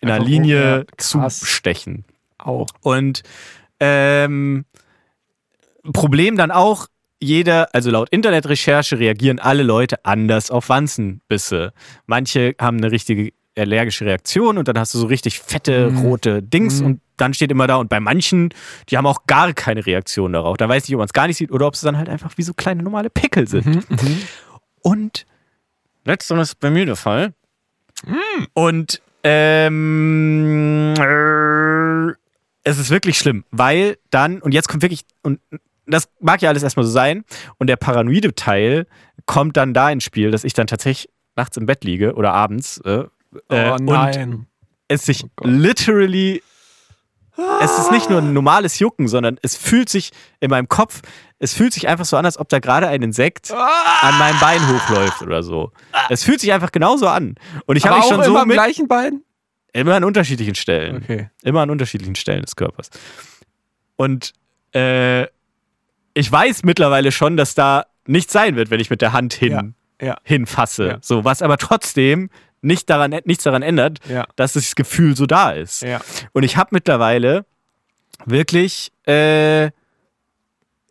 in 0.00 0.10
einer 0.10 0.24
Linie 0.24 0.78
ja, 0.78 0.84
krass. 0.96 1.40
zustechen. 1.40 2.04
Auch. 2.38 2.66
Und 2.80 3.22
ähm, 3.78 4.64
Problem 5.92 6.36
dann 6.36 6.50
auch, 6.50 6.86
jeder, 7.20 7.72
also 7.74 7.90
laut 7.90 8.08
Internetrecherche 8.10 8.98
reagieren 8.98 9.38
alle 9.38 9.62
Leute 9.62 10.04
anders 10.04 10.50
auf 10.50 10.68
Wanzenbisse. 10.68 11.72
Manche 12.06 12.54
haben 12.60 12.78
eine 12.78 12.90
richtige 12.90 13.32
allergische 13.58 14.04
Reaktion 14.06 14.58
und 14.58 14.68
dann 14.68 14.78
hast 14.78 14.94
du 14.94 14.98
so 14.98 15.06
richtig 15.06 15.40
fette 15.40 15.90
Mhm. 15.90 15.98
rote 15.98 16.42
Dings 16.42 16.80
und 16.80 17.00
dann 17.18 17.34
steht 17.34 17.50
immer 17.50 17.66
da 17.66 17.76
und 17.76 17.88
bei 17.88 18.00
manchen, 18.00 18.48
die 18.88 18.96
haben 18.96 19.06
auch 19.06 19.26
gar 19.26 19.52
keine 19.52 19.84
Reaktion 19.86 20.32
darauf. 20.32 20.56
Da 20.56 20.68
weiß 20.68 20.84
ich 20.84 20.88
nicht, 20.88 20.96
ob 20.96 21.00
man 21.00 21.06
es 21.06 21.12
gar 21.12 21.26
nicht 21.26 21.36
sieht 21.36 21.52
oder 21.52 21.66
ob 21.66 21.74
es 21.74 21.82
dann 21.82 21.98
halt 21.98 22.08
einfach 22.08 22.32
wie 22.36 22.42
so 22.42 22.54
kleine 22.54 22.82
normale 22.82 23.10
Pickel 23.10 23.46
sind. 23.46 23.66
Mhm, 23.66 23.82
mhm. 23.88 24.22
Und 24.80 25.26
letzteres 26.04 26.50
ist 26.50 26.60
bei 26.60 26.70
mir 26.70 26.86
der 26.86 26.96
Fall. 26.96 27.34
Mm. 28.04 28.44
Und 28.54 29.00
ähm, 29.22 30.94
äh, 30.98 32.12
es 32.64 32.78
ist 32.78 32.90
wirklich 32.90 33.18
schlimm, 33.18 33.44
weil 33.50 33.98
dann, 34.10 34.40
und 34.40 34.52
jetzt 34.52 34.68
kommt 34.68 34.82
wirklich, 34.82 35.04
und 35.22 35.40
das 35.86 36.08
mag 36.20 36.42
ja 36.42 36.48
alles 36.48 36.62
erstmal 36.62 36.86
so 36.86 36.92
sein, 36.92 37.24
und 37.58 37.66
der 37.68 37.76
paranoide 37.76 38.34
Teil 38.34 38.86
kommt 39.26 39.56
dann 39.56 39.74
da 39.74 39.90
ins 39.90 40.04
Spiel, 40.04 40.30
dass 40.30 40.44
ich 40.44 40.54
dann 40.54 40.66
tatsächlich 40.66 41.08
nachts 41.36 41.56
im 41.56 41.66
Bett 41.66 41.84
liege 41.84 42.14
oder 42.14 42.32
abends 42.32 42.78
äh, 42.78 43.04
äh, 43.48 43.70
Oh 43.70 43.74
und 43.74 43.84
nein. 43.84 44.46
es 44.88 45.04
sich 45.04 45.24
Gott. 45.36 45.48
literally. 45.48 46.42
Es 47.62 47.78
ist 47.78 47.90
nicht 47.90 48.10
nur 48.10 48.20
ein 48.20 48.34
normales 48.34 48.78
Jucken, 48.78 49.08
sondern 49.08 49.38
es 49.42 49.56
fühlt 49.56 49.88
sich 49.88 50.10
in 50.40 50.50
meinem 50.50 50.68
Kopf, 50.68 51.00
es 51.38 51.54
fühlt 51.54 51.72
sich 51.72 51.88
einfach 51.88 52.04
so 52.04 52.18
an, 52.18 52.26
als 52.26 52.36
ob 52.38 52.50
da 52.50 52.58
gerade 52.58 52.88
ein 52.88 53.00
Insekt 53.02 53.50
an 53.50 54.18
meinem 54.18 54.38
Bein 54.38 54.60
hochläuft 54.68 55.22
oder 55.22 55.42
so. 55.42 55.72
Es 56.10 56.22
fühlt 56.24 56.40
sich 56.40 56.52
einfach 56.52 56.72
genauso 56.72 57.08
an. 57.08 57.36
Und 57.64 57.76
ich 57.76 57.86
habe 57.86 57.96
mich 57.96 58.04
schon 58.04 58.16
immer 58.16 58.24
so 58.24 58.36
am 58.36 58.48
mit, 58.48 58.56
gleichen 58.56 58.86
Bein? 58.86 59.22
immer 59.72 59.94
an 59.94 60.04
unterschiedlichen 60.04 60.54
Stellen. 60.54 60.98
Okay. 61.02 61.30
Immer 61.42 61.62
an 61.62 61.70
unterschiedlichen 61.70 62.16
Stellen 62.16 62.42
des 62.42 62.54
Körpers. 62.54 62.90
Und 63.96 64.34
äh, 64.74 65.22
ich 66.14 66.30
weiß 66.30 66.64
mittlerweile 66.64 67.12
schon, 67.12 67.38
dass 67.38 67.54
da 67.54 67.86
nichts 68.06 68.34
sein 68.34 68.56
wird, 68.56 68.70
wenn 68.70 68.78
ich 68.80 68.90
mit 68.90 69.00
der 69.00 69.14
Hand 69.14 69.32
hin, 69.32 69.74
Ja. 70.02 70.18
hinfasse. 70.22 70.86
Ja. 70.86 70.98
So, 71.00 71.24
was 71.24 71.40
aber 71.40 71.56
trotzdem 71.56 72.28
nicht 72.62 72.88
daran, 72.88 73.14
nichts 73.24 73.44
daran 73.44 73.62
ändert, 73.62 73.98
Ja. 74.08 74.26
dass 74.36 74.54
das 74.54 74.74
Gefühl 74.74 75.16
so 75.16 75.26
da 75.26 75.50
ist. 75.50 75.82
Ja. 75.82 76.00
Und 76.32 76.42
ich 76.44 76.56
habe 76.56 76.70
mittlerweile 76.72 77.44
wirklich 78.24 78.90
äh, 79.06 79.70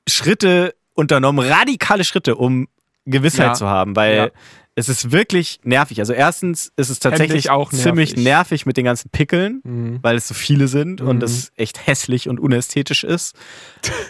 Schritte 0.07 0.73
unternommen, 0.93 1.45
radikale 1.49 2.03
Schritte, 2.03 2.35
um 2.35 2.67
Gewissheit 3.05 3.47
Ja. 3.47 3.53
zu 3.53 3.67
haben, 3.67 3.95
weil 3.95 4.31
es 4.75 4.87
ist 4.89 5.11
wirklich 5.11 5.59
nervig. 5.63 5.99
Also 5.99 6.13
erstens 6.13 6.71
ist 6.77 6.89
es 6.89 6.99
tatsächlich 6.99 7.45
ich 7.45 7.49
auch 7.49 7.71
ziemlich 7.71 8.11
nervig. 8.11 8.23
nervig 8.23 8.65
mit 8.65 8.77
den 8.77 8.85
ganzen 8.85 9.09
Pickeln, 9.09 9.61
Mhm. 9.63 9.99
weil 10.01 10.15
es 10.15 10.27
so 10.27 10.33
viele 10.33 10.67
sind 10.67 11.01
und 11.01 11.17
Mhm. 11.17 11.23
es 11.23 11.51
echt 11.55 11.85
hässlich 11.87 12.29
und 12.29 12.39
unästhetisch 12.39 13.03
ist. 13.03 13.35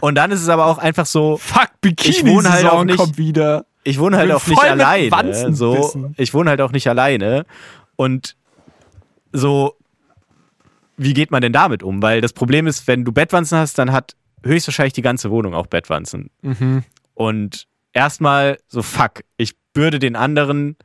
Und 0.01 0.15
dann 0.15 0.31
ist 0.31 0.41
es 0.41 0.49
aber 0.49 0.65
auch 0.67 0.77
einfach 0.77 1.05
so, 1.05 1.37
Fuck, 1.41 1.69
Ich 2.05 2.25
wohne 2.25 2.49
halt 2.51 2.65
auch 2.67 2.83
nicht- 2.83 2.97
kommt 2.97 3.17
wieder. 3.17 3.65
Ich 3.83 3.99
wohne 3.99 4.17
halt 4.17 4.31
auch 4.31 4.45
nicht 4.45 4.61
alleine. 4.61 5.11
Wanzen 5.11 5.55
So, 5.55 6.11
ich 6.17 6.33
wohne 6.33 6.49
halt 6.49 6.61
auch 6.61 6.71
nicht 6.71 6.87
alleine. 6.87 7.45
Und 7.95 8.35
so, 9.31 9.75
wie 10.97 11.13
geht 11.13 11.31
man 11.31 11.41
denn 11.41 11.53
damit 11.53 11.83
um? 11.83 12.01
Weil 12.01 12.21
das 12.21 12.33
Problem 12.33 12.67
ist, 12.67 12.87
wenn 12.87 13.05
du 13.05 13.11
Bettwanzen 13.11 13.57
hast, 13.57 13.77
dann 13.77 13.91
hat 13.91 14.15
höchstwahrscheinlich 14.43 14.93
die 14.93 15.01
ganze 15.01 15.31
Wohnung 15.31 15.53
auch 15.53 15.67
Bettwanzen. 15.67 16.29
Mhm. 16.41 16.83
Und 17.13 17.67
erstmal 17.93 18.57
so, 18.67 18.81
fuck, 18.81 19.23
ich 19.37 19.55
bürde 19.73 19.99
den 19.99 20.15
anderen 20.15 20.77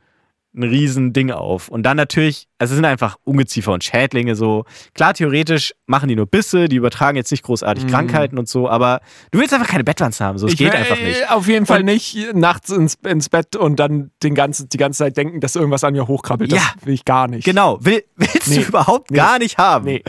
ein 0.57 0.63
riesen 0.63 1.13
Ding 1.13 1.31
auf. 1.31 1.69
Und 1.69 1.83
dann 1.83 1.95
natürlich, 1.97 2.47
also 2.57 2.73
es 2.73 2.75
sind 2.75 2.85
einfach 2.85 3.15
Ungeziefer 3.23 3.71
und 3.71 3.83
Schädlinge 3.83 4.35
so. 4.35 4.65
Klar, 4.95 5.13
theoretisch 5.13 5.73
machen 5.85 6.09
die 6.09 6.15
nur 6.15 6.25
Bisse, 6.25 6.67
die 6.67 6.75
übertragen 6.77 7.15
jetzt 7.15 7.31
nicht 7.31 7.43
großartig 7.43 7.85
Mhm. 7.85 7.89
Krankheiten 7.89 8.37
und 8.37 8.49
so, 8.49 8.67
aber 8.69 8.99
du 9.31 9.39
willst 9.39 9.53
einfach 9.53 9.67
keine 9.67 9.83
Bettwanzen 9.83 10.25
haben, 10.25 10.37
so, 10.37 10.47
es 10.47 10.53
Ich 10.53 10.59
geht 10.59 10.73
will, 10.73 10.79
einfach 10.79 10.99
nicht. 10.99 11.31
Auf 11.31 11.47
jeden 11.47 11.65
Fall 11.65 11.79
Und- 11.81 11.85
nicht 11.85 12.17
nachts 12.33 12.69
ins, 12.71 12.95
ins 13.05 13.29
Bett 13.29 13.55
und 13.55 13.77
dann 13.79 14.11
den 14.23 14.35
ganzen, 14.35 14.67
die 14.69 14.77
ganze 14.77 14.99
Zeit 14.99 15.15
denken, 15.15 15.39
dass 15.39 15.55
irgendwas 15.55 15.83
an 15.83 15.93
mir 15.93 16.07
hochkrabbelt. 16.07 16.51
Das 16.51 16.59
Ja. 16.59 16.71
will 16.85 16.93
ich 16.95 17.05
gar 17.05 17.27
nicht. 17.27 17.45
Genau, 17.45 17.77
will, 17.85 18.03
willst 18.15 18.47
Nee. 18.49 18.55
du 18.57 18.61
überhaupt 18.63 19.11
Nee. 19.11 19.17
gar 19.17 19.39
nicht 19.39 19.57
haben. 19.57 19.85
Nee. 19.85 20.03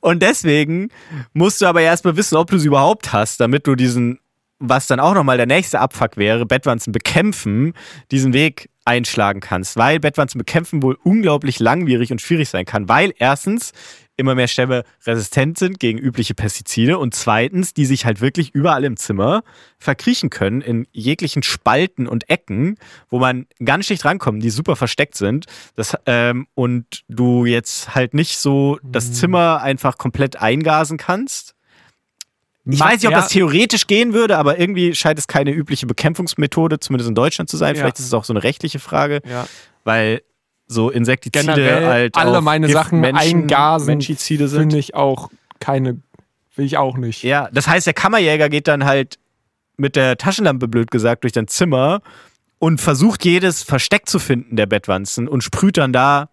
Und 0.00 0.22
deswegen 0.22 0.88
musst 1.34 1.60
du 1.60 1.66
aber 1.66 1.82
erstmal 1.82 2.16
wissen, 2.16 2.36
ob 2.36 2.50
du 2.50 2.58
sie 2.58 2.68
überhaupt 2.68 3.12
hast, 3.12 3.40
damit 3.40 3.66
du 3.66 3.74
diesen, 3.74 4.18
was 4.58 4.86
dann 4.86 5.00
auch 5.00 5.14
nochmal 5.14 5.36
der 5.36 5.46
nächste 5.46 5.80
Abfuck 5.80 6.16
wäre, 6.16 6.46
Bettwanzen 6.46 6.92
bekämpfen, 6.92 7.72
diesen 8.10 8.32
Weg 8.32 8.68
einschlagen 8.90 9.40
kannst. 9.40 9.76
Weil 9.76 10.00
Bettwanzen 10.00 10.38
bekämpfen 10.38 10.82
wohl 10.82 10.98
unglaublich 11.04 11.60
langwierig 11.60 12.10
und 12.10 12.20
schwierig 12.20 12.48
sein 12.48 12.64
kann. 12.64 12.88
Weil 12.88 13.14
erstens 13.18 13.72
immer 14.16 14.34
mehr 14.34 14.48
Stämme 14.48 14.84
resistent 15.06 15.58
sind 15.58 15.80
gegen 15.80 15.98
übliche 15.98 16.34
Pestizide 16.34 16.98
und 16.98 17.14
zweitens, 17.14 17.72
die 17.72 17.86
sich 17.86 18.04
halt 18.04 18.20
wirklich 18.20 18.50
überall 18.54 18.84
im 18.84 18.98
Zimmer 18.98 19.42
verkriechen 19.78 20.28
können, 20.28 20.60
in 20.60 20.86
jeglichen 20.92 21.42
Spalten 21.42 22.06
und 22.06 22.28
Ecken, 22.28 22.76
wo 23.08 23.18
man 23.18 23.46
ganz 23.64 23.86
schlecht 23.86 24.04
rankommt, 24.04 24.42
die 24.42 24.50
super 24.50 24.76
versteckt 24.76 25.16
sind. 25.16 25.46
Das, 25.74 25.96
ähm, 26.04 26.46
und 26.54 27.02
du 27.08 27.46
jetzt 27.46 27.94
halt 27.94 28.12
nicht 28.12 28.36
so 28.38 28.78
das 28.82 29.08
Mhm. 29.08 29.12
Zimmer 29.14 29.62
einfach 29.62 29.96
komplett 29.96 30.36
eingasen 30.36 30.98
kannst. 30.98 31.49
Ich 32.72 32.78
Ma- 32.78 32.86
weiß 32.86 32.94
nicht, 33.00 33.06
ob 33.06 33.12
ja. 33.12 33.20
das 33.20 33.28
theoretisch 33.28 33.86
gehen 33.86 34.12
würde, 34.12 34.38
aber 34.38 34.58
irgendwie 34.58 34.94
scheint 34.94 35.18
es 35.18 35.26
keine 35.26 35.50
übliche 35.52 35.86
Bekämpfungsmethode, 35.86 36.80
zumindest 36.80 37.08
in 37.08 37.14
Deutschland 37.14 37.48
zu 37.50 37.56
sein. 37.56 37.74
Ja. 37.74 37.82
Vielleicht 37.82 37.98
ist 37.98 38.06
es 38.06 38.14
auch 38.14 38.24
so 38.24 38.32
eine 38.32 38.42
rechtliche 38.42 38.78
Frage, 38.78 39.20
Ja. 39.28 39.46
weil 39.84 40.22
so 40.66 40.90
Insektizide 40.90 41.54
Generell 41.54 41.86
halt 41.86 42.16
alle 42.16 42.40
meine 42.40 42.66
Gift- 42.68 42.78
Sachen 42.78 43.00
Menschen- 43.00 43.42
eingasen, 43.42 43.86
Menschizide 43.86 44.46
sind. 44.48 44.60
finde 44.60 44.78
ich 44.78 44.94
auch 44.94 45.30
keine, 45.58 46.00
will 46.54 46.64
ich 46.64 46.76
auch 46.76 46.96
nicht. 46.96 47.22
Ja, 47.24 47.48
das 47.52 47.66
heißt, 47.66 47.86
der 47.86 47.94
Kammerjäger 47.94 48.48
geht 48.48 48.68
dann 48.68 48.84
halt 48.84 49.18
mit 49.76 49.96
der 49.96 50.16
Taschenlampe, 50.16 50.68
blöd 50.68 50.90
gesagt, 50.90 51.24
durch 51.24 51.32
dein 51.32 51.48
Zimmer 51.48 52.02
und 52.58 52.80
versucht 52.80 53.24
jedes 53.24 53.62
Versteck 53.62 54.08
zu 54.08 54.18
finden 54.18 54.54
der 54.56 54.66
Bettwanzen 54.66 55.26
und 55.26 55.42
sprüht 55.42 55.76
dann 55.78 55.92
da 55.92 56.28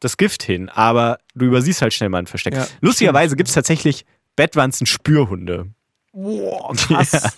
das 0.00 0.16
Gift 0.16 0.42
hin. 0.42 0.68
Aber 0.68 1.18
du 1.34 1.44
übersiehst 1.46 1.82
halt 1.82 1.92
schnell 1.92 2.08
mal 2.08 2.18
ein 2.18 2.26
Versteck. 2.26 2.54
Ja, 2.54 2.66
Lustigerweise 2.80 3.36
gibt 3.36 3.48
es 3.48 3.54
tatsächlich 3.54 4.04
Bettwanzen-Spürhunde. 4.36 5.66
Boah, 6.12 6.72
krass. 6.76 7.36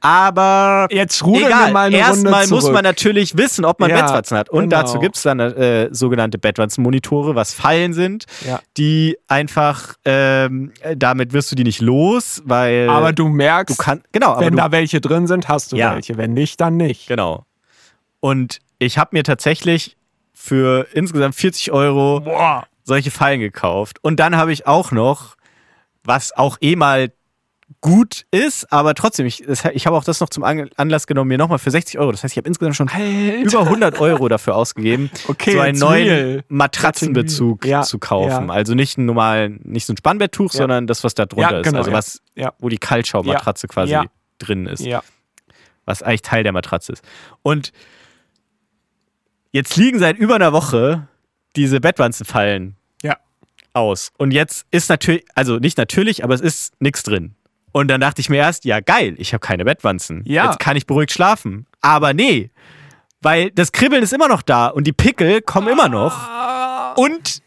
Aber 0.00 0.88
Jetzt 0.90 1.24
rudeln 1.24 1.46
egal, 1.46 1.66
wir 1.68 1.72
mal 1.72 1.86
eine 1.86 1.96
erstmal 1.96 2.46
muss 2.48 2.68
man 2.70 2.82
natürlich 2.82 3.36
wissen, 3.36 3.64
ob 3.64 3.78
man 3.78 3.88
Ja, 3.88 4.00
Bettwanzen 4.02 4.36
hat. 4.36 4.50
Und 4.50 4.68
genau. 4.68 4.82
dazu 4.82 4.98
gibt 4.98 5.14
es 5.16 5.22
dann 5.22 5.38
äh, 5.38 5.88
sogenannte 5.92 6.38
Bettwanzenmonitore, 6.38 7.36
was 7.36 7.54
Fallen 7.54 7.92
sind, 7.92 8.24
Ja. 8.46 8.60
die 8.76 9.16
einfach, 9.28 9.94
ähm, 10.04 10.72
damit 10.96 11.32
wirst 11.32 11.52
du 11.52 11.56
die 11.56 11.62
nicht 11.62 11.80
los, 11.80 12.42
weil 12.44 12.88
Aber 12.90 13.12
du 13.12 13.28
merkst, 13.28 13.78
du 13.78 13.82
kannst, 13.82 14.12
genau, 14.12 14.40
wenn 14.40 14.50
du, 14.52 14.56
da 14.56 14.72
welche 14.72 15.00
drin 15.00 15.28
sind, 15.28 15.48
hast 15.48 15.70
du 15.72 15.76
welche. 15.76 16.16
Wenn 16.16 16.32
nicht, 16.34 16.60
dann 16.60 16.76
nicht. 16.76 17.06
genau. 17.06 17.44
Und 18.18 18.58
ich 18.80 18.98
habe 18.98 19.10
mir 19.12 19.22
tatsächlich 19.22 19.96
für 20.32 20.86
insgesamt 20.94 21.36
40 21.36 21.70
Euro 21.70 22.20
Boah. 22.20 22.66
solche 22.82 23.10
Fallen 23.12 23.38
gekauft. 23.38 23.98
Und 24.02 24.18
dann 24.18 24.36
habe 24.36 24.52
ich 24.52 24.66
auch 24.66 24.90
noch, 24.90 25.36
was 26.04 26.32
auch 26.36 26.58
eh 26.60 26.76
mal 26.76 27.12
gut 27.80 28.26
ist, 28.30 28.70
aber 28.72 28.94
trotzdem, 28.94 29.24
ich, 29.26 29.42
ich 29.48 29.86
habe 29.86 29.96
auch 29.96 30.04
das 30.04 30.20
noch 30.20 30.28
zum 30.28 30.44
An- 30.44 30.68
Anlass 30.76 31.06
genommen, 31.06 31.28
mir 31.28 31.38
nochmal 31.38 31.58
für 31.58 31.70
60 31.70 31.98
Euro, 31.98 32.12
das 32.12 32.22
heißt, 32.22 32.34
ich 32.34 32.36
habe 32.36 32.46
insgesamt 32.46 32.76
schon 32.76 32.88
über 32.88 33.60
100 33.62 34.00
Euro 34.00 34.28
dafür 34.28 34.54
ausgegeben, 34.54 35.10
Okay, 35.28 35.52
so 35.52 35.60
einen 35.60 35.78
neuen 35.78 36.08
real. 36.08 36.44
Matratzenbezug 36.48 37.64
Ja, 37.64 37.82
zu 37.82 37.98
kaufen. 37.98 38.48
ja. 38.48 38.52
Also 38.54 38.74
nicht 38.74 38.98
einen 38.98 39.06
normalen, 39.06 39.60
nicht 39.64 39.86
so 39.86 39.94
ein 39.94 39.96
Spannbetttuch, 39.96 40.52
Ja. 40.52 40.58
sondern 40.58 40.86
das, 40.86 41.04
was 41.04 41.14
da 41.14 41.24
drunter 41.26 41.50
Ja, 41.52 41.58
ist. 41.60 41.64
genau, 41.64 41.78
Also 41.78 41.92
was, 41.92 42.22
wo 42.58 42.68
die 42.68 42.78
Kaltschaumatratze 42.78 43.66
quasi 43.66 43.96
drin 44.38 44.66
ist 44.66 44.84
Ja. 44.84 45.02
was 45.86 46.02
eigentlich 46.02 46.22
Teil 46.22 46.42
der 46.42 46.52
Matratze 46.52 46.92
ist. 46.92 47.02
Und 47.42 47.72
jetzt 49.52 49.76
liegen 49.76 49.98
seit 49.98 50.18
über 50.18 50.34
einer 50.34 50.52
Woche 50.52 51.08
diese 51.56 51.80
Bettwanzenfallen. 51.80 52.76
Aus. 53.74 54.10
Und 54.16 54.30
jetzt 54.30 54.66
ist 54.70 54.88
natürlich, 54.88 55.24
also 55.34 55.58
nicht 55.58 55.78
natürlich, 55.78 56.24
aber 56.24 56.34
es 56.34 56.40
ist 56.40 56.74
nichts 56.80 57.02
drin. 57.02 57.34
Und 57.72 57.88
dann 57.88 58.00
dachte 58.00 58.20
ich 58.20 58.28
mir 58.28 58.36
erst, 58.36 58.64
ja 58.64 58.80
geil, 58.80 59.14
ich 59.18 59.32
habe 59.32 59.40
keine 59.40 59.64
Bettwanzen. 59.64 60.22
Ja. 60.26 60.46
Jetzt 60.46 60.60
kann 60.60 60.76
ich 60.76 60.86
beruhigt 60.86 61.12
schlafen. 61.12 61.66
Aber 61.80 62.14
nee, 62.14 62.50
weil 63.20 63.50
das 63.50 63.72
Kribbeln 63.72 64.02
ist 64.02 64.12
immer 64.12 64.28
noch 64.28 64.42
da 64.42 64.68
und 64.68 64.86
die 64.86 64.92
Pickel 64.92 65.42
kommen 65.42 65.68
immer 65.68 65.88
noch. 65.88 66.96
Und 66.96 67.42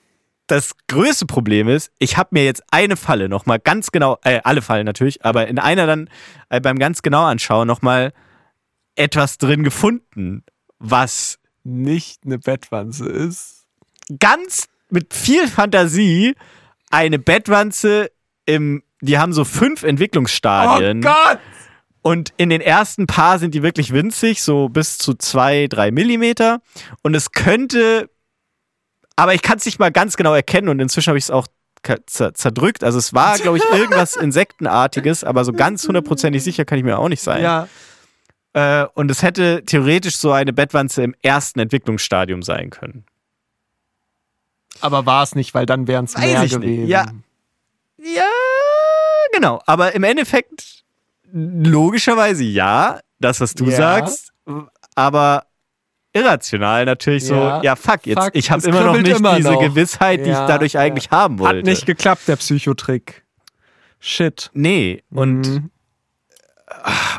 das 0.47 0.75
größte 0.87 1.25
Problem 1.25 1.67
ist, 1.67 1.91
ich 1.99 2.17
habe 2.17 2.29
mir 2.31 2.45
jetzt 2.45 2.63
eine 2.71 2.97
Falle 2.97 3.29
nochmal 3.29 3.59
ganz 3.59 3.91
genau, 3.91 4.17
äh, 4.23 4.41
alle 4.43 4.61
Fallen 4.61 4.85
natürlich, 4.85 5.23
aber 5.23 5.47
in 5.47 5.59
einer 5.59 5.85
dann 5.85 6.09
äh, 6.49 6.59
beim 6.59 6.79
ganz 6.79 7.01
genau 7.01 7.25
anschauen 7.25 7.67
nochmal 7.67 8.13
etwas 8.95 9.37
drin 9.37 9.63
gefunden, 9.63 10.43
was 10.79 11.39
Nicht 11.63 12.21
eine 12.25 12.39
Bettwanze 12.39 13.07
ist. 13.07 13.65
ganz 14.19 14.67
mit 14.89 15.13
viel 15.13 15.47
Fantasie 15.47 16.35
eine 16.89 17.19
Bettwanze 17.19 18.11
im, 18.45 18.83
die 19.01 19.17
haben 19.17 19.33
so 19.33 19.43
fünf 19.43 19.83
Entwicklungsstadien. 19.83 20.99
Oh 20.99 21.09
Gott! 21.09 21.39
Und 22.01 22.33
in 22.37 22.49
den 22.49 22.61
ersten 22.61 23.05
paar 23.05 23.37
sind 23.37 23.53
die 23.53 23.63
wirklich 23.63 23.91
winzig, 23.91 24.41
so 24.41 24.69
bis 24.69 24.97
zu 24.97 25.13
zwei, 25.15 25.67
drei 25.67 25.91
Millimeter. 25.91 26.61
Und 27.01 27.15
es 27.15 27.33
könnte, 27.33 28.09
aber 29.17 29.33
ich 29.33 29.41
kann 29.41 29.57
es 29.57 29.65
nicht 29.65 29.77
mal 29.77 29.91
ganz 29.91 30.15
genau 30.15 30.33
erkennen 30.33 30.69
und 30.69 30.79
inzwischen 30.79 31.09
habe 31.09 31.17
ich 31.17 31.25
es 31.25 31.31
auch 31.31 31.47
zerdrückt. 32.05 32.83
Also 32.83 32.97
es 32.97 33.13
war, 33.13 33.37
glaube 33.37 33.57
ich, 33.57 33.63
irgendwas 33.73 34.15
Insektenartiges, 34.15 35.25
aber 35.25 35.43
so 35.43 35.51
ganz 35.51 35.85
hundertprozentig 35.85 36.43
sicher 36.43 36.63
kann 36.63 36.77
ich 36.77 36.83
mir 36.85 36.97
auch 36.97 37.09
nicht 37.09 37.21
sein. 37.21 37.43
Ja. 37.43 37.67
Äh, 38.53 38.87
und 38.93 39.11
es 39.11 39.21
hätte 39.21 39.63
theoretisch 39.65 40.17
so 40.17 40.31
eine 40.31 40.53
Bettwanze 40.53 41.03
im 41.03 41.13
ersten 41.21 41.59
Entwicklungsstadium 41.59 42.41
sein 42.41 42.69
können. 42.69 43.05
Aber 44.81 45.05
war 45.05 45.23
es 45.23 45.35
nicht, 45.35 45.53
weil 45.53 45.65
dann 45.65 45.87
wären 45.87 46.05
es 46.05 46.17
mehr 46.17 46.43
ich 46.43 46.51
nicht. 46.51 46.61
gewesen. 46.61 46.87
Ja. 46.87 47.05
Ja, 47.97 48.23
genau. 49.33 49.61
Aber 49.65 49.93
im 49.95 50.03
Endeffekt, 50.03 50.83
logischerweise 51.31 52.43
ja, 52.43 52.99
das, 53.19 53.41
was 53.41 53.53
du 53.53 53.65
Ja. 53.65 53.75
sagst, 53.75 54.31
aber 54.95 55.45
irrational 56.13 56.85
natürlich 56.85 57.25
so, 57.25 57.35
Ja. 57.35 57.61
ja, 57.63 57.75
fuck, 57.75 58.05
jetzt, 58.05 58.23
Fuck, 58.23 58.35
ich 58.35 58.49
habe 58.51 58.65
immer 58.67 58.81
noch 58.81 58.97
nicht 58.97 59.17
immer 59.17 59.35
diese 59.35 59.51
noch. 59.51 59.61
Gewissheit, 59.61 60.25
die 60.25 60.29
Ja, 60.29 60.41
ich 60.43 60.47
dadurch 60.47 60.73
ja. 60.73 60.81
eigentlich 60.81 61.11
haben 61.11 61.39
wollte. 61.39 61.59
Hat 61.59 61.65
nicht 61.65 61.85
geklappt, 61.85 62.27
der 62.27 62.37
Psychotrick. 62.37 63.23
Shit. 63.99 64.49
Nee, 64.53 65.03
und, 65.09 65.41
Mhm. 65.47 65.71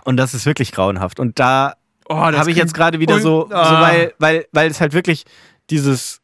und 0.05 0.17
das 0.17 0.35
ist 0.35 0.47
wirklich 0.47 0.73
grauenhaft. 0.73 1.19
Und 1.21 1.39
da 1.39 1.75
oh, 2.09 2.17
habe 2.17 2.51
ich 2.51 2.57
jetzt 2.57 2.73
gerade 2.75 3.01
wieder 3.01 3.19
so, 3.21 3.49
so 3.49 3.55
ah. 3.55 3.83
weil, 3.83 4.15
weil, 4.19 4.47
weil 4.53 4.71
es 4.71 4.81
halt 4.81 4.93
wirklich 4.95 5.25
dieses, 5.71 6.21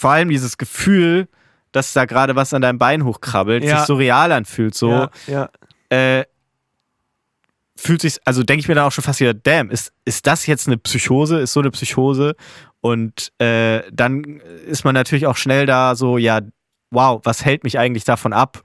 vor 0.00 0.10
allem 0.10 0.28
dieses 0.30 0.56
Gefühl, 0.58 1.28
dass 1.72 1.92
da 1.92 2.04
gerade 2.06 2.34
was 2.36 2.52
an 2.54 2.62
deinem 2.62 2.78
Bein 2.78 3.04
hochkrabbelt, 3.04 3.62
Ja. 3.62 3.78
sich 3.78 3.86
so 3.86 3.94
real 3.94 4.32
anfühlt, 4.32 4.74
so, 4.74 4.90
Ja, 4.90 5.10
ja. 5.26 5.48
äh, 5.90 6.24
fühlt 7.76 8.00
sich, 8.02 8.16
also 8.24 8.42
denke 8.42 8.60
ich 8.60 8.68
mir 8.68 8.74
dann 8.74 8.84
auch 8.86 8.92
schon 8.92 9.04
fast 9.04 9.20
wieder, 9.20 9.34
damn, 9.34 9.70
ist, 9.70 9.92
ist 10.04 10.26
das 10.26 10.46
jetzt 10.46 10.66
eine 10.66 10.76
Psychose? 10.78 11.38
Ist 11.40 11.52
so 11.52 11.60
eine 11.60 11.70
Psychose? 11.70 12.34
Und 12.80 13.30
äh, 13.38 13.82
dann 13.92 14.24
ist 14.66 14.84
man 14.84 14.94
natürlich 14.94 15.26
auch 15.26 15.36
schnell 15.36 15.66
da 15.66 15.94
so, 15.94 16.18
ja, 16.18 16.40
wow, 16.90 17.20
was 17.24 17.44
hält 17.44 17.62
mich 17.64 17.78
eigentlich 17.78 18.04
davon 18.04 18.32
ab, 18.32 18.62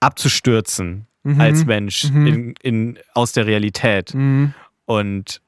abzustürzen 0.00 1.06
Mhm. 1.22 1.40
als 1.40 1.66
Mensch 1.66 2.04
Mhm. 2.10 2.26
in, 2.26 2.54
in, 2.62 2.98
aus 3.14 3.32
der 3.32 3.46
Realität? 3.46 4.14
Mhm. 4.14 4.54
Und 4.86 5.40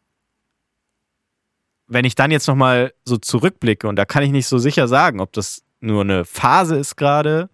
wenn 1.86 2.04
ich 2.04 2.14
dann 2.14 2.30
jetzt 2.30 2.46
nochmal 2.46 2.92
so 3.04 3.16
zurückblicke, 3.16 3.86
und 3.88 3.96
da 3.96 4.04
kann 4.04 4.22
ich 4.22 4.30
nicht 4.30 4.46
so 4.46 4.58
sicher 4.58 4.88
sagen, 4.88 5.20
ob 5.20 5.32
das 5.32 5.62
nur 5.80 6.02
eine 6.02 6.24
Phase 6.24 6.76
ist 6.76 6.96
gerade 6.96 7.50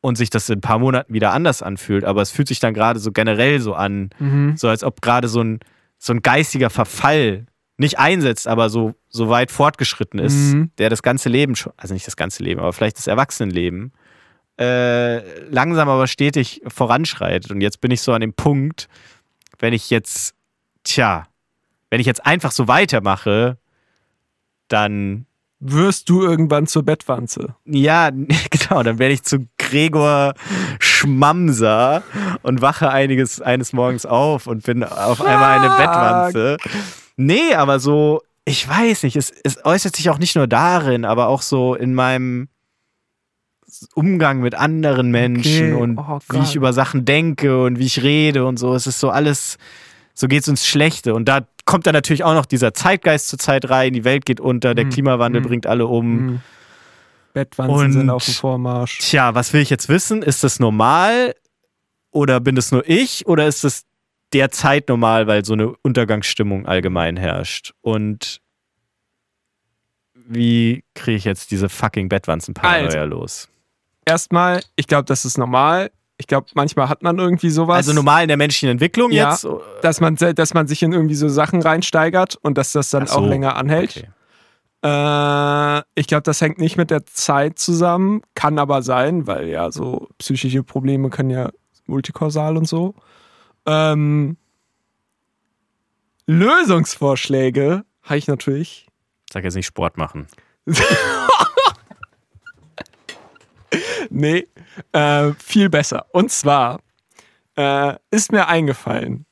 und 0.00 0.16
sich 0.16 0.30
das 0.30 0.48
in 0.48 0.58
ein 0.58 0.60
paar 0.62 0.78
Monaten 0.78 1.12
wieder 1.12 1.32
anders 1.32 1.62
anfühlt, 1.62 2.04
aber 2.04 2.22
es 2.22 2.30
fühlt 2.30 2.48
sich 2.48 2.58
dann 2.60 2.74
gerade 2.74 2.98
so 2.98 3.12
generell 3.12 3.60
so 3.60 3.74
an, 3.74 4.10
Mhm. 4.18 4.56
so 4.56 4.68
als 4.68 4.82
ob 4.82 5.02
gerade 5.02 5.28
so 5.28 5.42
ein, 5.42 5.60
so 5.98 6.12
ein 6.12 6.22
geistiger 6.22 6.70
Verfall 6.70 7.46
nicht 7.76 7.98
einsetzt, 7.98 8.46
aber 8.48 8.68
so, 8.70 8.94
so 9.08 9.28
weit 9.28 9.50
fortgeschritten 9.50 10.18
ist, 10.18 10.54
Mhm. 10.54 10.70
der 10.78 10.88
das 10.90 11.02
ganze 11.02 11.28
Leben 11.28 11.54
schon, 11.56 11.72
also 11.76 11.94
nicht 11.94 12.06
das 12.06 12.16
ganze 12.16 12.42
Leben, 12.42 12.60
aber 12.60 12.72
vielleicht 12.72 12.98
das 12.98 13.06
Erwachsenenleben, 13.06 13.92
äh, 14.58 15.48
langsam 15.50 15.88
aber 15.88 16.06
stetig 16.06 16.60
voranschreitet. 16.66 17.50
Und 17.50 17.60
jetzt 17.62 17.80
bin 17.80 17.90
ich 17.90 18.02
so 18.02 18.12
an 18.12 18.20
dem 18.20 18.34
Punkt, 18.34 18.88
wenn 19.58 19.72
ich 19.72 19.88
jetzt, 19.90 20.34
tja, 20.84 21.24
wenn 21.90 22.00
ich 22.00 22.06
jetzt 22.06 22.24
einfach 22.24 22.52
so 22.52 22.68
weitermache, 22.68 23.58
dann, 24.68 25.26
Wirst 25.62 26.08
du 26.08 26.22
irgendwann 26.22 26.66
zur 26.66 26.84
Bettwanze? 26.84 27.54
ja, 27.66 28.10
genau, 28.50 28.82
dann 28.82 28.98
werde 28.98 29.12
ich 29.12 29.22
zu 29.24 29.46
Gregor 29.58 30.32
Schmamser 30.78 32.02
und 32.42 32.62
wache 32.62 32.90
einiges 32.90 33.40
eines 33.42 33.72
Morgens 33.74 34.06
auf 34.06 34.46
und 34.46 34.62
bin 34.64 34.82
auf 34.84 35.20
einmal 35.20 35.58
eine 35.58 35.68
Bettwanze. 35.76 36.56
Nee, 37.16 37.54
aber 37.54 37.78
so, 37.78 38.22
ich 38.46 38.66
weiß 38.66 39.02
nicht, 39.02 39.16
es, 39.16 39.30
es 39.44 39.62
äußert 39.64 39.96
sich 39.96 40.08
auch 40.08 40.18
nicht 40.18 40.34
nur 40.34 40.46
darin, 40.46 41.04
aber 41.04 41.28
auch 41.28 41.42
so 41.42 41.74
in 41.74 41.92
meinem 41.94 42.48
Umgang 43.94 44.40
mit 44.40 44.54
anderen 44.54 45.10
Menschen 45.10 45.74
Okay. 45.74 45.82
und 45.82 45.98
Oh 45.98 46.18
wie 46.30 46.38
ich 46.38 46.54
über 46.56 46.72
Sachen 46.72 47.04
denke 47.04 47.62
und 47.62 47.78
wie 47.78 47.86
ich 47.86 48.02
rede 48.02 48.44
und 48.46 48.58
so. 48.58 48.74
Es 48.74 48.86
ist 48.86 48.98
so 48.98 49.10
alles, 49.10 49.58
so 50.20 50.28
geht 50.28 50.42
es 50.42 50.48
uns 50.48 50.66
Schlechte. 50.66 51.14
Und 51.14 51.24
da 51.26 51.46
kommt 51.64 51.86
dann 51.86 51.94
natürlich 51.94 52.24
auch 52.24 52.34
noch 52.34 52.46
dieser 52.46 52.74
Zeitgeist 52.74 53.28
zur 53.28 53.38
Zeit 53.38 53.70
rein, 53.70 53.92
die 53.94 54.04
Welt 54.04 54.26
geht 54.26 54.38
unter, 54.40 54.74
der 54.74 54.84
Mhm. 54.84 54.90
Klimawandel 54.90 55.40
Mhm. 55.42 55.46
bringt 55.46 55.66
alle 55.66 55.86
um. 55.86 56.06
Mhm. 56.26 56.40
Bettwanzen 57.32 57.74
Und- 57.76 57.92
sind 57.92 58.10
auf 58.10 58.24
dem 58.24 58.34
Vormarsch. 58.34 58.98
Tja, 58.98 59.34
was 59.34 59.52
will 59.52 59.60
ich 59.62 59.70
jetzt 59.70 59.88
wissen? 59.88 60.22
Ist 60.22 60.42
das 60.44 60.58
normal 60.60 61.34
oder 62.10 62.40
bin 62.40 62.54
das 62.56 62.70
nur 62.72 62.86
ich 62.88 63.26
oder 63.26 63.46
ist 63.46 63.62
das 63.64 63.84
derzeit 64.32 64.88
normal, 64.88 65.26
weil 65.26 65.44
so 65.44 65.52
eine 65.54 65.72
Untergangsstimmung 65.82 66.66
allgemein 66.66 67.16
herrscht? 67.16 67.72
Und 67.82 68.40
wie 70.14 70.84
kriege 70.94 71.16
ich 71.16 71.24
jetzt 71.24 71.50
diese 71.50 71.68
fucking 71.68 72.08
Bettwanzen-Paranoia 72.08 72.84
Also. 73.02 73.04
los? 73.04 73.48
Erstmal, 74.04 74.62
ich 74.76 74.86
glaube, 74.86 75.04
das 75.04 75.24
ist 75.24 75.38
normal. 75.38 75.90
Ich 76.20 76.26
glaube, 76.26 76.48
manchmal 76.52 76.90
hat 76.90 77.02
man 77.02 77.18
irgendwie 77.18 77.48
sowas. 77.48 77.76
Also 77.76 77.94
normal 77.94 78.20
in 78.22 78.28
der 78.28 78.36
menschlichen 78.36 78.68
Entwicklung 78.72 79.10
Ja. 79.10 79.30
jetzt? 79.30 79.48
dass 79.80 80.02
man, 80.02 80.16
dass 80.16 80.52
man 80.52 80.66
sich 80.66 80.82
in 80.82 80.92
irgendwie 80.92 81.14
so 81.14 81.30
Sachen 81.30 81.62
reinsteigert 81.62 82.36
und 82.42 82.58
dass 82.58 82.72
das 82.72 82.90
dann 82.90 83.06
so, 83.06 83.14
auch 83.20 83.26
länger 83.26 83.56
anhält. 83.56 83.96
Okay. 83.96 84.08
Äh, 84.82 85.82
ich 85.94 86.06
glaube, 86.08 86.22
das 86.24 86.42
hängt 86.42 86.58
nicht 86.58 86.76
mit 86.76 86.90
der 86.90 87.06
Zeit 87.06 87.58
zusammen, 87.58 88.20
kann 88.34 88.58
aber 88.58 88.82
sein, 88.82 89.26
weil 89.26 89.48
ja 89.48 89.72
so 89.72 90.08
psychische 90.18 90.62
Probleme 90.62 91.08
können 91.08 91.30
ja 91.30 91.48
multikausal 91.86 92.58
und 92.58 92.68
so. 92.68 92.94
Ähm, 93.64 94.36
Lösungsvorschläge 96.26 97.84
habe 98.02 98.18
ich 98.18 98.28
natürlich. 98.28 98.88
Sag 99.32 99.44
jetzt 99.44 99.54
nicht 99.54 99.66
Sport 99.66 99.96
machen. 99.96 100.26
Nee, 104.20 104.46
äh, 104.92 105.32
viel 105.38 105.70
besser. 105.70 106.06
Und 106.12 106.30
zwar 106.30 106.80
äh, 107.56 107.94
ist 108.10 108.32
mir 108.32 108.48
eingefallen, 108.48 109.24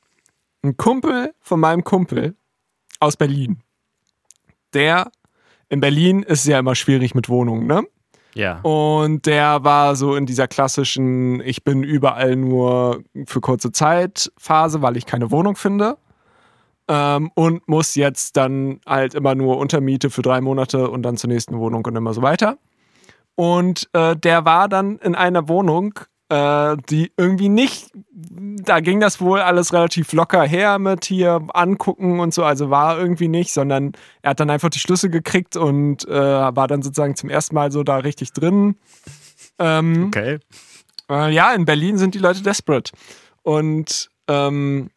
ein 0.63 0.77
Kumpel 0.77 1.35
von 1.41 1.61
meinem 1.61 1.85
Kumpel 1.85 2.35
aus 2.99 3.17
Berlin, 3.17 3.63
der 4.73 5.13
in 5.69 5.81
Berlin 5.81 6.23
ist 6.23 6.47
ja 6.47 6.59
immer 6.59 6.75
schwierig 6.75 7.15
mit 7.15 7.29
Wohnungen, 7.29 7.67
ne? 7.67 7.85
Ja. 8.35 8.61
Und 8.61 9.27
der 9.27 9.65
war 9.65 9.95
so 9.95 10.15
in 10.15 10.25
dieser 10.25 10.49
klassischen, 10.49 11.41
ich 11.41 11.65
bin 11.65 11.83
überall 11.83 12.37
nur 12.37 13.03
für 13.27 13.41
kurze 13.41 13.73
Zeit 13.73 14.33
Phase, 14.39 14.81
weil 14.81 14.97
ich 14.97 15.07
keine 15.07 15.31
Wohnung 15.31 15.57
finde. 15.57 15.99
Ähm, 16.89 17.31
und 17.35 17.69
muss 17.69 17.95
jetzt 17.95 18.39
dann 18.39 18.81
halt 18.87 19.15
immer 19.15 19.35
nur 19.35 19.59
Untermiete 19.59 20.09
für 20.09 20.23
drei 20.23 20.41
Monate 20.41 20.89
und 20.89 21.03
dann 21.03 21.19
zur 21.19 21.29
nächsten 21.29 21.59
Wohnung 21.59 21.85
und 21.85 21.97
immer 21.97 22.15
so 22.15 22.23
weiter. 22.23 22.57
Und 23.39 23.89
äh, 23.93 24.17
der 24.17 24.45
war 24.45 24.69
dann 24.69 24.99
in 24.99 25.15
einer 25.15 25.49
Wohnung, 25.49 25.95
äh, 26.29 26.77
die 26.91 27.13
irgendwie 27.17 27.49
nicht, 27.49 27.93
da 28.11 28.81
ging 28.81 28.99
das 28.99 29.21
wohl 29.21 29.39
alles 29.39 29.73
relativ 29.73 30.13
locker 30.13 30.43
her 30.43 30.81
mit 30.81 31.05
hier 31.05 31.47
angucken 31.55 32.19
und 32.19 32.35
so, 32.35 32.43
also 32.43 32.69
war 32.69 32.99
irgendwie 32.99 33.29
nicht, 33.29 33.53
sondern 33.53 33.93
er 34.23 34.31
hat 34.31 34.41
dann 34.41 34.51
einfach 34.51 34.71
die 34.71 34.81
Schlüssel 34.81 35.09
gekriegt 35.11 35.57
und 35.57 36.05
äh, 36.09 36.13
war 36.13 36.67
dann 36.67 36.83
sozusagen 36.83 37.15
zum 37.15 37.31
ersten 37.31 37.55
Mal 37.55 37.71
so 37.71 37.85
da 37.85 37.99
richtig 37.99 38.33
drin. 38.33 38.75
Ähm, 39.61 40.07
Okay. 40.09 40.41
äh, 41.09 41.31
ja, 41.33 41.53
in 41.55 41.65
Berlin 41.65 41.97
sind 41.97 42.17
die 42.17 42.19
Leute 42.19 42.43
desperate. 42.43 42.91
Und 43.43 44.11
ähm, 44.27 44.91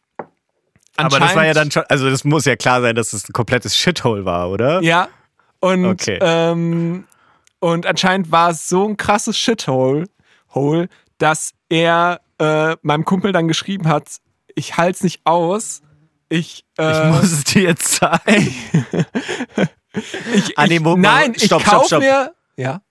Aber 0.96 1.20
das 1.20 1.36
war 1.36 1.46
ja 1.46 1.54
dann 1.54 1.70
schon, 1.70 1.84
also 1.88 2.10
das 2.10 2.24
muss 2.24 2.44
ja 2.44 2.56
klar 2.56 2.80
sein, 2.82 2.96
dass 2.96 3.12
es 3.12 3.28
ein 3.28 3.32
komplettes 3.32 3.76
Shithole 3.76 4.24
war, 4.24 4.50
oder? 4.50 4.82
Ja. 4.82 5.06
Und, 5.60 5.84
Okay. 5.86 6.18
ähm, 6.20 7.04
und 7.62 7.86
anscheinend 7.86 8.32
war 8.32 8.50
es 8.50 8.68
so 8.68 8.88
ein 8.88 8.96
krasses 8.96 9.38
Shithole, 9.38 10.08
Hole, 10.52 10.88
dass 11.18 11.52
er 11.68 12.20
äh, 12.40 12.76
meinem 12.82 13.04
Kumpel 13.04 13.30
dann 13.30 13.46
geschrieben 13.46 13.86
hat, 13.86 14.18
ich 14.56 14.76
halte 14.76 14.96
es 14.96 15.04
nicht 15.04 15.20
aus. 15.22 15.80
Ich, 16.28 16.64
äh, 16.76 16.90
Ich 16.90 17.14
muss 17.14 17.30
es 17.30 17.44
dir 17.44 17.62
jetzt 17.62 17.88
zeigen. 17.94 18.52
ich, 20.34 20.58
ich, 20.58 20.80
Moment, 20.80 21.02
nein, 21.02 21.32
ich 21.36 21.44
stopp, 21.44 21.62
stopp, 21.62 21.72
kauf 21.72 21.86
stopp. 21.86 22.00
mir. 22.00 22.34
Ja. 22.56 22.82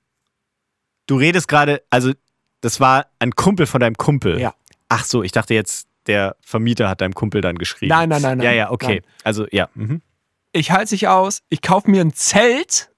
Du 1.06 1.18
redest 1.18 1.50
gerade, 1.50 1.84
also 1.90 2.14
das 2.62 2.80
war 2.80 3.08
ein 3.20 3.32
Kumpel 3.36 3.66
von 3.66 3.82
deinem 3.82 3.98
Kumpel. 3.98 4.40
Ja. 4.40 4.56
Ach 4.88 5.04
so, 5.04 5.22
ich 5.22 5.34
dachte 5.34 5.54
jetzt, 5.54 5.90
der 6.08 6.38
Vermieter 6.40 6.88
hat 6.88 7.02
deinem 7.02 7.14
Kumpel 7.14 7.42
dann 7.42 7.58
geschrieben. 7.58 7.90
Nein, 7.90 8.08
nein, 8.08 8.22
nein, 8.22 8.38
nein. 8.38 8.46
Ja, 8.46 8.54
ja, 8.54 8.72
okay. 8.72 9.02
Nein. 9.04 9.14
Also, 9.26 9.48
ja. 9.52 9.68
Mhm. 9.74 10.02
Ich 10.54 10.72
halte 10.72 10.86
es 10.86 10.92
nicht 10.92 11.10
aus. 11.10 11.42
Ich 11.50 11.62
kaufe 11.62 11.92
mir 11.92 12.00
ein 12.00 12.14
Zelt 12.14 12.91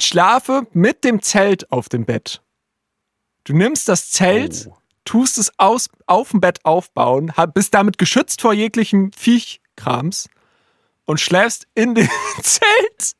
schlafe 0.00 0.66
mit 0.72 1.04
dem 1.04 1.22
Zelt 1.22 1.70
auf 1.72 1.88
dem 1.88 2.04
Bett. 2.04 2.42
Du 3.44 3.54
nimmst 3.54 3.88
das 3.88 4.10
Zelt, 4.10 4.66
Oh. 4.68 4.76
tust 5.04 5.38
es 5.38 5.52
aus, 5.58 5.88
auf 6.06 6.30
dem 6.30 6.40
Bett 6.40 6.64
aufbauen, 6.64 7.32
bist 7.54 7.74
damit 7.74 7.96
geschützt 7.98 8.40
vor 8.42 8.52
jeglichem 8.52 9.10
Viechkrams 9.12 10.28
und 11.04 11.20
schläfst 11.20 11.66
in 11.74 11.94
dem 11.94 12.08
Zelt. 12.42 13.12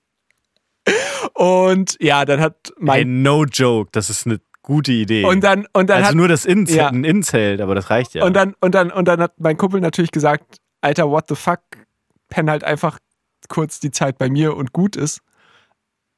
Und 1.35 1.97
ja, 2.01 2.24
dann 2.24 2.41
hat 2.41 2.68
Hey, 2.77 3.05
mein. 3.05 3.22
no 3.22 3.45
joke, 3.45 3.91
das 3.93 4.11
ist 4.11 4.27
eine 4.27 4.41
gute 4.62 4.93
Idee. 4.93 5.24
und 5.24 5.43
dann, 5.43 5.66
und 5.72 5.89
dann 5.91 5.99
also 5.99 6.09
hat, 6.11 6.14
nur 6.16 6.29
das 6.29 6.45
In 6.45 6.66
Ja. 6.66 6.89
ein 6.89 7.05
Innenzelt, 7.05 7.61
aber 7.61 7.74
das 7.74 7.91
reicht 7.91 8.14
ja. 8.14 8.24
und 8.24 8.35
dann, 8.35 8.55
und 8.61 8.74
dann, 8.74 8.91
und 8.91 9.07
dann 9.07 9.20
hat 9.20 9.39
mein 9.39 9.57
Kumpel 9.57 9.81
natürlich 9.81 10.11
gesagt, 10.11 10.59
Alter, 10.81 11.09
what 11.11 11.27
the 11.29 11.35
fuck, 11.37 11.61
penn 12.29 12.51
halt 12.51 12.64
einfach 12.64 12.99
kurz 13.49 13.79
die 13.81 13.91
Zeit 13.93 14.18
bei 14.18 14.29
mir 14.29 14.57
und 14.57 14.72
gut 14.72 14.97
ist. 14.97 15.20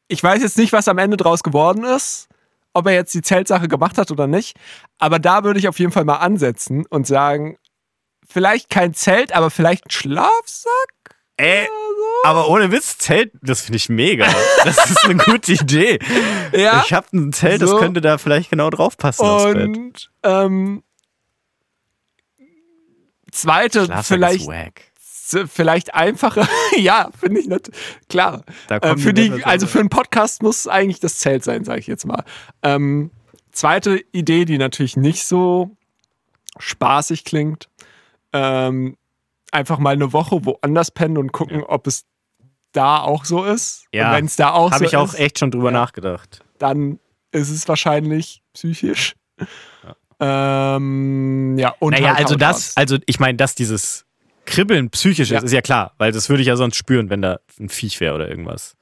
Ich 0.08 0.22
weiß 0.22 0.42
jetzt 0.42 0.58
nicht, 0.58 0.72
was 0.72 0.88
am 0.88 0.98
Ende 0.98 1.16
draus 1.16 1.42
geworden 1.42 1.84
ist, 1.84 2.28
ob 2.72 2.86
er 2.86 2.94
jetzt 2.94 3.14
die 3.14 3.22
Zeltsache 3.22 3.68
gemacht 3.68 3.98
hat 3.98 4.10
oder 4.10 4.26
nicht, 4.26 4.56
aber 4.98 5.18
da 5.18 5.44
würde 5.44 5.58
ich 5.60 5.68
auf 5.68 5.78
jeden 5.78 5.92
Fall 5.92 6.04
mal 6.04 6.16
ansetzen 6.16 6.86
und 6.86 7.06
sagen, 7.06 7.58
vielleicht 8.26 8.70
kein 8.70 8.94
Zelt, 8.94 9.32
aber 9.32 9.50
vielleicht 9.50 9.86
ein 9.86 9.90
Schlafsack? 9.90 10.92
Ey, 11.36 11.68
aber 12.24 12.48
ohne 12.48 12.72
Witz, 12.72 12.98
Zelt, 12.98 13.32
das 13.42 13.60
finde 13.60 13.76
ich 13.76 13.88
mega. 13.88 14.26
Das 14.64 14.90
ist 14.90 15.04
eine 15.04 15.16
gute 15.16 15.52
Idee. 15.52 15.98
Ja. 16.52 16.82
Ich 16.84 16.94
habe 16.94 17.06
ein 17.12 17.32
Zelt, 17.34 17.60
So. 17.60 17.72
das 17.72 17.78
könnte 17.80 18.00
da 18.00 18.16
vielleicht 18.16 18.48
genau 18.50 18.70
drauf 18.70 18.96
passen. 18.96 19.22
Und 19.22 20.10
ähm, 20.22 20.82
zweite, 23.30 23.86
vielleicht 24.02 24.48
ist. 25.32 25.44
S- 25.44 25.50
vielleicht 25.52 25.94
einfacher. 25.94 26.48
ja, 26.76 27.10
finde 27.18 27.40
ich 27.40 27.48
nicht. 27.48 27.70
Klar. 28.08 28.42
Äh, 28.68 28.96
für 28.96 29.12
die 29.14 29.44
also 29.44 29.66
für 29.66 29.80
einen 29.80 29.88
Podcast 29.90 30.42
muss 30.42 30.58
es 30.60 30.68
eigentlich 30.68 31.00
das 31.00 31.18
Zelt 31.18 31.44
sein, 31.44 31.64
sage 31.64 31.80
ich 31.80 31.86
jetzt 31.86 32.06
mal. 32.06 32.24
Ähm, 32.62 33.10
zweite 33.52 34.00
Idee, 34.12 34.44
die 34.44 34.58
natürlich 34.58 34.96
nicht 34.96 35.24
so 35.26 35.70
spaßig 36.58 37.24
klingt. 37.24 37.68
Ähm, 38.32 38.96
einfach 39.52 39.78
mal 39.78 39.90
eine 39.94 40.12
Woche 40.12 40.44
woanders 40.44 40.90
pennen 40.90 41.16
und 41.18 41.32
gucken, 41.32 41.62
ob 41.62 41.86
es 41.86 42.04
da 42.72 43.00
auch 43.00 43.24
so 43.24 43.44
ist. 43.44 43.86
Ja, 43.92 44.12
wenn 44.12 44.26
es 44.26 44.36
da 44.36 44.50
auch 44.52 44.68
so 44.68 44.74
Habe 44.74 44.84
ich 44.84 44.96
auch 44.96 45.14
echt 45.14 45.38
schon 45.38 45.50
drüber 45.50 45.68
Ja. 45.72 45.78
nachgedacht. 45.78 46.44
dann 46.58 46.98
ist 47.32 47.50
es 47.50 47.68
wahrscheinlich 47.68 48.42
psychisch. 48.54 49.14
Ähm, 50.20 51.56
ja, 51.58 51.74
und 51.78 51.92
Naja, 51.92 52.08
halt 52.14 52.18
also 52.18 52.34
das, 52.36 52.76
also 52.76 52.96
ich 53.06 53.20
meine, 53.20 53.36
dass 53.36 53.54
dieses 53.54 54.04
Kribbeln 54.48 54.90
psychisch 54.90 55.30
Ja. 55.30 55.38
ist, 55.38 55.44
ist 55.44 55.52
ja 55.52 55.60
klar, 55.62 55.92
weil 55.98 56.12
das 56.12 56.28
würde 56.28 56.40
ich 56.42 56.48
ja 56.48 56.56
sonst 56.56 56.76
spüren, 56.76 57.10
wenn 57.10 57.22
da 57.22 57.38
ein 57.60 57.68
Viech 57.68 58.00
wäre 58.00 58.14
oder 58.14 58.28
irgendwas. 58.28 58.74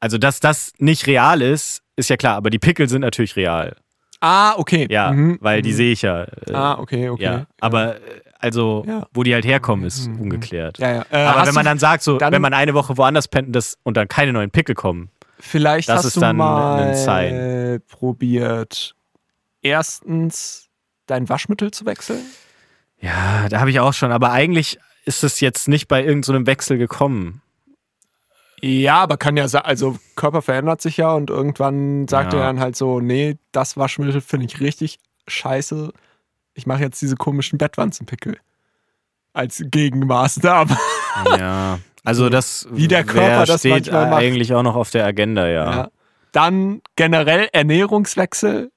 Also, 0.00 0.18
dass 0.18 0.40
das 0.40 0.72
nicht 0.78 1.06
real 1.06 1.40
ist, 1.42 1.82
ist 1.96 2.10
ja 2.10 2.16
klar, 2.16 2.36
aber 2.36 2.50
die 2.50 2.58
Pickel 2.58 2.88
sind 2.88 3.00
natürlich 3.02 3.36
real. 3.36 3.76
Ah, 4.20 4.54
okay. 4.56 4.86
Ja, 4.90 5.12
Mhm, 5.12 5.38
weil 5.40 5.60
die 5.62 5.72
mhm. 5.72 5.76
sehe 5.76 5.92
ich 5.92 6.02
ja. 6.02 6.24
Äh, 6.24 6.52
Ah, 6.52 6.78
okay, 6.78 7.08
okay. 7.10 7.22
ja. 7.22 7.46
Aber 7.60 7.96
äh, 7.96 8.00
also, 8.38 8.84
Ja. 8.86 9.06
wo 9.12 9.22
die 9.22 9.32
halt 9.34 9.44
herkommen, 9.44 9.84
ist 9.86 10.08
Mhm. 10.08 10.20
ungeklärt. 10.20 10.78
Ja, 10.78 10.92
ja. 10.96 11.06
Äh, 11.10 11.24
Aber 11.24 11.46
wenn 11.46 11.54
man 11.54 11.64
dann 11.64 11.78
sagt, 11.78 12.02
so, 12.02 12.16
dann- 12.18 12.32
wenn 12.32 12.42
man 12.42 12.54
eine 12.54 12.74
Woche 12.74 12.96
woanders 12.96 13.28
pennt 13.28 13.48
und 13.48 13.52
das, 13.54 13.76
und 13.82 13.96
dann 13.96 14.08
keine 14.08 14.32
neuen 14.32 14.50
Pickel 14.50 14.74
kommen, 14.74 15.10
Vielleicht 15.40 15.88
Das 15.90 15.98
hast 15.98 16.04
ist 16.06 16.16
du 16.16 16.20
dann 16.20 16.36
mal 16.36 16.80
ein 16.80 16.96
Sign. 16.96 17.82
probiert, 17.88 18.94
erstens 19.60 20.68
dein 21.06 21.28
Waschmittel 21.28 21.70
zu 21.70 21.84
wechseln. 21.86 22.20
Ja, 23.04 23.48
da 23.48 23.60
habe 23.60 23.70
ich 23.70 23.80
auch 23.80 23.92
schon. 23.92 24.12
Aber 24.12 24.32
eigentlich 24.32 24.78
ist 25.04 25.22
es 25.24 25.40
jetzt 25.40 25.68
nicht 25.68 25.88
bei 25.88 26.02
irgendeinem 26.02 26.42
so 26.42 26.46
Wechsel 26.46 26.78
gekommen. 26.78 27.42
Ja, 28.60 29.02
aber 29.02 29.18
kann 29.18 29.36
ja 29.36 29.46
sein, 29.46 29.62
also 29.62 29.98
Körper 30.16 30.40
verändert 30.40 30.80
sich 30.80 30.96
ja 30.96 31.12
und 31.12 31.28
irgendwann 31.28 32.08
sagt 32.08 32.32
Ja. 32.32 32.40
er 32.40 32.46
dann 32.46 32.60
halt 32.60 32.76
so, 32.76 33.00
nee, 33.00 33.36
das 33.52 33.76
Waschmittel 33.76 34.22
finde 34.22 34.46
ich 34.46 34.60
richtig 34.60 34.98
scheiße. 35.28 35.92
Ich 36.54 36.66
mache 36.66 36.80
jetzt 36.80 37.02
diese 37.02 37.16
komischen 37.16 37.58
Bettwanzenpickel 37.58 38.38
als 39.34 39.62
Gegenmaßnahme. 39.66 40.76
Ja, 41.38 41.78
also 42.04 42.30
das 42.30 42.66
Wie 42.70 42.88
der 42.88 43.04
Körper 43.04 43.44
das 43.44 43.60
steht 43.60 43.72
manchmal 43.72 44.10
macht. 44.10 44.22
eigentlich 44.22 44.54
auch 44.54 44.62
noch 44.62 44.76
auf 44.76 44.90
der 44.90 45.04
Agenda, 45.04 45.46
ja. 45.46 45.70
Ja. 45.70 45.90
Dann 46.32 46.80
generell 46.96 47.48
Ernährungswechsel. 47.52 48.70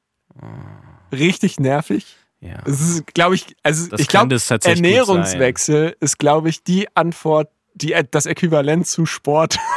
Richtig 1.14 1.60
nervig. 1.60 2.17
Ja. 2.40 2.60
Es 2.66 2.82
ist, 2.82 3.14
glaube 3.14 3.36
ich, 3.36 3.56
also 3.64 3.90
Das 3.90 4.00
ich 4.00 4.08
glaube, 4.08 4.36
Ernährungswechsel 4.64 5.96
ist, 6.00 6.20
glaube 6.20 6.50
ich, 6.50 6.64
die 6.64 6.88
Antwort, 6.96 7.50
die 7.74 7.96
das 8.12 8.26
Äquivalent 8.26 8.88
zu 8.88 9.06
Sport, 9.06 9.58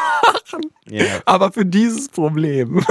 Ja, 0.90 1.20
aber 1.24 1.52
für 1.52 1.64
dieses 1.64 2.08
Problem. 2.08 2.84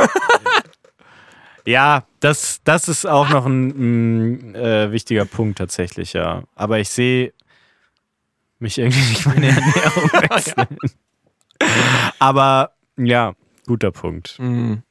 ja 1.65 2.05
das, 2.19 2.61
das 2.63 2.87
ist 2.87 3.05
auch 3.05 3.29
noch 3.29 3.45
ein, 3.45 4.51
ein 4.51 4.55
äh, 4.55 4.91
wichtiger 4.91 5.25
Punkt 5.25 5.57
tatsächlich, 5.57 6.13
ja. 6.13 6.43
Aber 6.55 6.79
ich 6.79 6.89
sehe 6.89 7.33
mich 8.59 8.77
irgendwie 8.77 9.09
nicht 9.09 9.25
meine 9.25 9.47
Ernährung 9.47 10.03
wechseln. 10.29 10.77
Aber 12.19 12.73
ja, 12.97 13.33
guter 13.65 13.91
Punkt. 13.91 14.35
Hm. 14.37 14.83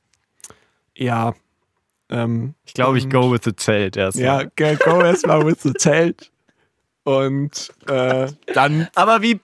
Ja. 0.94 1.34
Ähm, 2.10 2.54
Ich 2.64 2.74
glaube, 2.74 2.98
ich 2.98 3.08
go 3.10 3.30
with 3.32 3.40
the 3.44 3.54
Zelt 3.54 3.96
erst. 3.96 4.18
ja, 4.18 4.44
go 4.44 5.00
erstmal 5.02 5.44
with 5.46 5.62
the 5.62 5.72
Zelt. 5.74 6.30
Und 7.04 7.72
äh, 7.86 8.28
dann, 8.54 8.88
Aber 8.94 9.22
wie, 9.22 9.40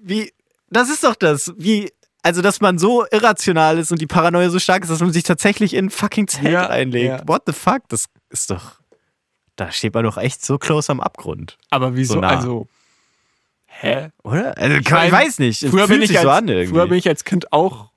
wie, 0.00 0.32
das 0.70 0.88
ist 0.88 1.04
doch 1.04 1.14
das, 1.14 1.52
wie, 1.58 1.92
also 2.22 2.40
dass 2.40 2.60
man 2.60 2.78
so 2.78 3.04
irrational 3.10 3.78
ist 3.78 3.90
und 3.92 4.00
die 4.00 4.06
Paranoia 4.06 4.48
so 4.48 4.58
stark 4.58 4.82
ist, 4.84 4.88
dass 4.90 5.00
man 5.00 5.12
sich 5.12 5.24
tatsächlich 5.24 5.74
in 5.74 5.86
ein 5.86 5.90
fucking 5.90 6.28
Zelt 6.28 6.52
Ja, 6.52 6.66
reinlegt. 6.66 7.06
ja. 7.20 7.28
What 7.28 7.42
the 7.46 7.52
fuck? 7.52 7.82
Das 7.88 8.06
ist 8.30 8.50
doch. 8.50 8.80
Da 9.56 9.70
steht 9.70 9.92
man 9.92 10.04
doch 10.04 10.16
echt 10.16 10.42
so 10.44 10.56
close 10.58 10.90
am 10.90 11.00
Abgrund, 11.00 11.58
Aber 11.68 11.94
wieso? 11.94 12.14
So 12.14 12.20
nah. 12.20 12.28
also. 12.36 12.68
Hä? 13.66 14.08
oder? 14.22 14.56
Also, 14.56 14.76
ich, 14.76 14.90
mein, 14.90 15.12
weiß 15.12 15.38
nicht. 15.40 15.60
Früher, 15.68 15.88
bin 15.88 16.00
ich, 16.00 16.10
als, 16.16 16.22
so 16.22 16.30
an 16.30 16.46
früher 16.46 16.86
bin 16.86 16.96
ich 16.98 17.08
als 17.08 17.24
Kind 17.24 17.52
auch 17.52 17.90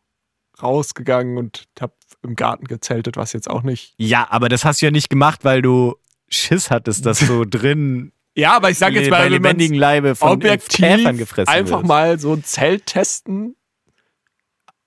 rausgegangen 0.61 1.37
und 1.37 1.65
hab 1.79 1.93
im 2.25 2.35
Garten 2.35 2.65
gezeltet, 2.65 3.15
was 3.17 3.33
jetzt 3.33 3.49
auch 3.49 3.63
nicht. 3.63 3.93
ja, 3.97 4.27
aber 4.29 4.49
das 4.49 4.65
hast 4.65 4.81
du 4.81 4.87
ja 4.87 4.91
nicht 4.91 5.09
gemacht, 5.09 5.43
weil 5.43 5.61
du 5.61 5.95
Schiss 6.27 6.69
hattest, 6.71 7.05
dass 7.05 7.19
du 7.19 7.45
drin 7.49 8.11
Ja, 8.35 8.55
aber 8.55 8.69
ich 8.71 8.77
sag 8.77 8.93
jetzt 8.93 9.09
bei 9.09 9.17
mal, 9.19 9.23
man 9.29 9.31
lebendigen 9.31 9.77
Leibe 9.77 10.15
von 10.15 10.39
Käfern 10.39 11.17
gefressen 11.17 11.53
einfach 11.53 11.79
wirst. 11.79 11.87
mal 11.87 12.19
so 12.19 12.33
ein 12.33 12.43
Zelt 12.43 12.85
testen. 12.87 13.55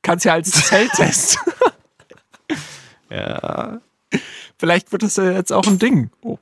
Kannst 0.02 0.24
ja 0.24 0.34
als 0.34 0.50
Zelt 0.50 0.90
testen. 0.96 1.40
Ja. 3.10 3.80
Vielleicht 4.58 4.92
wird 4.92 5.02
das 5.02 5.16
ja 5.16 5.32
jetzt 5.32 5.52
auch 5.52 5.66
ein 5.66 5.78
Ding. 5.78 6.10
Oh. 6.20 6.38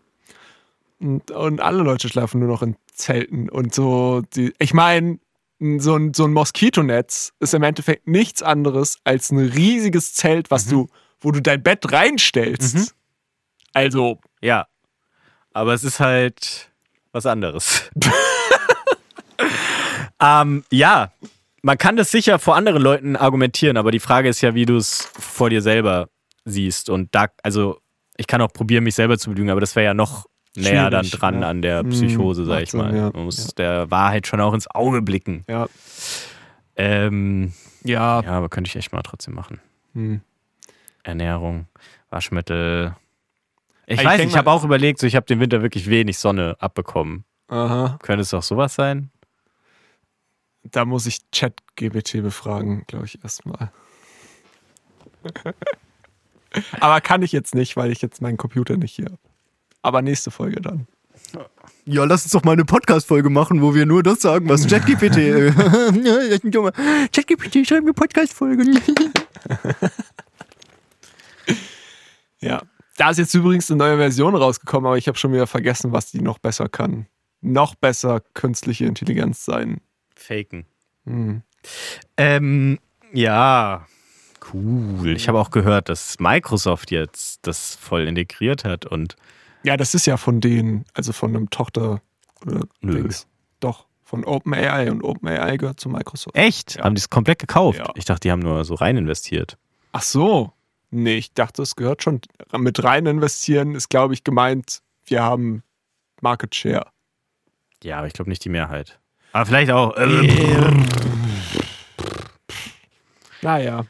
Und, 0.98 1.30
und 1.30 1.60
alle 1.60 1.82
Leute 1.82 2.08
schlafen 2.08 2.40
nur 2.40 2.48
noch 2.48 2.62
in 2.62 2.76
Zelten. 2.92 3.48
Und 3.48 3.74
so, 3.74 4.22
die, 4.34 4.52
ich 4.58 4.74
meine, 4.74 5.18
so 5.58 5.96
ein, 5.96 6.14
so 6.14 6.24
ein 6.24 6.32
Moskitonetz 6.32 7.32
ist 7.40 7.54
im 7.54 7.62
Endeffekt 7.62 8.06
nichts 8.06 8.42
anderes 8.42 8.98
als 9.04 9.30
ein 9.30 9.38
riesiges 9.38 10.14
Zelt, 10.14 10.50
was 10.50 10.66
du, 10.66 10.88
wo 11.20 11.30
du 11.30 11.40
dein 11.40 11.62
Bett 11.62 11.92
reinstellst. 11.92 12.76
Mhm. 12.76 12.86
Also, 13.72 14.20
Ja. 14.40 14.66
Aber 15.52 15.72
es 15.72 15.84
ist 15.84 16.00
halt 16.00 16.70
was 17.12 17.24
anderes. 17.24 17.88
ähm, 20.20 20.64
ja, 20.70 21.12
man 21.62 21.78
kann 21.78 21.96
das 21.96 22.10
sicher 22.10 22.38
vor 22.38 22.56
anderen 22.56 22.82
Leuten 22.82 23.16
argumentieren, 23.16 23.78
aber 23.78 23.90
die 23.90 24.00
Frage 24.00 24.28
ist 24.28 24.42
ja, 24.42 24.54
wie 24.54 24.66
du 24.66 24.76
es 24.76 25.08
vor 25.18 25.48
dir 25.48 25.62
selber 25.62 26.10
siehst. 26.44 26.90
Und 26.90 27.14
da, 27.14 27.28
also, 27.42 27.80
ich 28.18 28.26
kann 28.26 28.42
auch 28.42 28.52
probieren, 28.52 28.84
mich 28.84 28.94
selber 28.94 29.18
zu 29.18 29.30
belügen, 29.30 29.50
aber 29.50 29.60
das 29.60 29.74
wäre 29.76 29.86
ja 29.86 29.94
noch 29.94 30.26
näher 30.56 30.90
dann 30.90 31.06
dran 31.06 31.42
ja. 31.42 31.48
an 31.48 31.62
der 31.62 31.80
Hm, 31.80 31.90
Psychose, 31.90 32.44
sag 32.44 32.62
ich 32.62 32.72
mal. 32.72 32.94
ja. 32.94 33.10
Man 33.12 33.24
muss 33.24 33.54
der 33.54 33.90
Wahrheit 33.90 34.26
schon 34.26 34.40
auch 34.40 34.54
ins 34.54 34.66
Auge 34.68 35.02
blicken. 35.02 35.44
ja. 35.48 35.66
Ähm, 36.78 37.52
Ja. 37.84 38.20
ja, 38.20 38.32
aber 38.32 38.48
könnte 38.50 38.68
ich 38.68 38.76
echt 38.76 38.92
mal 38.92 39.00
trotzdem 39.02 39.34
machen. 39.34 39.60
Hm. 39.94 40.20
Ernährung, 41.04 41.66
Waschmittel. 42.10 42.94
Ich 43.86 43.98
Ich 44.00 44.04
weiß, 44.04 44.20
ich 44.20 44.36
habe 44.36 44.50
auch 44.50 44.62
überlegt, 44.64 44.98
so 44.98 45.06
ich 45.06 45.16
habe 45.16 45.24
den 45.26 45.40
Winter 45.40 45.62
wirklich 45.62 45.88
wenig 45.88 46.18
Sonne 46.18 46.56
abbekommen. 46.58 47.24
Aha. 47.48 47.98
Könnte 48.02 48.22
es 48.22 48.34
auch 48.34 48.42
sowas 48.42 48.74
sein? 48.74 49.10
Da 50.64 50.84
muss 50.84 51.06
ich 51.06 51.20
Chat-GBT 51.30 52.22
befragen, 52.22 52.84
glaube 52.88 53.06
ich, 53.06 53.22
erstmal. 53.22 53.70
Aber 56.80 57.00
kann 57.00 57.22
ich 57.22 57.32
jetzt 57.32 57.54
nicht, 57.54 57.76
weil 57.76 57.90
ich 57.92 58.02
jetzt 58.02 58.20
meinen 58.20 58.36
Computer 58.36 58.76
nicht 58.76 58.96
hier 58.96 59.06
habe. 59.06 59.18
Aber 59.86 60.02
nächste 60.02 60.32
Folge 60.32 60.60
dann. 60.60 60.88
Ja, 61.84 62.02
lass 62.02 62.24
uns 62.24 62.32
doch 62.32 62.42
mal 62.42 62.54
eine 62.54 62.64
Podcast-Folge 62.64 63.30
machen, 63.30 63.62
wo 63.62 63.72
wir 63.72 63.86
nur 63.86 64.02
das 64.02 64.20
sagen, 64.20 64.48
was 64.48 64.66
ChatGPT. 64.66 65.54
ChatGPT 67.12 67.64
schreibt 67.64 67.82
eine 67.82 67.92
Podcast-Folge. 67.92 68.64
Ja. 72.40 72.62
Da 72.96 73.10
ist 73.10 73.18
jetzt 73.18 73.34
übrigens 73.34 73.70
eine 73.70 73.78
neue 73.78 73.96
Version 73.96 74.34
rausgekommen, 74.34 74.86
aber 74.86 74.98
ich 74.98 75.08
habe 75.08 75.16
schon 75.18 75.32
wieder 75.32 75.46
vergessen, 75.46 75.92
was 75.92 76.10
die 76.10 76.20
noch 76.20 76.38
besser 76.38 76.68
kann. 76.68 77.06
Noch 77.40 77.74
besser 77.74 78.20
künstliche 78.34 78.86
Intelligenz 78.86 79.44
sein. 79.44 79.80
Faken. 80.14 80.66
Hm. 81.04 81.42
Ähm, 82.16 82.78
ja. 83.12 83.86
Cool. 84.52 85.16
Ich 85.16 85.28
habe 85.28 85.38
auch 85.38 85.50
gehört, 85.50 85.88
dass 85.88 86.18
Microsoft 86.18 86.90
jetzt 86.90 87.46
das 87.46 87.76
voll 87.76 88.06
integriert 88.06 88.64
hat 88.64 88.84
und 88.86 89.16
Ja, 89.66 89.76
das 89.76 89.94
ist 89.94 90.06
ja 90.06 90.16
von 90.16 90.40
denen, 90.40 90.84
also 90.94 91.12
von 91.12 91.34
einem 91.34 91.50
Tochter 91.50 92.00
oder 92.42 92.60
Nö. 92.80 93.08
Doch, 93.58 93.86
von 94.04 94.24
OpenAI 94.24 94.90
und 94.92 95.02
OpenAI 95.02 95.56
gehört 95.56 95.80
zu 95.80 95.88
Microsoft. 95.88 96.36
echt? 96.36 96.76
Ja. 96.76 96.84
Haben 96.84 96.94
die 96.94 97.00
es 97.00 97.10
komplett 97.10 97.40
gekauft? 97.40 97.78
Ja. 97.80 97.90
Ich 97.96 98.04
dachte, 98.04 98.20
die 98.20 98.30
haben 98.30 98.38
nur 98.40 98.64
so 98.64 98.74
rein 98.74 98.96
investiert. 98.96 99.58
Ach 99.90 100.02
so. 100.02 100.52
Nee, 100.90 101.16
ich 101.16 101.32
dachte, 101.34 101.62
es 101.62 101.74
gehört 101.74 102.04
schon. 102.04 102.20
Mit 102.56 102.84
rein 102.84 103.06
investieren 103.06 103.74
ist, 103.74 103.88
glaube 103.88 104.14
ich, 104.14 104.22
gemeint, 104.22 104.82
wir 105.04 105.22
haben 105.24 105.64
Market 106.20 106.54
Share. 106.54 106.86
Ja, 107.82 107.98
aber 107.98 108.06
ich 108.06 108.12
glaube 108.12 108.30
nicht 108.30 108.44
die 108.44 108.48
Mehrheit. 108.48 109.00
Aber 109.32 109.46
vielleicht 109.46 109.72
auch. 109.72 109.96
äh, 109.96 110.76
Naja. 113.42 113.84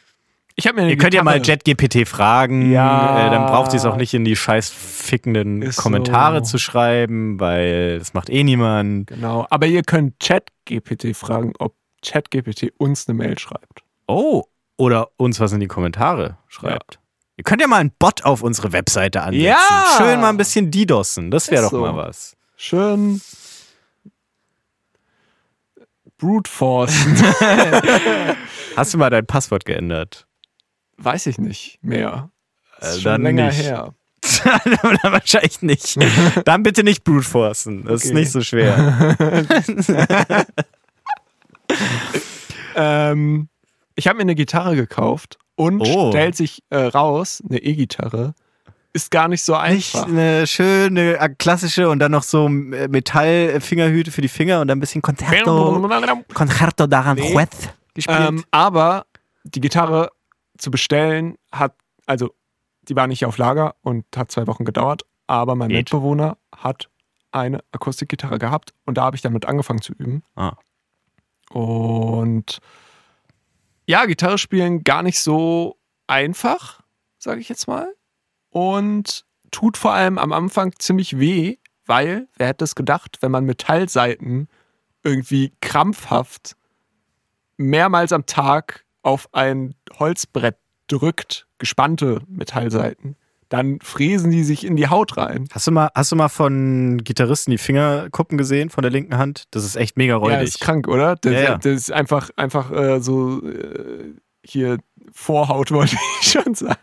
Ich 0.58 0.66
habe 0.66 0.80
mir 0.80 0.88
Ihr 0.88 0.96
könnt 0.96 1.12
ja 1.12 1.22
mal 1.22 1.40
JetGPT 1.44 2.08
fragen. 2.08 2.72
Ja. 2.72 3.26
Äh, 3.26 3.30
dann 3.30 3.44
braucht 3.46 3.70
sie 3.70 3.76
es 3.76 3.84
auch 3.84 3.96
nicht 3.96 4.14
in 4.14 4.24
die 4.24 4.36
scheiß 4.36 4.70
fickenden 4.70 5.60
Ist 5.60 5.76
Kommentare 5.76 6.38
so. 6.38 6.52
zu 6.52 6.58
schreiben, 6.58 7.38
weil 7.38 7.98
das 7.98 8.14
macht 8.14 8.30
eh 8.30 8.42
niemand. 8.42 9.08
Genau. 9.08 9.46
Aber 9.50 9.66
ihr 9.66 9.82
könnt 9.82 10.18
ChatGPT 10.18 11.14
fragen, 11.14 11.52
ob 11.58 11.74
ChatGPT 12.02 12.72
uns 12.78 13.06
eine 13.06 13.18
Mail 13.18 13.38
schreibt. 13.38 13.82
Oh, 14.06 14.44
oder 14.78 15.08
uns 15.18 15.40
was 15.40 15.52
in 15.52 15.60
die 15.60 15.66
Kommentare 15.66 16.38
schreibt. 16.48 17.00
Ihr 17.36 17.44
könnt 17.44 17.60
ja 17.60 17.68
mal 17.68 17.80
einen 17.80 17.92
Bot 17.98 18.24
auf 18.24 18.42
unsere 18.42 18.72
Webseite 18.72 19.20
ansetzen. 19.22 19.44
Ja. 19.44 19.84
Schön 19.98 20.22
mal 20.22 20.30
ein 20.30 20.38
bisschen 20.38 20.70
DDoSen. 20.70 21.30
Das 21.30 21.50
wäre 21.50 21.64
doch 21.64 21.70
so. 21.70 21.80
mal 21.80 21.94
was. 21.96 22.34
Schön. 22.56 23.20
Brute 26.16 26.50
Force. 26.50 26.94
Hast 28.76 28.94
du 28.94 28.98
mal 28.98 29.10
dein 29.10 29.26
Passwort 29.26 29.66
geändert? 29.66 30.26
Weiß 30.98 31.26
ich 31.26 31.38
nicht 31.38 31.78
mehr. 31.82 32.30
Äh, 32.80 32.86
Ist 32.88 32.94
schon 33.02 33.12
dann 33.12 33.22
länger 33.22 33.46
nicht. 33.48 33.62
her. 33.62 33.94
Dann 34.44 34.98
wahrscheinlich 35.12 35.62
nicht. 35.62 35.96
Dann 36.44 36.62
bitte 36.62 36.82
nicht 36.82 37.04
brute 37.04 37.26
forcen. 37.26 37.84
Das 37.84 38.02
ist 38.04 38.10
Okay. 38.10 38.20
nicht 38.20 38.32
so 38.32 38.40
schwer. 38.40 39.16
Ähm, 42.74 43.48
ich 43.94 44.06
habe 44.06 44.16
mir 44.16 44.22
eine 44.22 44.34
Gitarre 44.34 44.76
gekauft 44.76 45.38
und 45.54 45.80
Oh. 45.80 46.10
stellt 46.10 46.36
sich 46.36 46.62
äh, 46.70 46.76
raus, 46.76 47.42
eine 47.48 47.58
E-Gitarre 47.58 48.34
ist 48.92 49.10
gar 49.10 49.28
nicht 49.28 49.42
so 49.42 49.52
Nicht 49.52 49.94
einfach. 49.94 50.08
eine 50.08 50.46
schöne 50.46 51.18
äh, 51.18 51.28
klassische 51.28 51.88
und 51.90 51.98
dann 51.98 52.12
noch 52.12 52.22
so 52.22 52.46
äh, 52.46 52.88
Metallfingerhüte 52.88 54.10
für 54.10 54.22
die 54.22 54.28
Finger 54.28 54.60
und 54.62 54.68
dann 54.68 54.78
ein 54.78 54.80
bisschen 54.80 55.02
Concerto, 55.02 55.86
Concerto 56.32 56.84
d'Aranjuez 56.84 57.48
gespielt. 57.94 58.18
Ähm, 58.20 58.44
aber 58.50 59.04
die 59.44 59.60
Gitarre 59.60 60.10
zu 60.58 60.70
bestellen 60.70 61.36
hat, 61.52 61.74
also 62.06 62.34
die 62.82 62.96
war 62.96 63.06
nicht 63.06 63.24
auf 63.24 63.38
Lager 63.38 63.74
und 63.82 64.04
hat 64.16 64.30
zwei 64.30 64.46
Wochen 64.46 64.64
gedauert, 64.64 65.04
aber 65.26 65.54
mein 65.54 65.68
Geht. 65.68 65.78
Mitbewohner 65.78 66.38
hat 66.54 66.88
eine 67.32 67.62
Akustikgitarre 67.72 68.38
gehabt 68.38 68.72
und 68.84 68.96
da 68.96 69.04
habe 69.04 69.16
ich 69.16 69.22
damit 69.22 69.46
angefangen 69.46 69.82
zu 69.82 69.92
üben. 69.92 70.22
Ah. 70.36 70.56
Und 71.50 72.58
ja, 73.86 74.04
Gitarre 74.06 74.38
spielen 74.38 74.84
gar 74.84 75.02
nicht 75.02 75.20
so 75.20 75.78
einfach, 76.06 76.80
sage 77.18 77.40
ich 77.40 77.48
jetzt 77.48 77.68
mal. 77.68 77.94
Und 78.50 79.24
tut 79.50 79.76
vor 79.76 79.92
allem 79.92 80.18
am 80.18 80.32
Anfang 80.32 80.72
ziemlich 80.78 81.18
weh, 81.18 81.58
weil, 81.84 82.28
wer 82.36 82.48
hätte 82.48 82.64
es 82.64 82.74
gedacht, 82.74 83.18
wenn 83.20 83.30
man 83.30 83.44
Metallseiten 83.44 84.48
irgendwie 85.04 85.52
krampfhaft 85.60 86.56
mehrmals 87.56 88.12
am 88.12 88.26
Tag 88.26 88.85
auf 89.06 89.28
ein 89.32 89.74
Holzbrett 89.98 90.56
drückt, 90.88 91.46
gespannte 91.58 92.20
Metallseiten, 92.28 93.16
dann 93.48 93.78
fräsen 93.80 94.30
die 94.32 94.42
sich 94.42 94.66
in 94.66 94.74
die 94.74 94.88
Haut 94.88 95.16
rein. 95.16 95.48
Hast 95.52 95.68
du 95.68 95.70
mal, 95.70 95.90
hast 95.94 96.10
du 96.10 96.16
mal 96.16 96.28
von 96.28 96.98
Gitarristen 97.04 97.52
die 97.52 97.58
Fingerkuppen 97.58 98.36
gesehen 98.36 98.70
von 98.70 98.82
der 98.82 98.90
linken 98.90 99.16
Hand? 99.16 99.44
Das 99.52 99.64
ist 99.64 99.76
echt 99.76 99.96
mega 99.96 100.14
Ja, 100.14 100.18
räudig. 100.18 100.48
ist 100.48 100.60
krank, 100.60 100.88
oder? 100.88 101.14
Das, 101.16 101.32
Ja, 101.32 101.40
ja. 101.40 101.54
das 101.58 101.66
ist 101.72 101.92
einfach, 101.92 102.30
einfach 102.36 102.72
äh, 102.72 103.00
so 103.00 103.40
äh, 103.48 104.14
hier 104.44 104.78
Vorhaut, 105.12 105.70
wollte 105.70 105.96
ich 106.22 106.30
schon 106.32 106.54
sagen. 106.54 106.74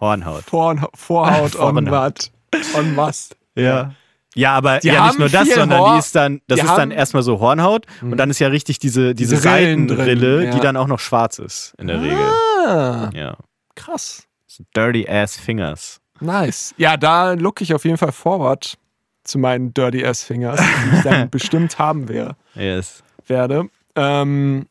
Hornhaut. 0.00 0.44
Vor, 0.44 0.90
Vorhaut 0.94 1.56
on 1.60 1.90
what? 1.90 2.30
On 2.74 2.96
was? 2.96 3.30
Ja. 3.54 3.94
Ja, 4.34 4.52
aber 4.54 4.78
Die 4.80 4.88
ja, 4.88 5.06
nicht 5.06 5.18
nur 5.18 5.28
das, 5.28 5.48
sondern 5.54 5.78
Hor- 5.80 5.92
die 5.94 5.98
ist 6.00 6.14
dann, 6.14 6.40
das 6.48 6.58
die 6.60 6.66
ist 6.66 6.74
dann 6.74 6.90
erstmal 6.90 7.22
so 7.22 7.38
Hornhaut 7.40 7.86
und 8.02 8.16
dann 8.16 8.30
ist 8.30 8.38
ja 8.40 8.48
richtig 8.48 8.78
diese, 8.78 9.14
diese, 9.14 9.36
Diese 9.36 9.48
drin, 9.48 9.88
Seitenrille, 9.88 10.40
die 10.50 10.56
ja. 10.56 10.62
dann 10.62 10.76
auch 10.76 10.86
noch 10.88 10.98
schwarz 11.00 11.38
ist 11.38 11.74
in 11.78 11.86
der 11.86 12.00
Regel. 12.02 12.18
Ah, 12.66 13.10
Ja. 13.14 13.36
krass. 13.76 14.24
So 14.46 14.64
dirty 14.74 15.08
ass 15.08 15.36
fingers. 15.36 16.00
Nice. 16.20 16.74
Ja, 16.76 16.96
da 16.96 17.32
look 17.32 17.60
ich 17.60 17.74
auf 17.74 17.84
jeden 17.84 17.96
Fall 17.98 18.12
forward 18.12 18.76
zu 19.24 19.38
meinen 19.38 19.72
Dirty 19.74 20.04
Ass 20.04 20.22
Fingers, 20.22 20.60
die 20.60 20.96
ich 20.96 21.02
dann 21.02 21.30
bestimmt 21.30 21.78
haben 21.78 22.08
wär, 22.08 22.36
Yes. 22.54 23.02
werde. 23.26 23.68
Ähm, 23.96 24.66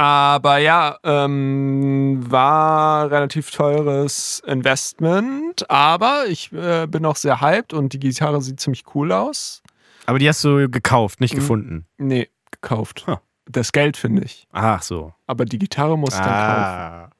aber 0.00 0.56
ja, 0.58 0.96
ähm, 1.04 2.20
war 2.30 3.10
relativ 3.10 3.50
teures 3.50 4.42
Investment, 4.46 5.68
aber 5.70 6.24
ich 6.26 6.50
äh, 6.52 6.86
bin 6.86 7.04
auch 7.04 7.16
sehr 7.16 7.42
hyped 7.42 7.74
und 7.74 7.92
die 7.92 7.98
Gitarre 8.00 8.40
sieht 8.40 8.60
ziemlich 8.60 8.84
cool 8.94 9.12
aus. 9.12 9.62
Aber 10.06 10.18
die 10.18 10.26
hast 10.28 10.42
du 10.42 10.70
gekauft, 10.70 11.20
nicht 11.20 11.34
Mhm. 11.34 11.38
gefunden. 11.38 11.86
Nee, 11.98 12.28
gekauft. 12.50 13.04
Huh. 13.06 13.16
das 13.46 13.72
Geld, 13.72 13.96
finde 13.96 14.22
ich. 14.22 14.46
Ach 14.52 14.80
so. 14.82 15.12
Aber 15.26 15.44
die 15.44 15.58
Gitarre 15.58 15.98
muss 15.98 16.14
dann 16.14 16.22
kaufen. 16.24 16.32
Ah. 16.32 17.10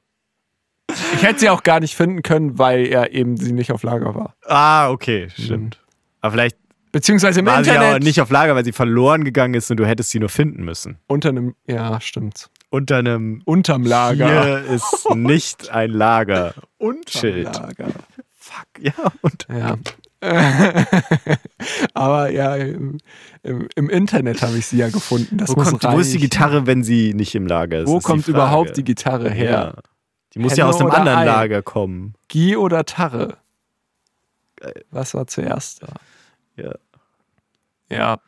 Ich 1.14 1.22
hätte 1.22 1.40
sie 1.40 1.50
auch 1.50 1.62
gar 1.62 1.80
nicht 1.80 1.94
finden 1.94 2.22
können, 2.22 2.58
weil 2.58 2.86
er 2.86 3.12
eben 3.12 3.36
sie 3.36 3.52
nicht 3.52 3.72
auf 3.72 3.82
Lager 3.82 4.14
war. 4.14 4.34
ah, 4.46 4.90
okay, 4.90 5.28
stimmt. 5.30 5.78
Aber 6.20 6.32
vielleicht 6.32 6.56
Beziehungsweise 6.92 7.40
im 7.40 7.46
war 7.46 7.62
sie 7.62 7.70
ja 7.70 7.76
Internet 7.76 8.02
nicht 8.04 8.20
auf 8.20 8.30
Lager, 8.30 8.54
weil 8.56 8.64
sie 8.64 8.72
verloren 8.72 9.22
gegangen 9.24 9.54
ist 9.54 9.70
und 9.70 9.76
du 9.76 9.86
hättest 9.86 10.10
sie 10.10 10.18
nur 10.18 10.28
finden 10.30 10.64
müssen. 10.64 10.98
unter 11.06 11.28
einem, 11.28 11.54
ja, 11.66 12.00
stimmt. 12.00 12.48
Unter 12.70 12.98
einem 12.98 13.42
Unterm 13.44 13.84
Lager. 13.84 14.26
Hier 14.26 14.64
ist 14.74 15.08
nicht 15.14 15.70
ein 15.70 15.90
Lager. 15.90 16.54
Unterm 16.78 17.02
Schild. 17.08 17.54
Lager. 17.54 17.88
Fuck, 18.38 18.66
ja. 18.78 18.92
Und 19.22 19.46
Ja. 19.50 19.76
Aber 21.94 22.30
ja, 22.30 22.56
im, 22.56 22.98
im, 23.42 23.88
Internet 23.88 24.42
habe 24.42 24.58
ich 24.58 24.66
sie 24.66 24.76
ja 24.76 24.90
gefunden. 24.90 25.38
Das 25.38 25.48
wo, 25.48 25.54
kommt, 25.54 25.82
wo 25.82 25.98
ist 25.98 26.12
die. 26.12 26.18
Gitarre, 26.18 26.66
wenn 26.66 26.84
sie 26.84 27.14
nicht 27.14 27.34
im 27.34 27.46
Lager 27.46 27.80
ist? 27.80 27.88
Wo 27.88 27.98
ist 27.98 28.04
kommt 28.04 28.26
die 28.26 28.32
überhaupt 28.32 28.76
die 28.76 28.84
Gitarre 28.84 29.30
her? 29.30 29.50
Ja. 29.50 29.74
Die 30.34 30.38
muss 30.38 30.52
Henne 30.52 30.58
ja 30.58 30.66
aus 30.66 30.78
einem 30.78 30.90
anderen 30.90 31.20
Ei? 31.20 31.24
Lager 31.24 31.62
kommen. 31.62 32.14
Gie 32.28 32.56
oder 32.56 32.84
Tarre? 32.84 33.38
Was 34.90 35.14
war 35.14 35.26
zuerst 35.26 35.82
da? 35.82 35.94
Ja. 36.56 36.74
Ja. 37.88 38.18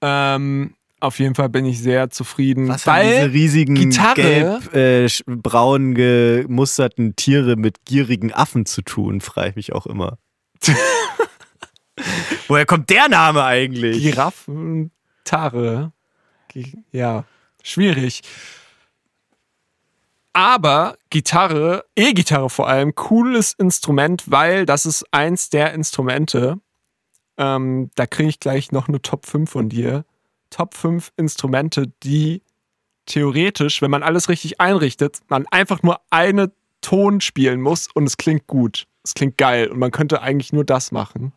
Ähm, 0.00 0.74
auf 1.02 1.18
jeden 1.18 1.34
Fall 1.34 1.48
bin 1.48 1.64
ich 1.66 1.80
sehr 1.80 2.10
zufrieden. 2.10 2.68
Was 2.68 2.86
weil 2.86 3.06
diese 3.28 3.32
riesigen 3.32 3.74
Gitarre- 3.74 4.14
gelb, 4.14 4.74
äh, 4.74 5.08
braun 5.26 5.94
gemusterten 5.94 7.16
Tiere 7.16 7.56
mit 7.56 7.84
gierigen 7.84 8.32
Affen 8.32 8.66
zu 8.66 8.82
tun, 8.82 9.20
frage 9.20 9.50
ich 9.50 9.56
mich 9.56 9.72
auch 9.72 9.86
immer. 9.86 10.18
Woher 12.48 12.66
kommt 12.66 12.90
der 12.90 13.08
Name 13.08 13.44
eigentlich? 13.44 14.02
Giraffen, 14.02 14.90
Tarre. 15.24 15.92
Gi- 16.48 16.78
Ja, 16.92 17.24
schwierig. 17.62 18.22
Aber 20.32 20.96
Gitarre, 21.10 21.84
E-Gitarre 21.94 22.48
vor 22.48 22.68
allem, 22.68 22.94
cooles 22.94 23.52
Instrument, 23.52 24.24
weil 24.30 24.64
das 24.64 24.86
ist 24.86 25.04
eins 25.10 25.50
der 25.50 25.74
Instrumente. 25.74 26.58
Ähm, 27.36 27.90
da 27.96 28.06
kriege 28.06 28.30
ich 28.30 28.40
gleich 28.40 28.72
noch 28.72 28.88
eine 28.88 29.02
Top 29.02 29.26
5 29.26 29.50
von 29.50 29.68
dir. 29.68 30.04
Top 30.52 30.74
5 30.74 31.12
Instrumente, 31.16 31.88
die 32.02 32.42
theoretisch, 33.06 33.82
wenn 33.82 33.90
man 33.90 34.02
alles 34.02 34.28
richtig 34.28 34.60
einrichtet, 34.60 35.18
man 35.28 35.46
einfach 35.50 35.82
nur 35.82 36.00
eine 36.10 36.52
Ton 36.80 37.20
spielen 37.20 37.60
muss 37.60 37.88
und 37.92 38.04
es 38.04 38.16
klingt 38.16 38.46
gut. 38.46 38.86
Es 39.04 39.14
klingt 39.14 39.36
geil 39.38 39.68
und 39.68 39.78
man 39.78 39.90
könnte 39.90 40.22
eigentlich 40.22 40.52
nur 40.52 40.64
das 40.64 40.92
machen. 40.92 41.32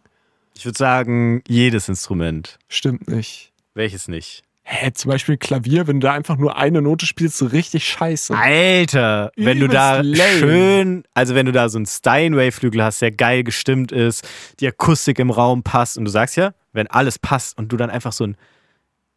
Ich 0.55 0.66
würde 0.66 0.78
sagen, 0.78 1.41
jedes 1.47 1.89
Instrument. 1.89 2.59
Stimmt 2.68 3.07
nicht. 3.07 3.51
Welches 3.74 4.07
nicht? 4.07 4.43
Hä, 4.68 4.91
zum 4.93 5.11
Beispiel 5.11 5.38
Klavier, 5.38 5.86
wenn 5.86 5.99
du 5.99 6.07
da 6.07 6.13
einfach 6.13 6.38
nur 6.38 6.57
eine 6.57 6.82
Note 6.82 7.05
spielst, 7.05 7.38
so 7.38 7.45
richtig 7.45 7.88
scheiße. 7.88 8.36
Alter, 8.36 9.32
wenn 9.36 9.59
du 9.59 9.68
da 9.68 10.01
lame. 10.01 10.39
schön, 10.39 11.03
also 11.13 11.36
wenn 11.36 11.45
du 11.45 11.51
da 11.51 11.70
so 11.70 11.78
einen 11.78 11.86
Steinway-Flügel 11.86 12.84
hast, 12.84 12.99
der 13.01 13.11
geil 13.11 13.43
gestimmt 13.43 13.91
ist, 13.91 14.28
die 14.59 14.68
Akustik 14.68 15.20
im 15.20 15.30
Raum 15.30 15.61
passt 15.61 15.99
und 15.99 16.05
du 16.05 16.11
sagst 16.11 16.36
ja, 16.36 16.53
wenn 16.74 16.88
alles 16.88 17.20
passt 17.20 17.57
und 17.59 17.72
du 17.72 17.78
dann 17.78 17.91
einfach 17.91 18.11
so 18.11 18.26
ein 18.26 18.38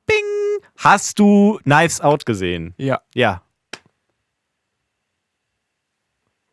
Bing, 0.09 0.65
hast 0.79 1.19
du 1.21 1.61
Knives 1.63 2.01
Out 2.01 2.27
gesehen? 2.27 2.75
Ja, 2.79 3.01
Ja. 3.15 3.43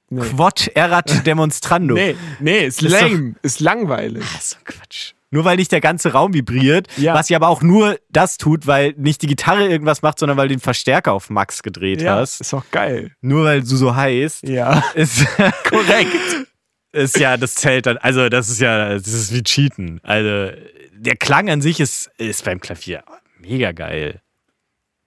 nee. 0.09 0.21
Quod 0.21 0.67
erat 0.75 1.25
demonstrando. 1.25 1.93
Nee, 1.95 2.15
nee, 2.39 2.65
ist 2.65 2.81
Ist 2.81 2.93
doch- 2.93 3.01
lame, 3.01 3.35
ist 3.41 3.59
langweilig. 3.59 4.23
Ist 4.37 4.49
so 4.51 4.57
Quatsch. 4.63 5.13
Nur 5.31 5.43
weil 5.43 5.57
nicht 5.57 5.71
der 5.71 5.81
ganze 5.81 6.13
Raum 6.13 6.33
vibriert, 6.33 6.87
Ja. 6.97 7.13
was 7.13 7.27
ja 7.29 7.37
aber 7.37 7.49
auch 7.49 7.61
nur 7.61 7.99
das 8.09 8.37
tut, 8.37 8.67
weil 8.67 8.93
nicht 8.95 9.21
die 9.21 9.27
Gitarre 9.27 9.67
irgendwas 9.67 10.01
macht, 10.01 10.19
sondern 10.19 10.37
weil 10.37 10.47
du 10.47 10.55
den 10.55 10.61
Verstärker 10.61 11.11
auf 11.11 11.29
Max 11.29 11.61
gedreht 11.61 12.01
Ja, 12.01 12.17
hast. 12.17 12.39
ist 12.39 12.53
auch 12.53 12.63
geil. 12.71 13.11
Nur 13.21 13.43
weil 13.43 13.59
du 13.61 13.65
so 13.75 13.95
heißt. 13.95 14.47
Ja, 14.47 14.81
Ist 14.95 15.25
korrekt. 15.67 16.47
ist 16.93 17.17
ja, 17.19 17.35
das 17.35 17.55
zählt 17.55 17.85
dann, 17.87 17.97
also 17.97 18.29
das 18.29 18.47
ist 18.49 18.61
ja, 18.61 18.89
das 18.93 19.07
ist 19.07 19.33
wie 19.33 19.43
Cheaten. 19.43 19.99
Also 20.03 20.55
der 20.93 21.17
Klang 21.17 21.49
an 21.49 21.61
sich 21.61 21.81
ist, 21.81 22.09
ist 22.17 22.45
beim 22.45 22.61
Klavier 22.61 23.03
mega 23.47 23.71
geil. 23.71 24.21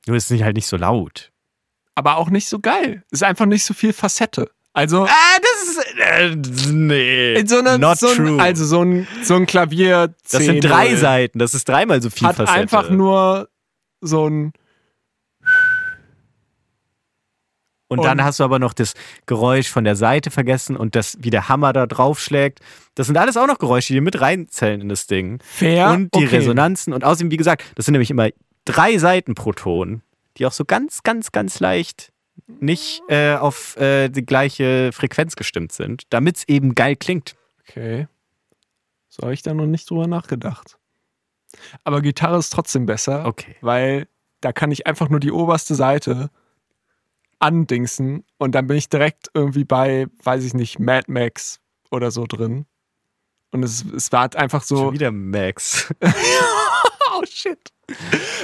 Nur 0.06 0.16
ist 0.16 0.30
es 0.30 0.42
halt 0.42 0.56
nicht 0.56 0.66
so 0.66 0.76
laut. 0.76 1.30
Aber 1.94 2.16
auch 2.16 2.30
nicht 2.30 2.48
so 2.48 2.60
geil. 2.60 3.02
Ist 3.10 3.22
einfach 3.24 3.46
nicht 3.46 3.64
so 3.64 3.74
viel 3.74 3.92
Facette. 3.92 4.50
Also, 4.72 5.04
Ah, 5.06 5.38
das 5.40 5.68
ist, 5.68 5.84
äh, 5.98 6.70
nee, 6.72 7.44
so 7.46 7.58
eine, 7.58 7.78
not 7.78 7.98
so 7.98 8.08
ein, 8.08 8.16
true. 8.16 8.40
also 8.40 8.64
so 8.64 8.82
ein, 8.82 9.08
so 9.24 9.34
ein 9.34 9.46
Klavier 9.46 10.14
das 10.30 10.44
sind 10.44 10.62
drei 10.62 10.90
10-0 10.92 10.96
Seiten, 10.96 11.38
das 11.40 11.54
ist 11.54 11.68
dreimal 11.68 12.00
so 12.00 12.10
viel 12.10 12.28
Hat 12.28 12.36
Facette. 12.36 12.56
einfach 12.60 12.88
nur 12.90 13.48
so 14.00 14.28
ein, 14.28 14.52
Und 17.88 18.00
Und- 18.00 18.04
dann 18.04 18.22
hast 18.22 18.38
du 18.40 18.44
aber 18.44 18.58
noch 18.58 18.74
das 18.74 18.94
Geräusch 19.26 19.68
von 19.70 19.84
der 19.84 19.96
Seite 19.96 20.30
vergessen 20.30 20.76
und 20.76 20.94
das, 20.94 21.16
wie 21.20 21.30
der 21.30 21.48
Hammer 21.48 21.72
da 21.72 21.86
draufschlägt. 21.86 22.60
Das 22.94 23.06
sind 23.06 23.16
alles 23.16 23.36
auch 23.36 23.46
noch 23.46 23.58
Geräusche, 23.58 23.94
die 23.94 24.00
mit 24.00 24.20
reinzählen 24.20 24.80
in 24.82 24.88
das 24.88 25.06
Ding. 25.06 25.38
fair. 25.42 25.90
und 25.90 26.14
die 26.14 26.26
okay. 26.26 26.36
Resonanzen. 26.36 26.92
Und 26.92 27.02
außerdem, 27.04 27.30
wie 27.30 27.36
gesagt, 27.38 27.64
das 27.76 27.86
sind 27.86 27.92
nämlich 27.92 28.10
immer 28.10 28.28
drei 28.66 28.98
Seiten 28.98 29.34
pro 29.34 29.52
Ton, 29.52 30.02
die 30.36 30.44
auch 30.46 30.52
so 30.52 30.64
ganz, 30.66 31.02
ganz, 31.02 31.32
ganz 31.32 31.60
leicht 31.60 32.12
nicht 32.60 33.02
äh, 33.08 33.34
auf 33.34 33.76
äh, 33.78 34.08
die 34.10 34.24
gleiche 34.24 34.90
Frequenz 34.92 35.34
gestimmt 35.36 35.72
sind, 35.72 36.02
damit 36.10 36.36
es 36.38 36.48
eben 36.48 36.74
geil 36.74 36.94
klingt. 36.96 37.34
Okay. 37.68 38.06
So 39.08 39.22
habe 39.22 39.34
ich 39.34 39.42
da 39.42 39.54
noch 39.54 39.66
nicht 39.66 39.88
drüber 39.90 40.06
nachgedacht. 40.06 40.76
Aber 41.84 42.02
Gitarre 42.02 42.38
ist 42.38 42.50
trotzdem 42.50 42.84
besser, 42.86 43.24
Okay. 43.26 43.56
weil 43.62 44.06
da 44.40 44.52
kann 44.52 44.70
ich 44.70 44.86
einfach 44.86 45.08
nur 45.08 45.20
die 45.20 45.32
oberste 45.32 45.74
Seite 45.74 46.30
andingsen 47.38 48.24
und 48.38 48.54
dann 48.54 48.66
bin 48.66 48.76
ich 48.76 48.88
direkt 48.88 49.28
irgendwie 49.34 49.64
bei, 49.64 50.06
weiß 50.22 50.44
ich 50.44 50.54
nicht, 50.54 50.78
Mad 50.78 51.10
Max 51.10 51.60
oder 51.90 52.10
so 52.10 52.26
drin. 52.26 52.66
Und 53.50 53.62
es, 53.62 53.84
es 53.84 54.12
war 54.12 54.22
halt 54.22 54.36
einfach 54.36 54.62
so. 54.62 54.76
Schon 54.76 54.94
wieder 54.94 55.10
Max. 55.10 55.92
oh 56.02 57.24
shit. 57.24 57.72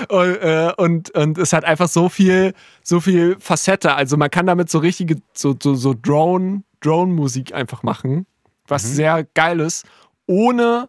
Und, 0.08 0.36
äh, 0.36 0.72
und, 0.78 1.10
und 1.10 1.38
es 1.38 1.52
hat 1.52 1.64
einfach 1.64 1.88
so 1.88 2.08
viel, 2.08 2.54
so 2.82 3.00
viel 3.00 3.36
Facette. 3.38 3.94
Also 3.94 4.16
man 4.16 4.30
kann 4.30 4.46
damit 4.46 4.70
so 4.70 4.78
richtige, 4.78 5.20
so, 5.34 5.54
so, 5.62 5.74
so 5.74 5.94
Drone, 5.94 6.62
Drone-Musik 6.80 7.52
einfach 7.52 7.82
machen, 7.82 8.26
was 8.66 8.82
sehr 8.82 9.24
geil 9.34 9.60
ist, 9.60 9.84
ohne 10.26 10.88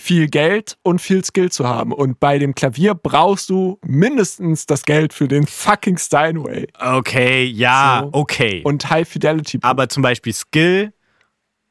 viel 0.00 0.28
Geld 0.28 0.78
und 0.84 1.00
viel 1.00 1.24
Skill 1.24 1.50
zu 1.50 1.66
haben. 1.68 1.92
Und 1.92 2.20
bei 2.20 2.38
dem 2.38 2.54
Klavier 2.54 2.94
brauchst 2.94 3.50
du 3.50 3.78
mindestens 3.84 4.64
das 4.64 4.84
Geld 4.84 5.12
für 5.12 5.26
den 5.26 5.44
fucking 5.46 5.98
Steinway 5.98 6.68
Okay, 6.78 7.44
ja, 7.44 8.02
So. 8.04 8.10
okay. 8.20 8.62
und 8.64 8.88
High 8.88 9.08
Fidelity. 9.08 9.58
aber 9.62 9.88
zum 9.88 10.02
Beispiel 10.04 10.32
Skill, 10.32 10.92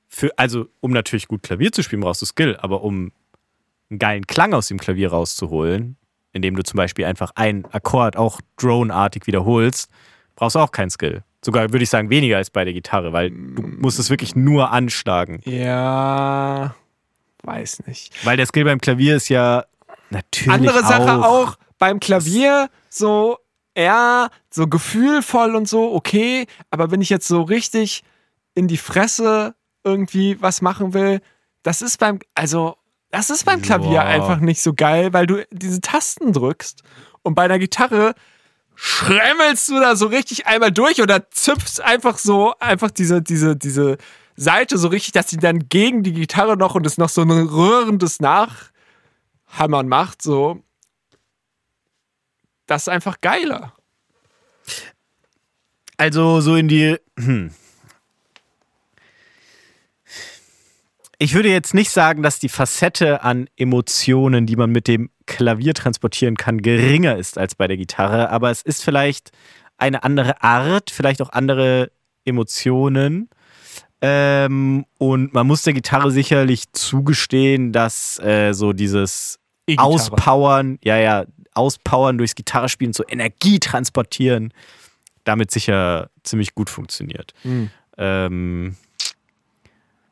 für, 0.09 0.29
also 0.37 0.67
um 0.81 0.91
natürlich 0.91 1.27
gut 1.29 1.41
Klavier 1.43 1.71
zu 1.71 1.83
spielen, 1.83 2.01
brauchst 2.01 2.21
du 2.21 2.25
Skill, 2.25 2.57
aber 2.59 2.83
um 2.83 3.11
einen 3.89 3.99
geilen 3.99 4.27
Klang 4.27 4.53
aus 4.53 4.67
dem 4.67 4.77
Klavier 4.77 5.09
rauszuholen, 5.11 5.95
indem 6.33 6.55
du 6.57 6.63
zum 6.63 6.75
Beispiel 6.77 7.05
einfach 7.05 7.31
einen 7.35 7.63
Akkord 7.71 8.17
auch 8.17 8.41
Drone-artig 8.57 9.25
wiederholst, 9.27 9.89
brauchst 10.35 10.55
du 10.55 10.59
auch 10.59 10.71
keinen 10.71 10.89
Skill. 10.89 11.23
Sogar 11.43 11.71
würde 11.71 11.83
ich 11.83 11.89
sagen 11.89 12.09
weniger 12.09 12.35
als 12.37 12.49
bei 12.49 12.65
der 12.65 12.73
Gitarre, 12.73 13.13
weil 13.13 13.29
du 13.31 13.61
musst 13.61 13.99
es 13.99 14.09
wirklich 14.09 14.35
nur 14.35 14.71
anschlagen. 14.71 15.39
ja, 15.45 16.75
weiß 17.43 17.85
nicht. 17.87 18.13
Weil 18.25 18.37
der 18.37 18.45
Skill 18.45 18.65
beim 18.65 18.79
Klavier 18.81 19.15
ist 19.15 19.29
ja 19.29 19.65
natürlich 20.09 20.53
Andere 20.53 20.83
Sache 20.83 21.19
auch. 21.19 21.47
auch 21.49 21.57
beim 21.77 21.99
Klavier 21.99 22.69
so, 22.89 23.37
ja, 23.77 24.29
so 24.49 24.67
gefühlvoll 24.67 25.55
und 25.55 25.67
so, 25.67 25.93
okay, 25.93 26.47
aber 26.71 26.91
wenn 26.91 27.01
ich 27.01 27.09
jetzt 27.09 27.27
so 27.27 27.41
richtig 27.43 28.03
in 28.55 28.67
die 28.67 28.77
Fresse 28.77 29.55
irgendwie 29.83 30.41
was 30.41 30.61
machen 30.61 30.93
will, 30.93 31.21
das 31.63 31.81
ist 31.81 31.99
beim, 31.99 32.19
also, 32.33 32.77
das 33.11 33.29
ist 33.29 33.45
beim 33.45 33.61
Klavier 33.61 33.91
Ja. 33.91 34.03
einfach 34.03 34.39
nicht 34.39 34.61
so 34.61 34.73
geil, 34.73 35.13
weil 35.13 35.27
du 35.27 35.45
diese 35.51 35.81
Tasten 35.81 36.33
drückst 36.33 36.81
und 37.21 37.35
bei 37.35 37.43
einer 37.43 37.59
Gitarre 37.59 38.13
schremmelst 38.75 39.69
du 39.69 39.79
da 39.79 39.95
so 39.95 40.07
richtig 40.07 40.45
einmal 40.47 40.71
durch 40.71 41.01
oder 41.01 41.29
züpfst 41.31 41.81
einfach 41.81 42.17
so, 42.17 42.53
einfach 42.59 42.91
diese, 42.91 43.21
diese, 43.21 43.55
diese 43.55 43.97
Seite 44.37 44.77
so 44.77 44.87
richtig, 44.87 45.11
dass 45.13 45.29
sie 45.29 45.37
dann 45.37 45.67
gegen 45.67 46.03
die 46.03 46.13
Gitarre 46.13 46.55
noch 46.55 46.75
und 46.75 46.85
es 46.85 46.97
noch 46.97 47.09
so 47.09 47.21
ein 47.21 47.31
rührendes 47.31 48.19
Nachhammern 48.19 49.87
macht, 49.87 50.21
so. 50.21 50.63
Das 52.67 52.83
ist 52.83 52.89
einfach 52.89 53.19
geiler. 53.19 53.73
Also 55.97 56.41
so 56.41 56.55
in 56.55 56.67
die. 56.67 56.97
Hm. 57.17 57.51
Ich 61.17 61.33
würde 61.33 61.49
jetzt 61.49 61.73
nicht 61.73 61.89
sagen, 61.89 62.21
dass 62.21 62.37
die 62.37 62.49
Facette 62.49 63.23
an 63.23 63.49
Emotionen, 63.57 64.45
die 64.45 64.55
man 64.55 64.71
mit 64.71 64.87
dem 64.87 65.09
Klavier 65.25 65.73
transportieren 65.73 66.37
kann, 66.37 66.61
geringer 66.61 67.17
ist 67.17 67.39
als 67.39 67.55
bei 67.55 67.67
der 67.67 67.77
Gitarre, 67.77 68.29
aber 68.29 68.51
es 68.51 68.61
ist 68.61 68.83
vielleicht 68.83 69.31
eine 69.77 70.03
andere 70.03 70.43
Art, 70.43 70.91
vielleicht 70.91 71.23
auch 71.23 71.29
andere 71.29 71.91
Emotionen. 72.23 73.29
Ähm, 74.01 74.85
und 74.99 75.33
man 75.33 75.47
muss 75.47 75.63
der 75.63 75.73
Gitarre 75.73 76.11
sicherlich 76.11 76.71
zugestehen, 76.71 77.71
dass 77.71 78.19
äh, 78.19 78.53
so 78.53 78.73
dieses 78.73 79.39
E-Gitarre. 79.65 79.87
Auspowern, 79.87 80.77
ja, 80.83 80.97
ja, 80.97 81.25
auspowern 81.53 82.17
durchs 82.17 82.35
Gitarrespielen, 82.35 82.93
so 82.93 83.03
Energie 83.07 83.59
transportieren. 83.59 84.53
Damit 85.23 85.51
sicher 85.51 86.09
ziemlich 86.23 86.53
gut 86.53 86.69
funktioniert. 86.69 87.33
Mhm. 87.43 87.69
Ähm, 87.97 88.75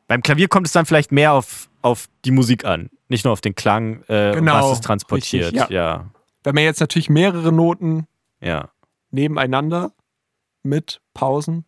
beim 0.08 0.22
Klavier 0.22 0.48
kommt 0.48 0.68
es 0.68 0.74
dann 0.74 0.86
vielleicht 0.86 1.12
mehr 1.12 1.34
auf, 1.34 1.70
auf 1.82 2.08
die 2.26 2.32
Musik 2.32 2.66
an, 2.66 2.90
nicht 3.08 3.24
nur 3.24 3.34
auf 3.34 3.42
den 3.42 3.56
Klang, 3.56 4.04
äh, 4.08 4.34
Genau, 4.34 4.70
was 4.70 4.78
es 4.78 4.82
transportiert. 4.82 5.54
richtig, 5.54 5.70
ja. 5.70 6.10
Wenn 6.44 6.56
man 6.56 6.64
jetzt 6.64 6.80
natürlich 6.80 7.10
mehrere 7.10 7.52
Noten 7.52 8.08
ja. 8.42 8.70
nebeneinander 9.12 9.94
mit 10.64 11.02
Pausen 11.14 11.66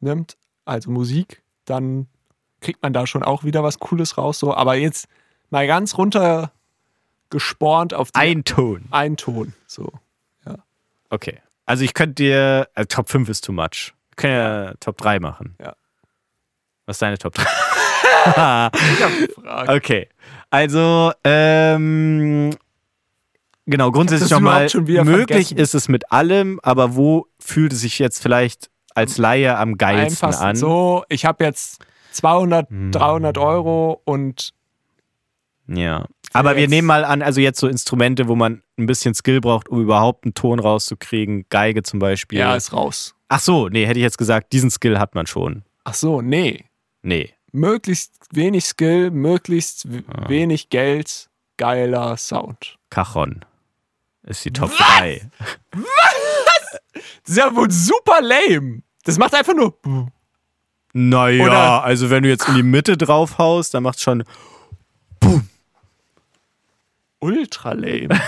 nimmt, 0.00 0.36
also 0.64 0.90
Musik, 0.90 1.42
dann 1.64 2.06
kriegt 2.60 2.82
man 2.82 2.92
da 2.92 3.06
schon 3.06 3.22
auch 3.22 3.44
wieder 3.44 3.62
was 3.62 3.78
Cooles 3.78 4.16
raus. 4.18 4.38
So. 4.38 4.54
Aber 4.54 4.74
jetzt 4.74 5.08
mal 5.50 5.66
ganz 5.66 5.98
runter 5.98 6.52
gespornt 7.30 7.94
auf 7.94 8.12
den 8.12 8.20
Ein 8.20 8.44
Ton. 8.44 8.84
einen 8.90 9.16
Ton. 9.16 9.54
So. 9.66 9.92
Okay. 11.12 11.40
Also 11.66 11.84
ich 11.84 11.92
könnte 11.92 12.14
dir, 12.14 12.68
äh, 12.74 12.86
Top 12.86 13.10
5 13.10 13.28
ist 13.28 13.44
too 13.44 13.52
much. 13.52 13.92
Wir 14.08 14.16
können 14.16 14.32
ja 14.32 14.74
Top 14.80 14.96
3 14.96 15.20
machen. 15.20 15.54
Ja. 15.60 15.76
Was 16.86 16.96
ist 16.96 17.02
deine 17.02 17.18
Top 17.18 17.34
3? 17.34 17.42
Ich 17.44 18.36
hab 18.36 18.72
gefragt. 18.72 19.68
okay. 19.68 20.08
Also, 20.48 21.12
ähm, 21.24 22.56
genau, 23.66 23.90
grundsätzlich 23.90 24.30
nochmal, 24.30 24.68
möglich 24.74 25.48
vergessen. 25.48 25.58
ist 25.58 25.74
es 25.74 25.88
mit 25.88 26.12
allem, 26.12 26.60
aber 26.62 26.94
wo 26.96 27.26
fühlt 27.38 27.72
es 27.72 27.80
sich 27.80 27.98
jetzt 27.98 28.22
vielleicht 28.22 28.70
als 28.94 29.18
Laie 29.18 29.56
am 29.56 29.76
geilsten 29.78 30.28
Einfach 30.28 30.40
an? 30.40 30.56
so, 30.56 31.04
ich 31.08 31.24
habe 31.24 31.44
jetzt 31.44 31.84
200, 32.12 32.68
Hm. 32.70 32.92
300 32.92 33.38
Euro 33.38 34.00
und 34.04 34.50
Ja. 35.66 36.06
Aber 36.34 36.56
wir 36.56 36.66
nehmen 36.68 36.86
mal 36.86 37.04
an, 37.04 37.20
also 37.22 37.40
jetzt 37.40 37.60
so 37.60 37.68
Instrumente, 37.68 38.26
wo 38.26 38.34
man 38.34 38.62
ein 38.78 38.86
bisschen 38.86 39.14
Skill 39.14 39.40
braucht, 39.40 39.68
um 39.68 39.82
überhaupt 39.82 40.24
einen 40.24 40.32
Ton 40.34 40.58
rauszukriegen. 40.58 41.44
Geige 41.50 41.82
zum 41.82 41.98
Beispiel. 41.98 42.38
ja, 42.38 42.56
ist 42.56 42.72
raus. 42.72 43.14
Ach 43.28 43.40
so, 43.40 43.68
nee, 43.68 43.86
hätte 43.86 43.98
ich 43.98 44.02
jetzt 44.02 44.18
gesagt, 44.18 44.52
diesen 44.52 44.70
Skill 44.70 44.98
hat 44.98 45.14
man 45.14 45.26
schon. 45.26 45.62
Ach 45.84 45.94
so, 45.94 46.20
nee. 46.22 46.64
Nee. 47.02 47.32
Möglichst 47.52 48.14
wenig 48.32 48.64
Skill, 48.64 49.10
möglichst 49.10 49.86
Ah. 50.08 50.28
wenig 50.28 50.70
Geld, 50.70 51.28
geiler 51.58 52.16
Sound. 52.16 52.78
Cajon 52.90 53.44
ist 54.22 54.44
die 54.44 54.52
Top 54.52 54.70
3. 54.76 55.28
Das 56.92 57.02
ist 57.26 57.36
ja 57.36 57.54
wohl 57.54 57.70
super 57.70 58.20
lame. 58.20 58.82
Das 59.04 59.18
macht 59.18 59.34
einfach 59.34 59.54
nur. 59.54 59.76
Naja, 60.92 61.44
Oder- 61.44 61.84
also 61.84 62.10
wenn 62.10 62.22
du 62.22 62.28
jetzt 62.28 62.48
in 62.48 62.54
die 62.54 62.62
Mitte 62.62 62.96
drauf 62.96 63.38
haust, 63.38 63.74
dann 63.74 63.82
macht 63.82 64.00
schon. 64.00 64.24
Ultra 67.20 67.72
lame. 67.72 68.08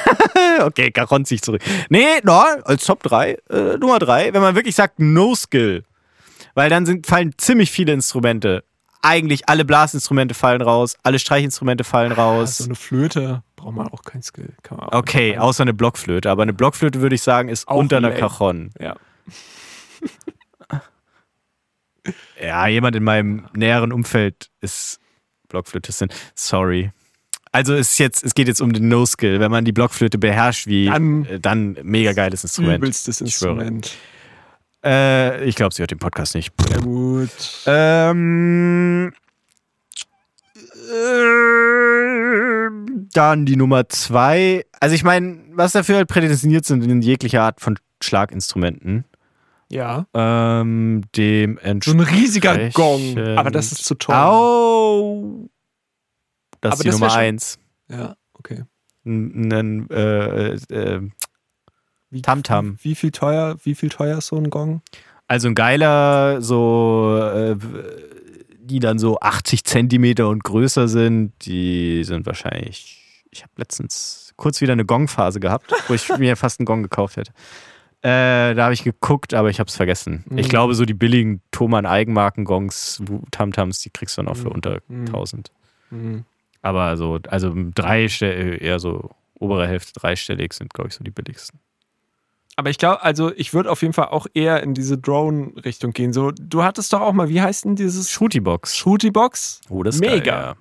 Okay, 0.61 0.93
Cajon 0.93 1.25
zieht 1.25 1.45
zurück. 1.45 1.63
Nee, 1.89 2.21
no, 2.23 2.39
als 2.65 2.85
Top 2.85 3.03
3, 3.03 3.39
äh, 3.51 3.77
Nummer 3.77 3.99
3, 3.99 4.33
wenn 4.33 4.41
man 4.41 4.55
wirklich 4.55 4.77
sagt 4.77 5.01
No 5.01 5.35
Skill. 5.35 5.83
Weil 6.55 6.71
dann 6.71 6.87
sind, 6.87 7.09
fallen 7.09 7.35
ziemlich 7.37 7.73
viele 7.73 7.93
Instrumente. 7.93 8.63
Eigentlich 9.07 9.49
alle 9.49 9.65
Blasinstrumente 9.65 10.35
fallen 10.35 10.63
raus, 10.63 10.97
alle 11.03 11.19
Streichinstrumente 11.19 11.85
fallen 11.85 12.11
raus. 12.13 12.59
so 12.59 12.65
eine 12.65 12.75
Flöte 12.75 13.43
braucht 13.55 13.75
man 13.75 13.89
auch 13.89 14.03
kein 14.03 14.23
Skill. 14.23 14.55
Auch 14.71 14.93
Okay, 14.93 15.37
außer 15.39 15.63
eine 15.63 15.75
Blockflöte. 15.75 16.31
Aber 16.31 16.43
eine 16.43 16.55
Blockflöte 16.55 17.01
würde 17.03 17.15
ich 17.15 17.23
sagen, 17.23 17.49
ist 17.51 17.69
Auch 17.69 17.77
unter 17.77 17.99
einer. 17.99 18.13
Cajon. 18.13 18.71
Ja. 18.81 18.97
Ja, 22.41 22.67
jemand 22.67 22.97
in 22.97 23.03
meinem 23.05 23.47
näheren 23.55 23.91
Umfeld 23.93 24.51
ist 24.61 25.01
Blockflötistin. 25.49 26.09
Sorry. 26.35 26.93
Also 27.53 27.73
es 27.75 27.97
jetzt, 27.99 28.25
es 28.25 28.35
geht 28.35 28.49
jetzt 28.49 28.61
um 28.61 28.73
den 28.73 28.89
No-Skill. 28.89 29.41
Wenn 29.41 29.51
man 29.51 29.65
die 29.65 29.73
Blockflöte 29.73 30.19
beherrscht, 30.19 30.67
wie 30.67 30.87
Dann- 30.87 31.25
äh, 31.25 31.41
dann 31.41 31.79
mega 31.83 32.13
geiles 32.13 32.43
Instrument. 32.45 32.79
Übelstes 32.79 33.21
Ich 33.21 33.35
schwöre. 33.37 33.81
Äh, 34.85 35.45
ich 35.45 35.55
glaube, 35.57 35.75
sie 35.75 35.83
hört 35.83 35.91
den 35.91 35.99
Podcast 35.99 36.35
nicht. 36.35 36.53
Ja, 36.71 36.79
gut. 36.79 37.31
Ähm, 37.67 39.13
äh, 40.93 42.69
dann 43.13 43.47
die 43.47 43.57
Nummer 43.57 43.89
zwei. 43.89 44.65
Also 44.81 44.95
ich 44.95 45.05
meine, 45.05 45.39
was 45.53 45.73
dafür 45.73 45.97
halt 45.97 46.09
prädestiniert 46.09 46.65
sind 46.67 46.85
in 46.85 47.01
jeglicher 47.01 47.43
Art 47.43 47.61
von 47.61 47.79
Schlaginstrumenten. 48.03 49.05
Ja. 49.71 50.07
Ähm, 50.13 51.03
dem 51.17 51.59
So 51.83 51.93
ein 51.93 52.01
riesiger 52.01 52.71
Gong. 52.71 53.19
Aber 53.37 53.51
das 53.51 53.73
ist 53.73 53.85
zu 53.85 53.95
teuer. 53.95 54.17
Au! 54.17 55.49
Das 56.61 56.73
Aber 56.73 56.79
ist 56.79 56.85
die 56.85 56.91
das 56.91 57.01
wär 57.01 57.09
Nummer 57.09 57.19
eins. 57.19 57.59
Ja, 57.89 58.17
okay. 58.35 58.65
Ein, 59.07 59.53
ein, 59.53 59.91
äh, 59.91 60.55
äh, 60.55 61.01
Wie, 61.01 61.11
Tamtam. 62.23 62.77
Wie 62.83 62.95
viel 62.95 63.11
teuer, 63.11 63.57
wie 63.65 63.75
viel 63.75 63.89
teuer 63.89 64.19
ist 64.19 64.29
so 64.29 64.37
ein 64.37 64.51
Gong? 64.51 64.83
also 65.27 65.49
ein 65.49 65.55
geiler, 65.55 66.43
so, 66.43 67.19
äh, 67.19 67.57
die 68.59 68.79
dann 68.79 68.99
so 68.99 69.19
80 69.21 69.65
Zentimeter 69.65 70.29
und 70.29 70.45
größer 70.45 70.87
sind, 70.87 71.33
die 71.43 72.05
sind 72.05 72.27
wahrscheinlich. 72.27 73.25
Ich 73.31 73.43
habe 73.43 73.53
letztens 73.57 74.33
kurz 74.37 74.61
wieder 74.61 74.75
eine 74.75 74.85
Gong-Phase 74.85 75.41
gehabt, 75.41 75.73
wo 75.89 75.95
ich 75.95 76.09
mir 76.19 76.37
fast 76.37 76.61
einen 76.61 76.67
Gong 76.67 76.83
gekauft 76.83 77.17
hätte. 77.17 77.33
Äh, 78.03 78.55
da 78.55 78.65
habe 78.65 78.75
ich 78.75 78.85
geguckt, 78.85 79.33
aber 79.33 79.49
ich 79.49 79.61
habe 79.61 79.69
es 79.69 79.77
vergessen. 79.77 80.25
Ich 80.37 80.47
Mhm. 80.47 80.51
glaube, 80.51 80.75
so 80.75 80.85
die 80.85 80.93
billigen 80.95 81.41
Thomann 81.53 81.87
Eigenmarken-Gongs, 81.87 83.03
Tamtams, 83.31 83.81
die 83.81 83.89
kriegst 83.91 84.19
du 84.19 84.23
dann 84.23 84.31
auch 84.31 84.37
für 84.37 84.49
Mhm. 84.51 84.55
unter 84.55 84.79
Mhm. 84.89 85.07
1000. 85.07 85.51
Mhm. 85.91 86.25
Aber 86.61 86.97
so, 86.99 87.19
also 87.29 87.55
drei, 87.75 88.05
eher 88.07 88.79
so 88.79 89.11
obere 89.41 89.67
Hälfte 89.67 89.99
dreistellig 89.99 90.53
sind, 90.53 90.73
glaube 90.75 90.89
ich, 90.89 90.95
so 90.95 91.03
die 91.03 91.11
billigsten. 91.11 91.59
Aber 92.57 92.71
ich 92.71 92.79
glaube, 92.79 93.03
also 93.03 93.33
ich 93.35 93.53
würde 93.53 93.71
auf 93.71 93.83
jeden 93.83 93.95
Fall 93.95 94.09
auch 94.09 94.27
eher 94.33 94.63
in 94.63 94.75
diese 94.75 94.97
Drone-Richtung 94.97 95.93
gehen. 95.93 96.13
So, 96.13 96.31
du 96.31 96.63
hattest 96.63 96.93
doch 96.93 97.01
auch 97.01 97.13
mal, 97.13 97.29
wie 97.29 97.41
heißt 97.41 97.65
denn 97.65 97.77
dieses 97.77 98.11
Shooty-Box. 98.11 98.77
Shooty-Box? 98.77 99.63
Oh, 99.69 99.83
das 99.83 99.97
ist 99.97 100.01
Mega. 100.01 100.19
Geil, 100.19 100.25
ja. 100.27 100.55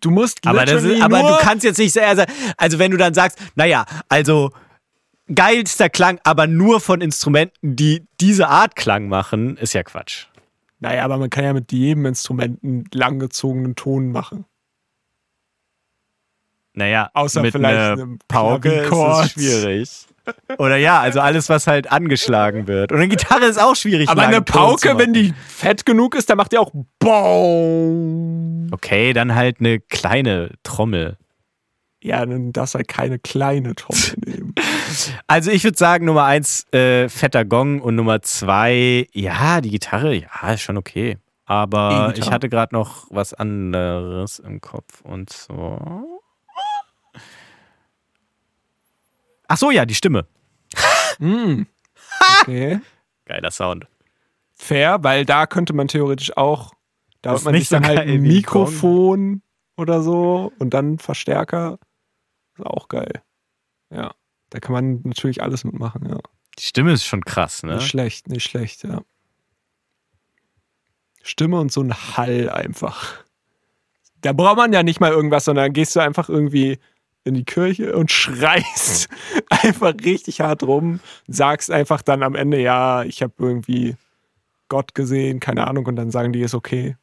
Du 0.00 0.10
musst 0.10 0.46
Aber, 0.46 0.64
das 0.64 0.82
ist, 0.82 1.02
aber 1.02 1.22
du 1.22 1.36
kannst 1.38 1.64
jetzt 1.64 1.78
nicht 1.78 1.92
sehr, 1.92 2.26
also 2.56 2.78
wenn 2.78 2.90
du 2.90 2.96
dann 2.96 3.14
sagst, 3.14 3.38
naja, 3.54 3.84
also 4.08 4.50
geilster 5.32 5.90
Klang, 5.90 6.18
aber 6.24 6.46
nur 6.46 6.80
von 6.80 7.00
Instrumenten, 7.00 7.76
die 7.76 8.06
diese 8.20 8.48
Art 8.48 8.74
Klang 8.76 9.08
machen, 9.08 9.56
ist 9.56 9.74
ja 9.74 9.82
Quatsch. 9.82 10.26
Naja, 10.80 11.04
aber 11.04 11.18
man 11.18 11.28
kann 11.28 11.44
ja 11.44 11.52
mit 11.52 11.70
jedem 11.72 12.06
Instrument 12.06 12.62
einen 12.64 12.84
langgezogenen 12.92 13.74
Ton 13.76 14.10
machen. 14.10 14.46
Naja, 16.72 17.10
Außer 17.12 17.42
mit 17.42 17.52
vielleicht 17.52 18.00
einem 18.00 18.18
Pauke 18.28 18.72
ist 18.72 18.92
es 18.92 19.32
schwierig. 19.32 20.06
Oder 20.58 20.76
ja, 20.76 21.00
also 21.00 21.20
alles, 21.20 21.48
was 21.48 21.66
halt 21.66 21.90
angeschlagen 21.90 22.66
wird. 22.66 22.92
Und 22.92 22.98
eine 22.98 23.08
Gitarre 23.08 23.44
ist 23.44 23.60
auch 23.60 23.76
schwierig. 23.76 24.08
Aber 24.08 24.22
eine 24.22 24.42
Pauke, 24.42 24.98
wenn 24.98 25.12
die 25.12 25.34
fett 25.46 25.86
genug 25.86 26.14
ist, 26.14 26.30
dann 26.30 26.36
macht 26.36 26.52
die 26.52 26.58
auch 26.58 26.72
BOOM. 26.98 28.68
Okay, 28.70 29.12
dann 29.12 29.34
halt 29.34 29.60
eine 29.60 29.80
kleine 29.80 30.50
Trommel. 30.62 31.16
Ja, 32.02 32.24
dann 32.24 32.52
darfst 32.52 32.74
halt 32.74 32.88
keine 32.88 33.18
kleine 33.18 33.74
Trommel 33.74 34.14
nehmen. 34.24 34.54
Also 35.26 35.50
ich 35.50 35.64
würde 35.64 35.76
sagen, 35.76 36.04
Nummer 36.04 36.24
eins, 36.24 36.64
äh, 36.72 37.08
fetter 37.08 37.44
Gong 37.44 37.80
und 37.80 37.96
Nummer 37.96 38.22
zwei, 38.22 39.06
ja, 39.12 39.60
die 39.60 39.70
Gitarre, 39.70 40.14
ja, 40.14 40.52
ist 40.52 40.62
schon 40.62 40.76
okay. 40.76 41.18
Aber 41.44 42.12
ich 42.14 42.30
hatte 42.30 42.50
gerade 42.50 42.74
noch 42.74 43.06
was 43.08 43.32
anderes 43.32 44.38
im 44.38 44.60
Kopf 44.60 45.00
und 45.02 45.30
so. 45.30 46.17
Ach 49.48 49.56
so, 49.56 49.70
ja, 49.70 49.86
die 49.86 49.94
Stimme. 49.94 50.26
Mm. 51.18 51.62
Okay. 52.42 52.80
Geiler 53.24 53.50
Sound. 53.50 53.86
Fair, 54.54 55.02
weil 55.02 55.24
da 55.24 55.46
könnte 55.46 55.72
man 55.72 55.88
theoretisch 55.88 56.36
auch, 56.36 56.72
da 57.22 57.32
hat 57.32 57.44
man 57.44 57.54
nicht 57.54 57.68
sich 57.68 57.70
dann 57.70 57.84
so 57.84 57.88
halt 57.88 57.98
ein. 58.00 58.20
Mikrofon 58.22 59.42
oder 59.76 60.02
so 60.02 60.52
und 60.58 60.74
dann 60.74 60.98
Verstärker. 60.98 61.78
Ist 62.56 62.66
auch 62.66 62.88
geil. 62.88 63.22
Ja. 63.90 64.14
Da 64.50 64.60
kann 64.60 64.72
man 64.72 65.00
natürlich 65.04 65.42
alles 65.42 65.64
mitmachen, 65.64 66.08
ja. 66.08 66.18
Die 66.58 66.64
Stimme 66.64 66.92
ist 66.92 67.04
schon 67.04 67.24
krass, 67.24 67.62
ne? 67.62 67.76
Nicht 67.76 67.88
schlecht, 67.88 68.28
nicht 68.28 68.48
schlecht, 68.48 68.82
ja. 68.84 69.02
Stimme 71.22 71.60
und 71.60 71.70
so 71.70 71.82
ein 71.82 71.94
Hall 71.94 72.48
einfach. 72.50 73.24
Da 74.20 74.32
braucht 74.32 74.56
man 74.56 74.72
ja 74.72 74.82
nicht 74.82 75.00
mal 75.00 75.12
irgendwas, 75.12 75.44
sondern 75.44 75.72
gehst 75.72 75.94
du 75.94 76.00
einfach 76.00 76.28
irgendwie 76.28 76.78
in 77.24 77.34
die 77.34 77.44
Kirche 77.44 77.96
und 77.96 78.12
schreist 78.12 79.08
einfach 79.48 79.94
richtig 80.04 80.40
hart 80.40 80.62
rum, 80.62 81.00
sagst 81.26 81.70
einfach 81.70 82.02
dann 82.02 82.22
am 82.22 82.34
Ende, 82.34 82.60
ja, 82.60 83.02
ich 83.02 83.22
habe 83.22 83.32
irgendwie 83.38 83.96
Gott 84.68 84.94
gesehen, 84.94 85.40
keine 85.40 85.66
Ahnung, 85.66 85.86
und 85.86 85.96
dann 85.96 86.10
sagen 86.10 86.32
die, 86.32 86.42
ist 86.42 86.54
okay. 86.54 86.96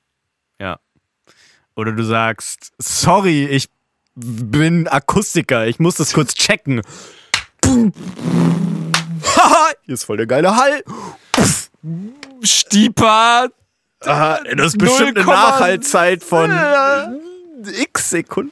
Oder 1.75 1.91
du 1.91 2.03
sagst, 2.03 2.71
sorry, 2.77 3.45
ich 3.45 3.69
bin 4.15 4.87
Akustiker, 4.87 5.67
ich 5.67 5.79
muss 5.79 5.95
das 5.95 6.13
kurz 6.13 6.33
checken. 6.33 6.81
Haha, 7.65 7.91
hier 9.83 9.93
ist 9.93 10.05
voll 10.05 10.17
der 10.17 10.27
geile 10.27 10.55
Hall. 10.55 10.83
Stieper! 12.41 13.49
Aha, 14.01 14.39
das 14.55 14.67
ist 14.67 14.77
bestimmt 14.77 15.17
eine 15.17 15.27
0,7. 15.27 15.31
Nachhaltzeit 15.31 16.23
von 16.23 16.51
x 17.63 18.11
Sekunden. 18.11 18.51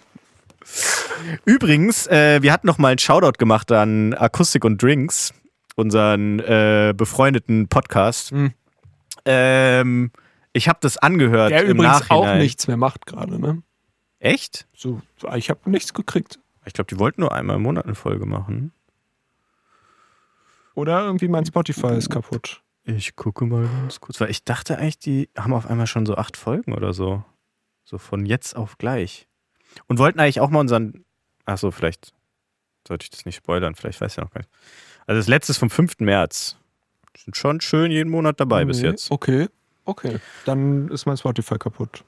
Übrigens, 1.45 2.07
äh, 2.07 2.41
wir 2.41 2.51
hatten 2.51 2.67
noch 2.67 2.77
mal 2.77 2.89
einen 2.89 2.99
Shoutout 2.99 3.37
gemacht 3.37 3.71
an 3.71 4.13
Akustik 4.13 4.65
und 4.65 4.81
Drinks, 4.81 5.33
unseren 5.75 6.39
äh, 6.39 6.93
befreundeten 6.95 7.67
Podcast. 7.67 8.31
Hm. 8.31 8.53
Ähm, 9.25 10.11
ich 10.51 10.67
habe 10.67 10.79
das 10.81 10.97
angehört 10.97 11.51
Der 11.51 11.63
im 11.63 11.71
übrigens 11.71 11.99
Nachhinein. 12.01 12.35
auch 12.35 12.37
nichts 12.37 12.67
mehr 12.67 12.77
macht 12.77 13.05
gerade, 13.05 13.39
ne? 13.39 13.63
Echt? 14.19 14.67
So, 14.75 15.01
ich 15.35 15.49
habe 15.49 15.69
nichts 15.69 15.93
gekriegt. 15.93 16.39
Ich 16.65 16.73
glaube, 16.73 16.87
die 16.89 16.99
wollten 16.99 17.21
nur 17.21 17.33
einmal 17.33 17.57
im 17.57 17.63
Monat 17.63 17.85
eine 17.85 17.95
Folge 17.95 18.25
machen. 18.25 18.71
Oder 20.75 21.03
irgendwie 21.03 21.27
mein 21.27 21.45
Spotify 21.45 21.93
ist 21.95 22.09
kaputt. 22.09 22.61
Ich 22.85 23.15
gucke 23.15 23.45
mal 23.45 23.67
ganz 23.67 23.99
kurz, 24.01 24.19
weil 24.19 24.29
ich 24.29 24.43
dachte 24.43 24.77
eigentlich, 24.77 24.99
die 24.99 25.29
haben 25.37 25.53
auf 25.53 25.69
einmal 25.69 25.87
schon 25.87 26.05
so 26.05 26.15
acht 26.15 26.35
Folgen 26.35 26.73
oder 26.73 26.93
so. 26.93 27.23
So 27.85 27.97
von 27.97 28.25
jetzt 28.25 28.55
auf 28.55 28.77
gleich. 28.77 29.27
Und 29.87 29.99
wollten 29.99 30.19
eigentlich 30.19 30.39
auch 30.39 30.49
mal 30.49 30.59
unseren. 30.59 31.05
Achso, 31.45 31.71
vielleicht 31.71 32.13
sollte 32.87 33.03
ich 33.03 33.09
das 33.09 33.25
nicht 33.25 33.35
spoilern, 33.35 33.75
vielleicht 33.75 34.01
weiß 34.01 34.13
ich 34.13 34.17
noch 34.17 34.31
gar 34.31 34.39
nicht. 34.41 34.49
Also 35.07 35.19
das 35.19 35.27
letzte 35.27 35.51
ist 35.51 35.57
vom 35.57 35.69
5. 35.69 35.99
März. 35.99 36.57
Sind 37.17 37.37
schon 37.37 37.61
schön 37.61 37.91
jeden 37.91 38.09
Monat 38.09 38.39
dabei 38.39 38.65
bis 38.65 38.81
Nee, 38.81 38.87
jetzt. 38.87 39.11
Okay, 39.11 39.47
okay. 39.85 40.19
Dann 40.45 40.87
ist 40.89 41.05
mein 41.05 41.17
Spotify 41.17 41.57
kaputt. 41.57 42.03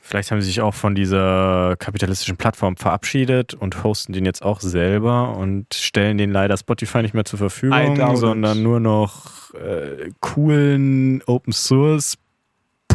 Vielleicht 0.00 0.30
haben 0.30 0.40
sie 0.40 0.46
sich 0.46 0.62
auch 0.62 0.72
von 0.72 0.94
dieser 0.94 1.76
kapitalistischen 1.76 2.38
Plattform 2.38 2.78
verabschiedet 2.78 3.52
und 3.52 3.84
hosten 3.84 4.14
den 4.14 4.24
jetzt 4.24 4.42
auch 4.42 4.62
selber 4.62 5.36
und 5.36 5.74
stellen 5.74 6.16
den 6.16 6.30
leider 6.30 6.56
Spotify 6.56 7.02
nicht 7.02 7.12
mehr 7.12 7.26
zur 7.26 7.38
Verfügung, 7.38 8.16
sondern 8.16 8.62
nur 8.62 8.80
noch 8.80 9.52
äh, 9.52 10.10
coolen 10.20 11.22
Open 11.26 11.52
Source 11.52 12.16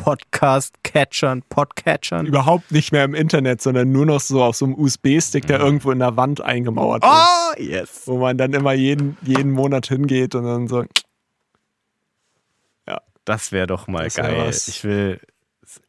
Podcast-Catchern, 0.03 1.43
Podcatchern. 1.49 2.25
Überhaupt 2.25 2.71
nicht 2.71 2.91
mehr 2.91 3.05
im 3.05 3.13
Internet, 3.15 3.61
sondern 3.61 3.91
nur 3.91 4.05
noch 4.05 4.19
so 4.19 4.43
auf 4.43 4.55
so 4.55 4.65
einem 4.65 4.75
USB-Stick, 4.75 5.47
der 5.47 5.59
irgendwo 5.59 5.91
in 5.91 5.99
der 5.99 6.17
Wand 6.17 6.41
eingemauert 6.41 7.03
ist. 7.03 7.09
Oh, 7.09 7.61
yes. 7.61 8.01
Wo 8.05 8.17
man 8.17 8.37
dann 8.37 8.53
immer 8.53 8.73
jeden, 8.73 9.17
jeden 9.21 9.51
Monat 9.51 9.87
hingeht 9.87 10.35
und 10.35 10.43
dann 10.45 10.67
so. 10.67 10.83
Das 13.25 13.53
wäre 13.53 13.67
doch 13.67 13.87
mal 13.87 14.03
Das 14.03 14.15
geil. 14.15 14.49
Ich 14.49 14.83
will, 14.83 15.19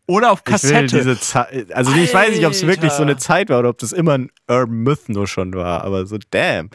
Oder 0.06 0.30
auf 0.30 0.42
ich 0.42 0.46
will 0.46 0.52
Kassette. 0.52 0.96
diese 0.98 1.18
Zeit. 1.18 1.72
Also 1.72 1.92
ich 1.92 2.14
weiß 2.14 2.36
nicht, 2.36 2.46
ob 2.46 2.52
es 2.52 2.64
wirklich 2.64 2.92
so 2.92 3.02
eine 3.02 3.12
Alter. 3.12 3.20
Zeit 3.20 3.48
war 3.50 3.58
oder 3.58 3.70
ob 3.70 3.78
das 3.78 3.90
immer 3.90 4.12
ein 4.18 4.30
Urban 4.48 4.76
Myth 4.84 5.08
nur 5.08 5.26
schon 5.26 5.52
war, 5.52 5.82
aber 5.82 6.06
so 6.06 6.16
damn. 6.30 6.70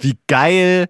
Wie 0.00 0.16
geil 0.28 0.86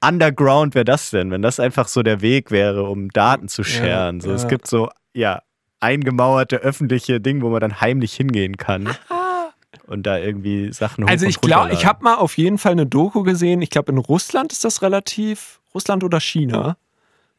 underground 0.00 0.74
wäre 0.74 0.86
das 0.86 1.10
denn, 1.10 1.30
wenn 1.30 1.42
das 1.42 1.60
einfach 1.60 1.88
so 1.88 2.02
der 2.02 2.20
Weg 2.22 2.50
wäre, 2.50 2.84
um 2.84 3.10
Daten 3.10 3.48
zu 3.48 3.64
scheren. 3.64 4.20
so, 4.20 4.32
Es 4.32 4.44
ja. 4.44 4.48
gibt 4.48 4.66
so, 4.66 4.88
ja, 5.12 5.42
eingemauerte 5.80 6.56
öffentliche 6.56 7.20
Dinge, 7.20 7.42
wo 7.42 7.50
man 7.50 7.60
dann 7.60 7.80
heimlich 7.80 8.14
hingehen 8.14 8.56
kann. 8.56 8.88
Und 9.86 10.06
da 10.06 10.18
irgendwie 10.18 10.72
Sachen 10.72 11.04
hoch 11.04 11.08
Also 11.08 11.26
ich 11.26 11.40
glaube, 11.40 11.72
ich 11.72 11.86
habe 11.86 12.04
mal 12.04 12.16
auf 12.16 12.36
jeden 12.36 12.58
Fall 12.58 12.72
eine 12.72 12.86
Doku 12.86 13.22
gesehen. 13.22 13.62
Ich 13.62 13.70
glaube, 13.70 13.92
in 13.92 13.98
Russland 13.98 14.52
ist 14.52 14.64
das 14.64 14.82
relativ, 14.82 15.60
Russland 15.74 16.04
oder 16.04 16.20
China, 16.20 16.76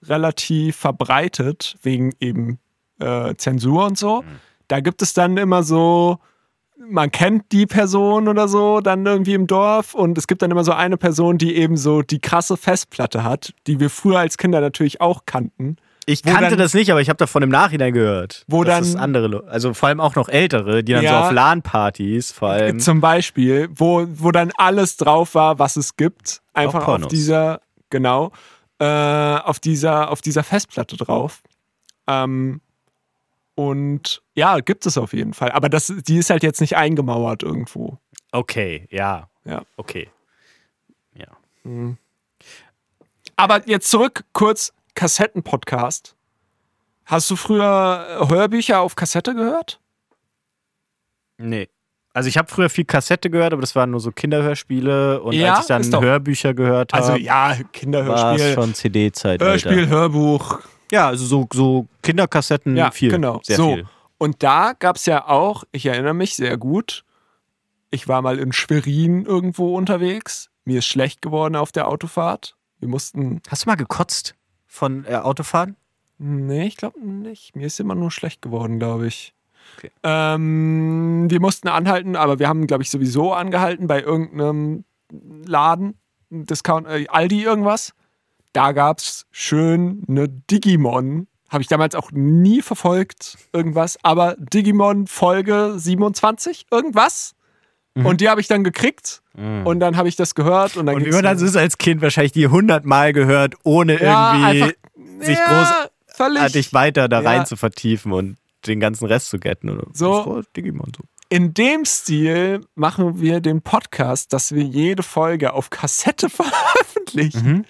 relativ 0.03 0.75
verbreitet, 0.75 1.77
wegen 1.83 2.11
eben 2.19 2.59
äh, 2.99 3.35
Zensur 3.35 3.85
und 3.85 3.97
so. 3.97 4.23
Da 4.67 4.79
gibt 4.79 5.01
es 5.01 5.13
dann 5.13 5.37
immer 5.37 5.63
so, 5.63 6.19
man 6.77 7.11
kennt 7.11 7.51
die 7.51 7.65
Person 7.65 8.27
oder 8.27 8.47
so 8.47 8.79
dann 8.79 9.05
irgendwie 9.05 9.33
im 9.33 9.47
Dorf 9.47 9.93
und 9.93 10.17
es 10.17 10.27
gibt 10.27 10.41
dann 10.41 10.51
immer 10.51 10.63
so 10.63 10.71
eine 10.71 10.97
Person, 10.97 11.37
die 11.37 11.55
eben 11.55 11.77
so 11.77 12.01
die 12.01 12.19
krasse 12.19 12.57
Festplatte 12.57 13.23
hat, 13.23 13.53
die 13.67 13.79
wir 13.79 13.89
früher 13.89 14.19
als 14.19 14.37
Kinder 14.37 14.61
natürlich 14.61 15.01
auch 15.01 15.25
kannten. 15.25 15.77
Ich 16.09 16.23
kannte 16.23 16.49
dann- 16.49 16.57
das 16.59 16.73
nicht, 16.73 16.89
aber 16.91 17.01
ich 17.01 17.09
habe 17.09 17.17
davon 17.17 17.43
im 17.43 17.49
Nachhinein 17.49 17.93
gehört. 17.93 18.43
Wo 18.47 18.63
dann- 18.63 18.81
es 18.83 18.95
andere, 18.95 19.43
also 19.47 19.73
vor 19.73 19.89
allem 19.89 19.99
auch 19.99 20.15
noch 20.15 20.27
ältere, 20.27 20.83
die 20.83 20.93
dann 20.93 21.03
Ja. 21.03 21.21
so 21.21 21.27
auf 21.27 21.31
LAN-Partys 21.31 22.31
vor 22.31 22.49
allem. 22.49 22.79
Zum 22.79 22.99
Beispiel, 22.99 23.69
wo, 23.75 24.05
wo 24.09 24.31
dann 24.31 24.51
alles 24.57 24.97
drauf 24.97 25.35
war, 25.35 25.59
was 25.59 25.75
es 25.75 25.95
gibt. 25.97 26.41
Einfach 26.53 26.87
auf 26.87 27.07
dieser, 27.07 27.61
genau, 27.91 28.31
äh, 28.79 28.85
auf 28.85 29.59
dieser, 29.59 30.09
auf 30.09 30.21
dieser 30.21 30.43
Festplatte 30.43 30.97
drauf. 30.97 31.41
Ähm, 32.07 32.59
und 33.55 34.21
ja, 34.33 34.59
gibt 34.61 34.85
es 34.87 34.97
auf 34.97 35.13
jeden 35.13 35.33
Fall. 35.33 35.51
Aber 35.51 35.69
das, 35.69 35.93
die 36.07 36.17
ist 36.17 36.29
halt 36.31 36.41
jetzt 36.43 36.59
nicht 36.61 36.75
eingemauert 36.75 37.43
irgendwo. 37.43 37.97
Okay, 38.31 38.87
ja. 38.89 39.29
Ja. 39.45 39.61
Okay. 39.77 40.09
Ja. 41.13 41.27
Aber 43.35 43.67
jetzt 43.67 43.89
zurück 43.89 44.23
kurz 44.33 44.73
Kassettenpodcast. 44.99 46.13
Hast 47.05 47.31
du 47.31 47.37
früher 47.37 48.19
äh, 48.21 48.27
Hörbücher 48.29 48.81
auf 48.81 48.95
Kassette 48.97 49.33
gehört? 49.33 49.79
Nee. 51.37 51.69
Also 52.13 52.27
ich 52.27 52.37
habe 52.37 52.49
früher 52.49 52.69
viel 52.69 52.83
Kassette 52.83 53.29
gehört, 53.29 53.53
aber 53.53 53.61
das 53.61 53.77
waren 53.77 53.91
nur 53.91 54.01
so 54.01 54.11
Kinderhörspiele 54.11 55.21
und 55.21 55.33
Ja, 55.35 55.53
als 55.55 55.69
ich 55.85 55.89
dann 55.89 56.01
Hörbücher 56.03 56.53
gehört 56.53 56.91
habe, 56.91 57.01
Also 57.05 57.15
ja, 57.15 57.49
war 57.57 57.63
Kinderhörspiel, 57.71 58.53
schon 58.55 58.73
CD-Zeit. 58.73 59.41
Hörspiel, 59.41 59.87
Hörbuch, 59.87 60.59
Ja, 60.91 61.07
also 61.07 61.25
so, 61.25 61.47
so 61.53 61.87
Kinderkassetten 62.03 62.75
Ja, 62.75 62.91
viel. 62.91 63.09
genau. 63.09 63.39
Sehr 63.43 63.55
so. 63.55 63.75
viel. 63.75 63.87
Und 64.17 64.43
da 64.43 64.73
gab 64.77 64.97
es 64.97 65.05
ja 65.05 65.29
auch, 65.29 65.63
ich 65.71 65.85
erinnere 65.85 66.13
mich 66.13 66.35
sehr 66.35 66.57
gut, 66.57 67.05
ich 67.89 68.09
war 68.09 68.21
mal 68.21 68.37
in 68.37 68.51
Schwerin 68.51 69.25
irgendwo 69.25 69.77
unterwegs. 69.77 70.49
Mir 70.65 70.79
ist 70.79 70.87
schlecht 70.87 71.21
geworden 71.21 71.55
auf 71.55 71.71
der 71.71 71.87
Autofahrt. 71.87 72.57
Wir 72.79 72.89
mussten, 72.89 73.41
Hast 73.47 73.63
du 73.63 73.69
mal 73.69 73.75
gekotzt 73.75 74.35
von 74.69 75.03
äh, 75.05 75.15
Autofahren? 75.15 75.75
nee, 76.19 76.67
ich 76.67 76.77
glaube 76.77 76.99
nicht. 76.99 77.55
Mir 77.55 77.67
ist 77.67 77.79
immer 77.79 77.95
nur 77.95 78.11
schlecht 78.11 78.41
geworden, 78.41 78.77
glaube 78.77 79.07
ich. 79.07 79.33
Okay. 79.77 79.91
Ähm, 80.03 81.27
wir 81.29 81.39
mussten 81.39 81.67
anhalten, 81.67 82.15
aber 82.15 82.39
wir 82.39 82.47
haben, 82.47 82.67
glaube 82.67 82.83
ich, 82.83 82.89
sowieso 82.89 83.33
angehalten 83.33 83.87
bei 83.87 84.01
irgendeinem 84.01 84.83
Laden, 85.45 85.97
Discount, 86.29 86.87
äh, 86.87 87.07
Aldi 87.07 87.43
irgendwas. 87.43 87.93
Da 88.53 88.71
gab 88.71 88.99
es 88.99 89.25
schön 89.31 90.03
eine 90.07 90.27
Digimon. 90.27 91.27
Habe 91.49 91.61
ich 91.61 91.67
damals 91.67 91.95
auch 91.95 92.11
nie 92.11 92.61
verfolgt, 92.61 93.37
irgendwas. 93.53 93.97
Aber 94.03 94.35
Digimon 94.37 95.07
Folge 95.07 95.73
27, 95.77 96.67
irgendwas. 96.69 97.35
Und 97.95 98.21
die 98.21 98.29
habe 98.29 98.39
ich 98.39 98.47
dann 98.47 98.63
gekriegt. 98.63 99.21
Und 99.65 99.79
dann 99.79 99.95
habe 99.97 100.09
ich 100.09 100.15
das 100.15 100.35
gehört. 100.35 100.75
Und, 100.77 100.85
dann 100.87 100.95
Und 100.95 101.05
wie 101.05 101.11
man 101.11 101.23
das 101.23 101.41
ist 101.41 101.55
als 101.55 101.77
Kind 101.77 102.01
wahrscheinlich 102.01 102.33
die 102.33 102.47
hundertmal 102.47 103.13
gehört, 103.13 103.55
ohne 103.63 104.01
Ja, 104.01 104.33
irgendwie 104.35 104.63
einfach- 104.63 105.25
sich 105.25 105.37
ja, 105.37 105.87
völlig. 106.07 106.35
großartig 106.39 106.73
weiter 106.73 107.07
da 107.07 107.21
Ja. 107.21 107.29
rein 107.29 107.45
zu 107.45 107.55
vertiefen 107.55 108.11
und 108.11 108.37
den 108.67 108.79
ganzen 108.79 109.05
Rest 109.05 109.29
zu 109.29 109.39
getten. 109.39 109.69
Oder 109.69 109.87
So. 109.93 110.17
Das 110.17 110.25
war 110.27 110.41
Digimon 110.57 110.91
so. 110.97 111.03
In 111.29 111.53
dem 111.53 111.85
Stil 111.85 112.61
machen 112.75 113.21
wir 113.21 113.39
den 113.39 113.61
Podcast, 113.61 114.33
dass 114.33 114.53
wir 114.53 114.63
jede 114.63 115.03
Folge 115.03 115.53
auf 115.53 115.69
Kassette 115.69 116.29
veröffentlichen 116.29 117.45
Mhm. 117.47 117.65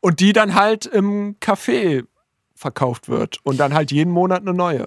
und 0.00 0.20
die 0.20 0.32
dann 0.32 0.54
halt 0.54 0.86
im 0.86 1.36
Café 1.40 2.04
verkauft 2.56 3.08
wird 3.08 3.38
und 3.44 3.58
dann 3.60 3.74
halt 3.74 3.92
jeden 3.92 4.12
Monat 4.12 4.40
eine 4.42 4.54
neue. 4.54 4.86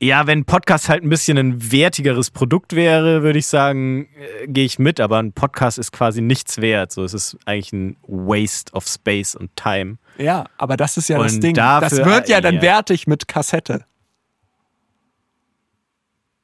Ja, 0.00 0.28
wenn 0.28 0.44
Podcast 0.44 0.88
halt 0.88 1.02
ein 1.02 1.08
bisschen 1.08 1.36
ein 1.38 1.72
wertigeres 1.72 2.30
Produkt 2.30 2.76
wäre, 2.76 3.22
würde 3.24 3.38
ich 3.40 3.48
sagen, 3.48 4.08
äh, 4.42 4.46
gehe 4.46 4.64
ich 4.64 4.78
mit, 4.78 5.00
aber 5.00 5.18
ein 5.18 5.32
Podcast 5.32 5.76
ist 5.76 5.90
quasi 5.90 6.20
nichts 6.20 6.60
wert. 6.60 6.92
So, 6.92 7.02
es 7.02 7.14
ist 7.14 7.36
eigentlich 7.46 7.72
ein 7.72 7.96
Waste 8.06 8.72
of 8.74 8.86
Space 8.86 9.34
und 9.34 9.54
Time. 9.56 9.96
Ja, 10.16 10.44
aber 10.56 10.76
das 10.76 10.96
ist 10.98 11.08
ja 11.08 11.18
das 11.18 11.34
Und 11.34 11.42
Ding. 11.42 11.54
das 11.54 11.90
dafür- 11.90 12.06
wird 12.06 12.28
ja 12.28 12.40
dann 12.40 12.56
ja. 12.56 12.62
wertig 12.62 13.08
mit 13.08 13.26
Kassette. 13.26 13.84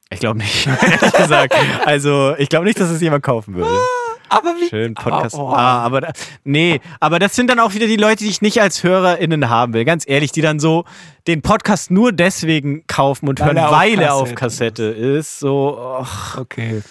Ich 0.09 0.19
glaube 0.19 0.39
nicht, 0.39 0.67
ehrlich 0.81 1.13
gesagt. 1.13 1.55
Also, 1.85 2.35
ich 2.37 2.49
glaube 2.49 2.65
nicht, 2.65 2.79
dass 2.79 2.89
es 2.89 3.01
jemand 3.01 3.23
kaufen 3.23 3.55
würde. 3.55 3.69
Aber 4.35 4.55
wie? 4.59 4.69
Schön 4.69 4.93
Podcast. 4.95 5.35
Aber, 5.35 5.43
oh. 5.43 5.49
Ah, 5.51 5.83
aber 5.83 6.01
da, 6.01 6.11
nee, 6.43 6.79
aber 6.99 7.19
das 7.19 7.35
sind 7.35 7.49
dann 7.49 7.59
auch 7.59 7.73
wieder 7.73 7.87
die 7.87 7.95
Leute, 7.97 8.23
die 8.23 8.29
ich 8.29 8.41
nicht 8.41 8.61
als 8.61 8.83
HörerInnen 8.83 9.49
haben 9.49 9.73
will. 9.73 9.85
Ganz 9.85 10.03
ehrlich, 10.07 10.31
die 10.31 10.41
dann 10.41 10.59
so 10.59 10.85
den 11.27 11.41
Podcast 11.41 11.89
nur 11.91 12.11
deswegen 12.11 12.85
kaufen 12.87 13.27
und 13.29 13.39
Weil 13.39 13.47
hören, 13.47 13.57
er 13.57 13.71
weil 13.71 13.99
er 14.01 14.13
auf 14.15 14.35
Kassette 14.35 14.83
ist. 14.83 15.39
So, 15.39 15.77
och, 15.79 16.37
Okay. 16.37 16.81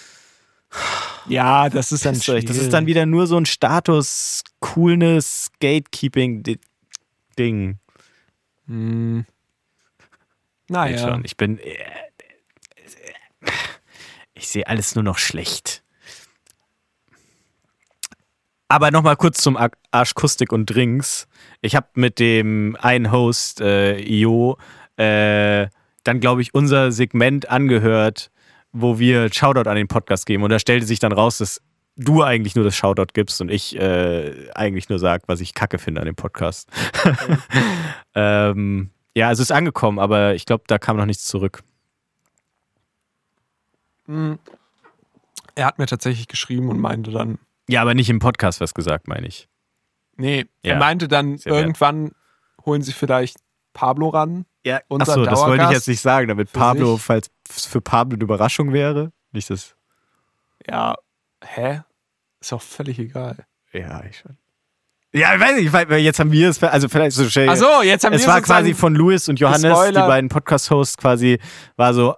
Ja, 1.28 1.68
das 1.70 1.92
ist 1.92 2.04
dann 2.04 2.14
euch, 2.16 2.18
das 2.18 2.24
schwierig. 2.26 2.50
ist 2.50 2.72
dann 2.72 2.86
wieder 2.86 3.06
nur 3.06 3.26
so 3.28 3.36
ein 3.36 3.46
Status, 3.46 4.42
Coolness, 4.60 5.50
Gatekeeping-Ding. 5.60 7.78
Hm. 8.66 9.24
Naja. 10.68 10.98
schon. 10.98 11.24
Ich 11.24 11.36
bin. 11.36 11.58
äh, 11.60 11.76
Ich 14.34 14.48
sehe 14.48 14.66
alles 14.66 14.96
nur 14.96 15.04
noch 15.04 15.18
schlecht. 15.18 15.83
Aber 18.68 18.90
nochmal 18.90 19.16
kurz 19.16 19.40
zum 19.42 19.56
Ar- 19.56 19.70
Arschkustik 19.90 20.52
und 20.52 20.66
Drinks. 20.66 21.28
Ich 21.60 21.76
habe 21.76 21.88
mit 21.94 22.18
dem 22.18 22.76
einen 22.80 23.12
Host, 23.12 23.60
äh, 23.60 23.98
Io, 24.00 24.58
äh, 24.96 25.68
dann, 26.02 26.20
glaube 26.20 26.42
ich, 26.42 26.54
unser 26.54 26.92
Segment 26.92 27.48
angehört, 27.48 28.30
wo 28.72 28.98
wir 28.98 29.32
Shoutout 29.32 29.68
an 29.68 29.76
den 29.76 29.88
Podcast 29.88 30.26
geben. 30.26 30.42
Und 30.42 30.50
da 30.50 30.58
stellte 30.58 30.86
sich 30.86 30.98
dann 30.98 31.12
raus, 31.12 31.38
dass 31.38 31.60
du 31.96 32.22
eigentlich 32.22 32.56
nur 32.56 32.64
das 32.64 32.76
Shoutout 32.76 33.12
gibst 33.12 33.40
und 33.40 33.50
ich 33.50 33.76
äh, 33.76 34.50
eigentlich 34.54 34.88
nur 34.88 34.98
sag, 34.98 35.22
was 35.28 35.40
ich 35.40 35.54
kacke 35.54 35.78
finde 35.78 36.00
an 36.00 36.06
dem 36.06 36.16
Podcast. 36.16 36.68
ähm, 38.14 38.90
ja, 39.16 39.30
es 39.30 39.38
ist 39.38 39.52
angekommen, 39.52 39.98
aber 39.98 40.34
ich 40.34 40.44
glaube, 40.44 40.64
da 40.66 40.78
kam 40.78 40.96
noch 40.96 41.06
nichts 41.06 41.26
zurück. 41.26 41.62
Hm. 44.06 44.38
Er 45.54 45.66
hat 45.66 45.78
mir 45.78 45.86
tatsächlich 45.86 46.26
geschrieben 46.26 46.68
und 46.68 46.80
meinte 46.80 47.12
dann, 47.12 47.38
Ja, 47.68 47.80
aber 47.82 47.94
nicht 47.94 48.10
im 48.10 48.18
Podcast 48.18 48.60
was 48.60 48.74
gesagt, 48.74 49.08
meine 49.08 49.26
ich. 49.26 49.48
nee, 50.16 50.46
Ja. 50.62 50.72
er 50.74 50.78
meinte 50.78 51.08
dann, 51.08 51.38
Sehr 51.38 51.52
wert. 51.52 51.62
irgendwann 51.62 52.12
holen 52.64 52.82
sie 52.82 52.92
vielleicht 52.92 53.38
Pablo 53.72 54.08
ran. 54.10 54.46
Ja, 54.64 54.80
Unser 54.88 55.12
Achso, 55.12 55.24
das 55.24 55.40
wollte 55.40 55.64
ich 55.64 55.70
jetzt 55.70 55.88
nicht 55.88 56.00
sagen, 56.00 56.28
damit 56.28 56.52
Pablo, 56.52 56.94
sich. 56.96 57.02
falls 57.04 57.30
es 57.48 57.66
für 57.66 57.80
Pablo 57.80 58.14
eine 58.14 58.24
Überraschung 58.24 58.72
wäre. 58.72 59.12
Nicht 59.32 59.50
das. 59.50 59.74
Ja, 60.68 60.94
hä? 61.44 61.80
Ist 62.40 62.52
auch 62.52 62.62
völlig 62.62 62.98
egal. 62.98 63.44
Ja, 63.72 64.02
ich 64.04 64.18
schon. 64.18 64.36
Ja, 65.12 65.34
ich 65.34 65.40
weiß 65.40 65.56
nicht, 65.60 65.72
weil 65.72 65.92
jetzt 65.98 66.18
haben 66.18 66.32
wir 66.32 66.48
es, 66.48 66.62
also 66.62 66.88
vielleicht 66.88 67.14
so 67.16 67.28
schnell. 67.28 67.48
Ach 67.48 67.56
so, 67.56 67.82
jetzt 67.82 68.04
haben 68.04 68.12
es 68.14 68.22
wir 68.22 68.28
war 68.28 68.36
sozusagen- 68.38 68.62
quasi 68.64 68.74
von 68.74 68.94
Louis 68.94 69.28
und 69.28 69.38
Johannes, 69.38 69.72
Spoiler. 69.72 70.02
die 70.02 70.08
beiden 70.08 70.28
Podcast-Hosts 70.28 70.96
quasi, 70.96 71.38
war 71.76 71.92
so, 71.94 72.14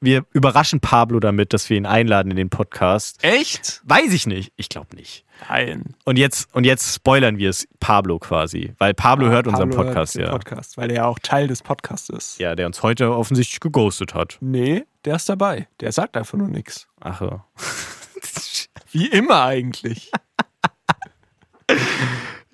wir 0.00 0.24
überraschen 0.32 0.80
Pablo 0.80 1.20
damit, 1.20 1.52
dass 1.52 1.68
wir 1.70 1.76
ihn 1.76 1.86
einladen 1.86 2.30
in 2.30 2.36
den 2.36 2.50
Podcast. 2.50 3.22
Echt? 3.22 3.80
Weiß 3.84 4.12
ich 4.12 4.26
nicht. 4.26 4.52
Ich 4.56 4.68
glaube 4.68 4.94
nicht. 4.94 5.24
Nein. 5.48 5.94
Und 6.04 6.18
jetzt, 6.18 6.54
und 6.54 6.64
jetzt 6.64 6.94
spoilern 6.94 7.38
wir 7.38 7.50
es 7.50 7.68
Pablo 7.80 8.18
quasi, 8.18 8.74
weil 8.78 8.94
Pablo 8.94 9.28
hört 9.28 9.46
unseren 9.46 9.70
Pablo 9.70 9.84
Podcast, 9.84 10.14
hört 10.16 10.26
ja. 10.26 10.32
Podcast, 10.32 10.76
weil 10.76 10.90
er 10.90 10.96
ja 10.96 11.04
auch 11.06 11.18
Teil 11.18 11.46
des 11.46 11.62
Podcasts 11.62 12.08
ist. 12.10 12.38
Ja, 12.38 12.54
der 12.54 12.66
uns 12.66 12.82
heute 12.82 13.14
offensichtlich 13.14 13.60
geghostet 13.60 14.14
hat. 14.14 14.38
Nee, 14.40 14.84
der 15.04 15.16
ist 15.16 15.28
dabei. 15.28 15.68
Der 15.80 15.92
sagt 15.92 16.16
einfach 16.16 16.38
nur 16.38 16.48
nichts. 16.48 16.88
Ach 17.00 17.18
so. 17.18 17.40
Wie 18.92 19.06
immer 19.06 19.42
eigentlich. 19.44 20.10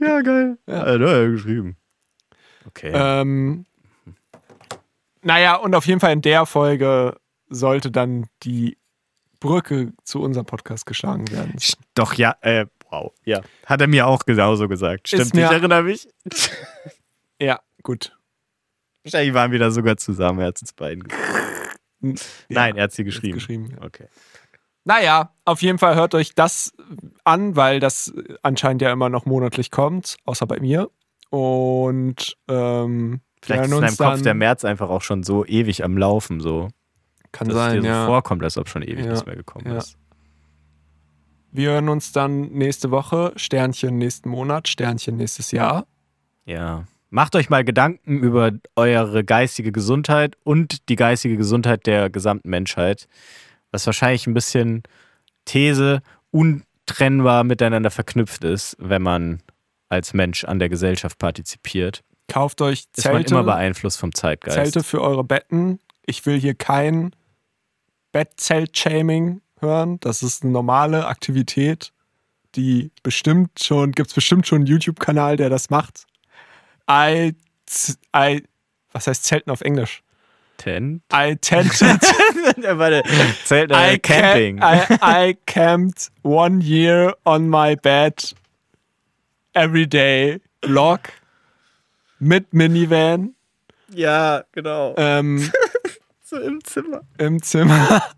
Ja, 0.05 0.21
geil. 0.21 0.59
Ja. 0.67 0.75
Ja, 0.75 0.81
hat 0.81 1.01
er 1.01 1.31
geschrieben. 1.31 1.77
Okay. 2.67 2.91
ähm, 2.95 3.65
naja, 5.23 5.57
und 5.57 5.75
auf 5.75 5.87
jeden 5.87 6.01
Fall 6.01 6.13
in 6.13 6.21
der 6.21 6.45
Folge 6.45 7.17
sollte 7.55 7.91
dann 7.91 8.27
die 8.43 8.77
Brücke 9.41 9.93
zu 10.05 10.23
unserem 10.23 10.47
Podcast 10.47 10.87
geschlagen 10.87 11.31
werden. 11.31 11.55
Doch, 11.95 12.15
ja, 12.15 12.37
äh, 12.41 12.67
wow. 12.91 13.13
Ja. 13.25 13.43
Hat 13.67 13.81
er 13.81 13.87
mir 13.89 14.07
auch 14.07 14.25
genauso 14.25 14.69
gesagt. 14.69 15.09
Stimmt, 15.09 15.35
ich 15.35 15.41
erinnere 15.43 15.83
mich. 15.83 16.09
Ja, 17.41 17.61
gut. 17.83 18.17
Wahrscheinlich 19.03 19.35
waren 19.35 19.53
wir 19.53 19.59
da 19.59 19.71
sogar 19.71 19.97
zusammen, 19.99 20.41
er 20.41 20.47
hat 20.47 20.57
es 20.57 20.63
uns 20.63 20.73
beiden 20.73 21.03
N- 22.03 22.17
Nein, 22.49 22.75
ja, 22.75 22.81
er 22.81 22.83
hat 22.85 22.93
sie 22.93 23.05
geschrieben. 23.05 23.35
geschrieben. 23.35 23.71
Ja. 23.73 23.83
Okay. 23.87 24.07
Naja, 24.85 25.35
auf 25.45 25.63
jeden 25.63 25.79
Fall 25.79 25.95
hört 25.95 26.15
euch 26.15 26.35
das 26.35 26.73
an, 27.25 27.57
weil 27.57 27.81
das 27.81 28.13
anscheinend 28.43 28.83
ja 28.83 28.93
immer 28.93 29.09
noch 29.09 29.25
monatlich 29.27 29.71
kommt, 29.71 30.17
außer 30.25 30.47
bei 30.47 30.61
mir. 30.61 30.91
Und 31.31 32.37
ähm, 32.49 33.21
Vielleicht 33.43 33.65
ist 33.65 33.73
in 33.73 33.81
deinem 33.81 33.97
Kopf 33.97 34.23
der 34.23 34.35
März 34.35 34.65
einfach 34.65 34.89
auch 34.91 35.03
schon 35.03 35.23
so 35.23 35.45
ewig 35.45 35.85
am 35.85 35.97
Laufen, 35.99 36.41
so. 36.41 36.69
Kann 37.35 37.49
dass 37.49 37.57
es 37.57 37.63
sein, 37.63 37.75
dir 37.77 37.83
so 37.83 37.89
ja. 37.89 38.07
vorkommt, 38.07 38.43
als 38.43 38.57
ob 38.57 38.69
schon 38.69 38.83
ewig 38.83 39.05
Ja, 39.05 39.11
nichts 39.11 39.27
mehr 39.27 39.37
gekommen 39.37 39.67
ja. 39.67 39.79
ist. 39.79 39.99
Wir 41.51 41.71
hören 41.71 41.89
uns 41.89 42.13
dann 42.13 42.53
nächste 42.53 42.91
Woche, 42.91 43.33
Sternchen 43.37 43.99
nächsten 43.99 44.29
Monat, 44.29 44.67
Sternchen 44.69 45.17
nächstes 45.17 45.51
Jahr. 45.51 45.87
Ja. 46.47 46.85
Macht 47.11 47.37
euch 47.37 47.49
mal 47.49 47.65
Gedanken 47.65 48.19
über 48.19 48.53
eure 48.75 49.23
geistige 49.23 49.71
Gesundheit 49.71 50.37
und 50.43 50.89
die 50.89 50.97
geistige 50.97 51.37
Gesundheit 51.37 51.87
der 51.87 52.11
gesamten 52.11 52.51
Menschheit, 52.51 53.07
was 53.71 53.87
wahrscheinlich 53.87 54.27
ein 54.27 54.35
bisschen 54.35 54.83
These 55.45 56.03
untrennbar 56.33 57.45
miteinander 57.45 57.91
verknüpft 57.91 58.43
ist, 58.43 58.77
wenn 58.81 59.03
man 59.03 59.41
als 59.89 60.13
Mensch 60.13 60.45
an 60.45 60.59
der 60.59 60.69
Gesellschaft 60.69 61.19
partizipiert. 61.19 62.03
Kauft 62.27 62.61
euch 62.63 62.87
Ist 62.97 63.05
man 63.05 63.17
immer 63.17 63.25
Zelte, 63.27 63.45
beeinflusst 63.45 63.99
vom 63.99 64.13
Zeitgeist. 64.13 64.57
Zelte 64.57 64.83
für 64.83 65.01
eure 65.03 65.23
Betten. 65.23 65.79
Ich 66.05 66.27
will 66.27 66.41
hier 66.41 66.55
kein 66.55 67.15
Bettzelt-Shaming 68.15 69.41
hören. 69.61 69.99
Das 70.01 70.23
ist 70.23 70.45
eine 70.45 70.53
normale 70.53 71.07
Aktivität, 71.07 71.93
die 72.55 72.93
bestimmt 73.03 73.51
schon, 73.61 73.91
gibt 73.91 74.09
es 74.09 74.15
bestimmt 74.15 74.47
schon 74.47 74.59
einen 74.59 74.67
YouTube-Kanal, 74.67 75.37
der 75.37 75.51
das 75.51 75.69
macht. 75.69 76.07
I, 76.89 77.35
I, 78.17 78.45
was 78.93 79.09
heißt 79.09 79.25
Zelten 79.25 79.51
auf 79.51 79.63
Englisch? 79.63 80.03
Tent? 80.59 81.03
I 81.13 81.35
tented, 81.35 81.83
Warte, 82.79 83.03
Zelt, 83.45 83.73
äh, 83.73 83.95
I, 83.95 83.99
Camping. 83.99 84.59
Ca 84.59 84.87
I, 85.03 85.31
I 85.31 85.37
camped 85.47 86.13
one 86.23 86.61
year 86.61 87.13
on 87.25 87.51
my 87.51 87.75
bed 87.75 88.33
every 89.55 89.89
day 89.89 90.41
vlog 90.63 91.01
mit 92.21 92.55
Minivan 92.55 93.35
ja, 93.95 94.45
genau. 94.53 94.95
ähm, 94.97 95.51
So 96.35 96.41
im 96.41 96.65
Zimmer. 96.65 97.01
im 97.19 97.43
Zimmer. 97.43 98.03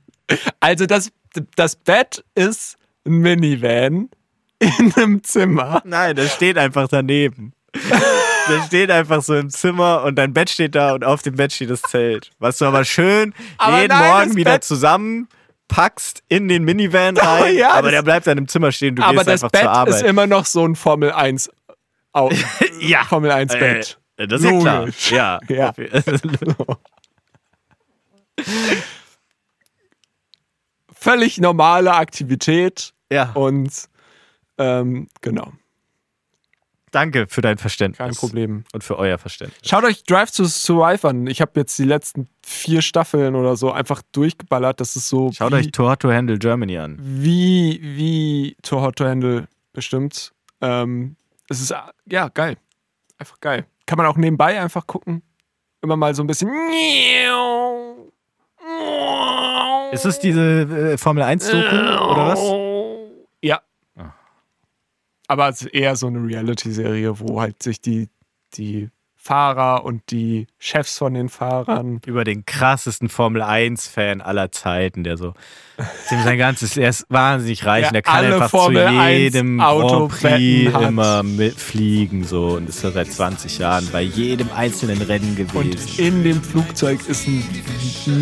Also 0.59 0.87
das, 0.87 1.13
das 1.55 1.77
Bett 1.77 2.25
ist 2.35 2.77
ein 3.07 3.19
Minivan 3.19 4.11
in 4.59 4.93
einem 4.97 5.23
Zimmer. 5.23 5.81
Nein, 5.85 6.17
das 6.17 6.35
steht 6.35 6.59
einfach 6.59 6.89
daneben. 6.89 7.53
Das 7.73 8.67
steht 8.67 8.91
einfach 8.91 9.23
so 9.23 9.37
im 9.37 9.51
Zimmer 9.51 10.03
und 10.03 10.17
dein 10.17 10.33
Bett 10.33 10.51
steht 10.51 10.75
da 10.75 10.95
und 10.95 11.05
auf 11.05 11.23
dem 11.23 11.37
Bett 11.37 11.53
steht 11.53 11.71
das 11.71 11.83
Zelt. 11.83 12.33
Was 12.41 12.59
du 12.59 12.65
aber 12.65 12.85
schön 12.85 13.35
Aber 13.59 13.77
jeden 13.83 13.89
nein, 13.89 14.01
das 14.01 14.09
Morgen 14.27 14.37
wieder 14.37 14.53
Bett- 14.55 14.65
zusammenpackst 14.65 16.25
in 16.29 16.49
den 16.49 16.65
Minivan 16.65 17.17
rein. 17.17 17.55
ja, 17.55 17.71
aber 17.75 17.83
das- 17.83 17.93
der 17.93 18.03
bleibt 18.03 18.27
dann 18.27 18.39
im 18.39 18.49
Zimmer 18.49 18.73
stehen, 18.73 18.97
du 18.97 19.03
Aber 19.05 19.13
gehst 19.25 19.29
das 19.29 19.43
einfach 19.45 19.51
Bett 19.53 19.63
zur 19.63 19.71
Arbeit. 19.71 19.95
ist 19.95 20.03
immer 20.03 20.27
noch 20.27 20.45
so 20.47 20.65
ein 20.67 20.75
Formel 20.75 21.13
1 21.13 21.51
Au 22.13 22.31
Ja. 22.81 23.05
Formel 23.05 23.31
1 23.31 23.53
Bett. 23.53 23.99
Äh, 24.17 24.27
das 24.27 24.41
ist 24.43 24.51
ja 24.51 24.59
klar. 24.61 24.89
Ja. 25.11 25.39
Ja. 25.49 25.73
Völlig 30.93 31.39
normale 31.39 31.95
Aktivität 31.95 32.93
ja. 33.11 33.33
und 33.35 33.89
ähm, 34.59 35.09
genau, 35.21 35.53
Danke 36.97 37.27
für 37.29 37.43
dein 37.43 37.59
Verständnis. 37.59 37.99
kein 37.99 38.15
Problem. 38.15 38.65
Und 38.73 38.83
für 38.83 38.99
euer 38.99 39.19
Verständnis. 39.19 39.59
Schaut 39.69 39.85
euch 39.85 40.05
Drive 40.05 40.31
to 40.31 40.45
Survive 40.47 41.07
an. 41.07 41.27
Ich 41.27 41.43
habe 41.43 41.53
jetzt 41.57 41.79
die 41.79 41.85
letzten 41.85 42.27
vier 42.43 42.81
Staffeln 42.81 43.35
oder 43.35 43.57
so 43.57 43.71
einfach 43.71 44.01
durchgeballert. 44.13 44.81
Das 44.81 44.97
ist 44.97 45.11
so 45.11 45.31
Schaut 45.31 45.53
wie, 45.53 45.57
euch 45.57 45.73
Tour 45.73 45.99
to 45.99 46.11
Handle 46.11 46.39
Germany 46.39 46.79
an. 46.79 46.97
wie, 46.99 47.81
wie 47.83 48.57
Hot 48.71 48.97
to 48.97 49.05
Handle 49.05 49.47
bestimmt. 49.75 50.33
Ähm, 50.63 51.17
es 51.51 51.61
ist, 51.61 51.75
ja, 52.07 52.29
geil. 52.29 52.57
Einfach 53.19 53.41
geil. 53.41 53.67
Kann 53.85 53.99
man 53.99 54.07
auch 54.07 54.17
nebenbei 54.17 54.59
einfach 54.59 54.87
gucken. 54.87 55.23
Immer 55.83 55.97
mal 55.97 56.15
so 56.15 56.23
ein 56.23 56.27
bisschen. 56.27 56.49
Ist 59.93 60.05
es 60.05 60.19
diese 60.19 60.93
äh, 60.93 60.99
Formel 60.99 61.23
1 61.23 61.47
Doku 61.47 61.59
oder 61.59 62.27
was? 62.27 62.41
Ja. 63.43 63.63
Aber 65.29 65.49
es 65.49 65.63
ist 65.63 65.75
eher 65.75 65.97
so 65.97 66.07
eine 66.07 66.25
Reality-Serie, 66.25 67.19
wo 67.21 67.41
halt 67.41 67.63
sich 67.63 67.81
die, 67.81 68.09
die 68.55 68.91
Fahrer 69.27 69.85
und 69.85 70.03
die 70.13 70.47
Chefs 70.61 70.99
von 70.99 71.13
den 71.15 71.29
Fahrern 71.29 72.01
über 72.07 72.23
den 72.23 72.47
krassesten 72.47 73.09
Formel 73.09 73.43
1-Fan 73.43 74.21
aller 74.21 74.53
Zeiten, 74.53 75.03
der 75.03 75.17
so 75.17 75.35
sein 76.09 76.39
ganzes, 76.39 76.77
er 76.77 76.91
ist 76.91 77.07
wahnsinnig 77.09 77.67
reich 77.67 77.83
Der 77.83 77.91
und 77.91 77.95
er 77.97 78.03
kann 78.03 78.25
einfach 78.25 78.51
Formel 78.51 78.87
zu 78.87 78.89
1 78.89 79.19
jedem 79.19 79.61
Auto 79.61 80.09
immer 80.25 81.25
mitfliegen 81.25 82.23
so 82.23 82.51
und 82.51 82.69
ist 82.69 82.85
da 82.85 82.93
seit 82.93 83.13
20 83.13 83.59
Jahren 83.59 83.89
bei 83.91 84.03
jedem 84.03 84.49
einzelnen 84.53 85.03
Rennen 85.03 85.37
Und 85.53 85.73
gewesen. 85.73 85.99
in 85.99 86.23
dem 86.23 86.41
Flugzeug 86.41 87.01
ist 87.09 87.27
ein 87.27 87.45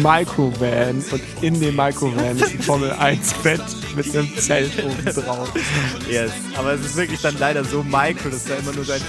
Microvan 0.02 1.05
und 1.10 1.22
in 1.43 1.60
dem 1.60 1.76
Microvan 1.76 2.39
ist 2.39 2.55
ein 2.55 2.62
Formel 2.62 2.90
1 2.93 3.35
Bett 3.35 3.60
mit 3.94 4.10
einem 4.16 4.35
Zelt 4.39 4.72
oben 4.82 5.05
drauf. 5.05 5.52
Yes. 6.10 6.32
Aber 6.56 6.72
es 6.72 6.81
ist 6.81 6.97
wirklich 6.97 7.20
dann 7.20 7.39
leider 7.39 7.62
so 7.62 7.82
micro, 7.82 8.31
dass 8.31 8.47
da 8.47 8.55
immer 8.55 8.72
nur 8.72 8.86
sein 8.86 9.02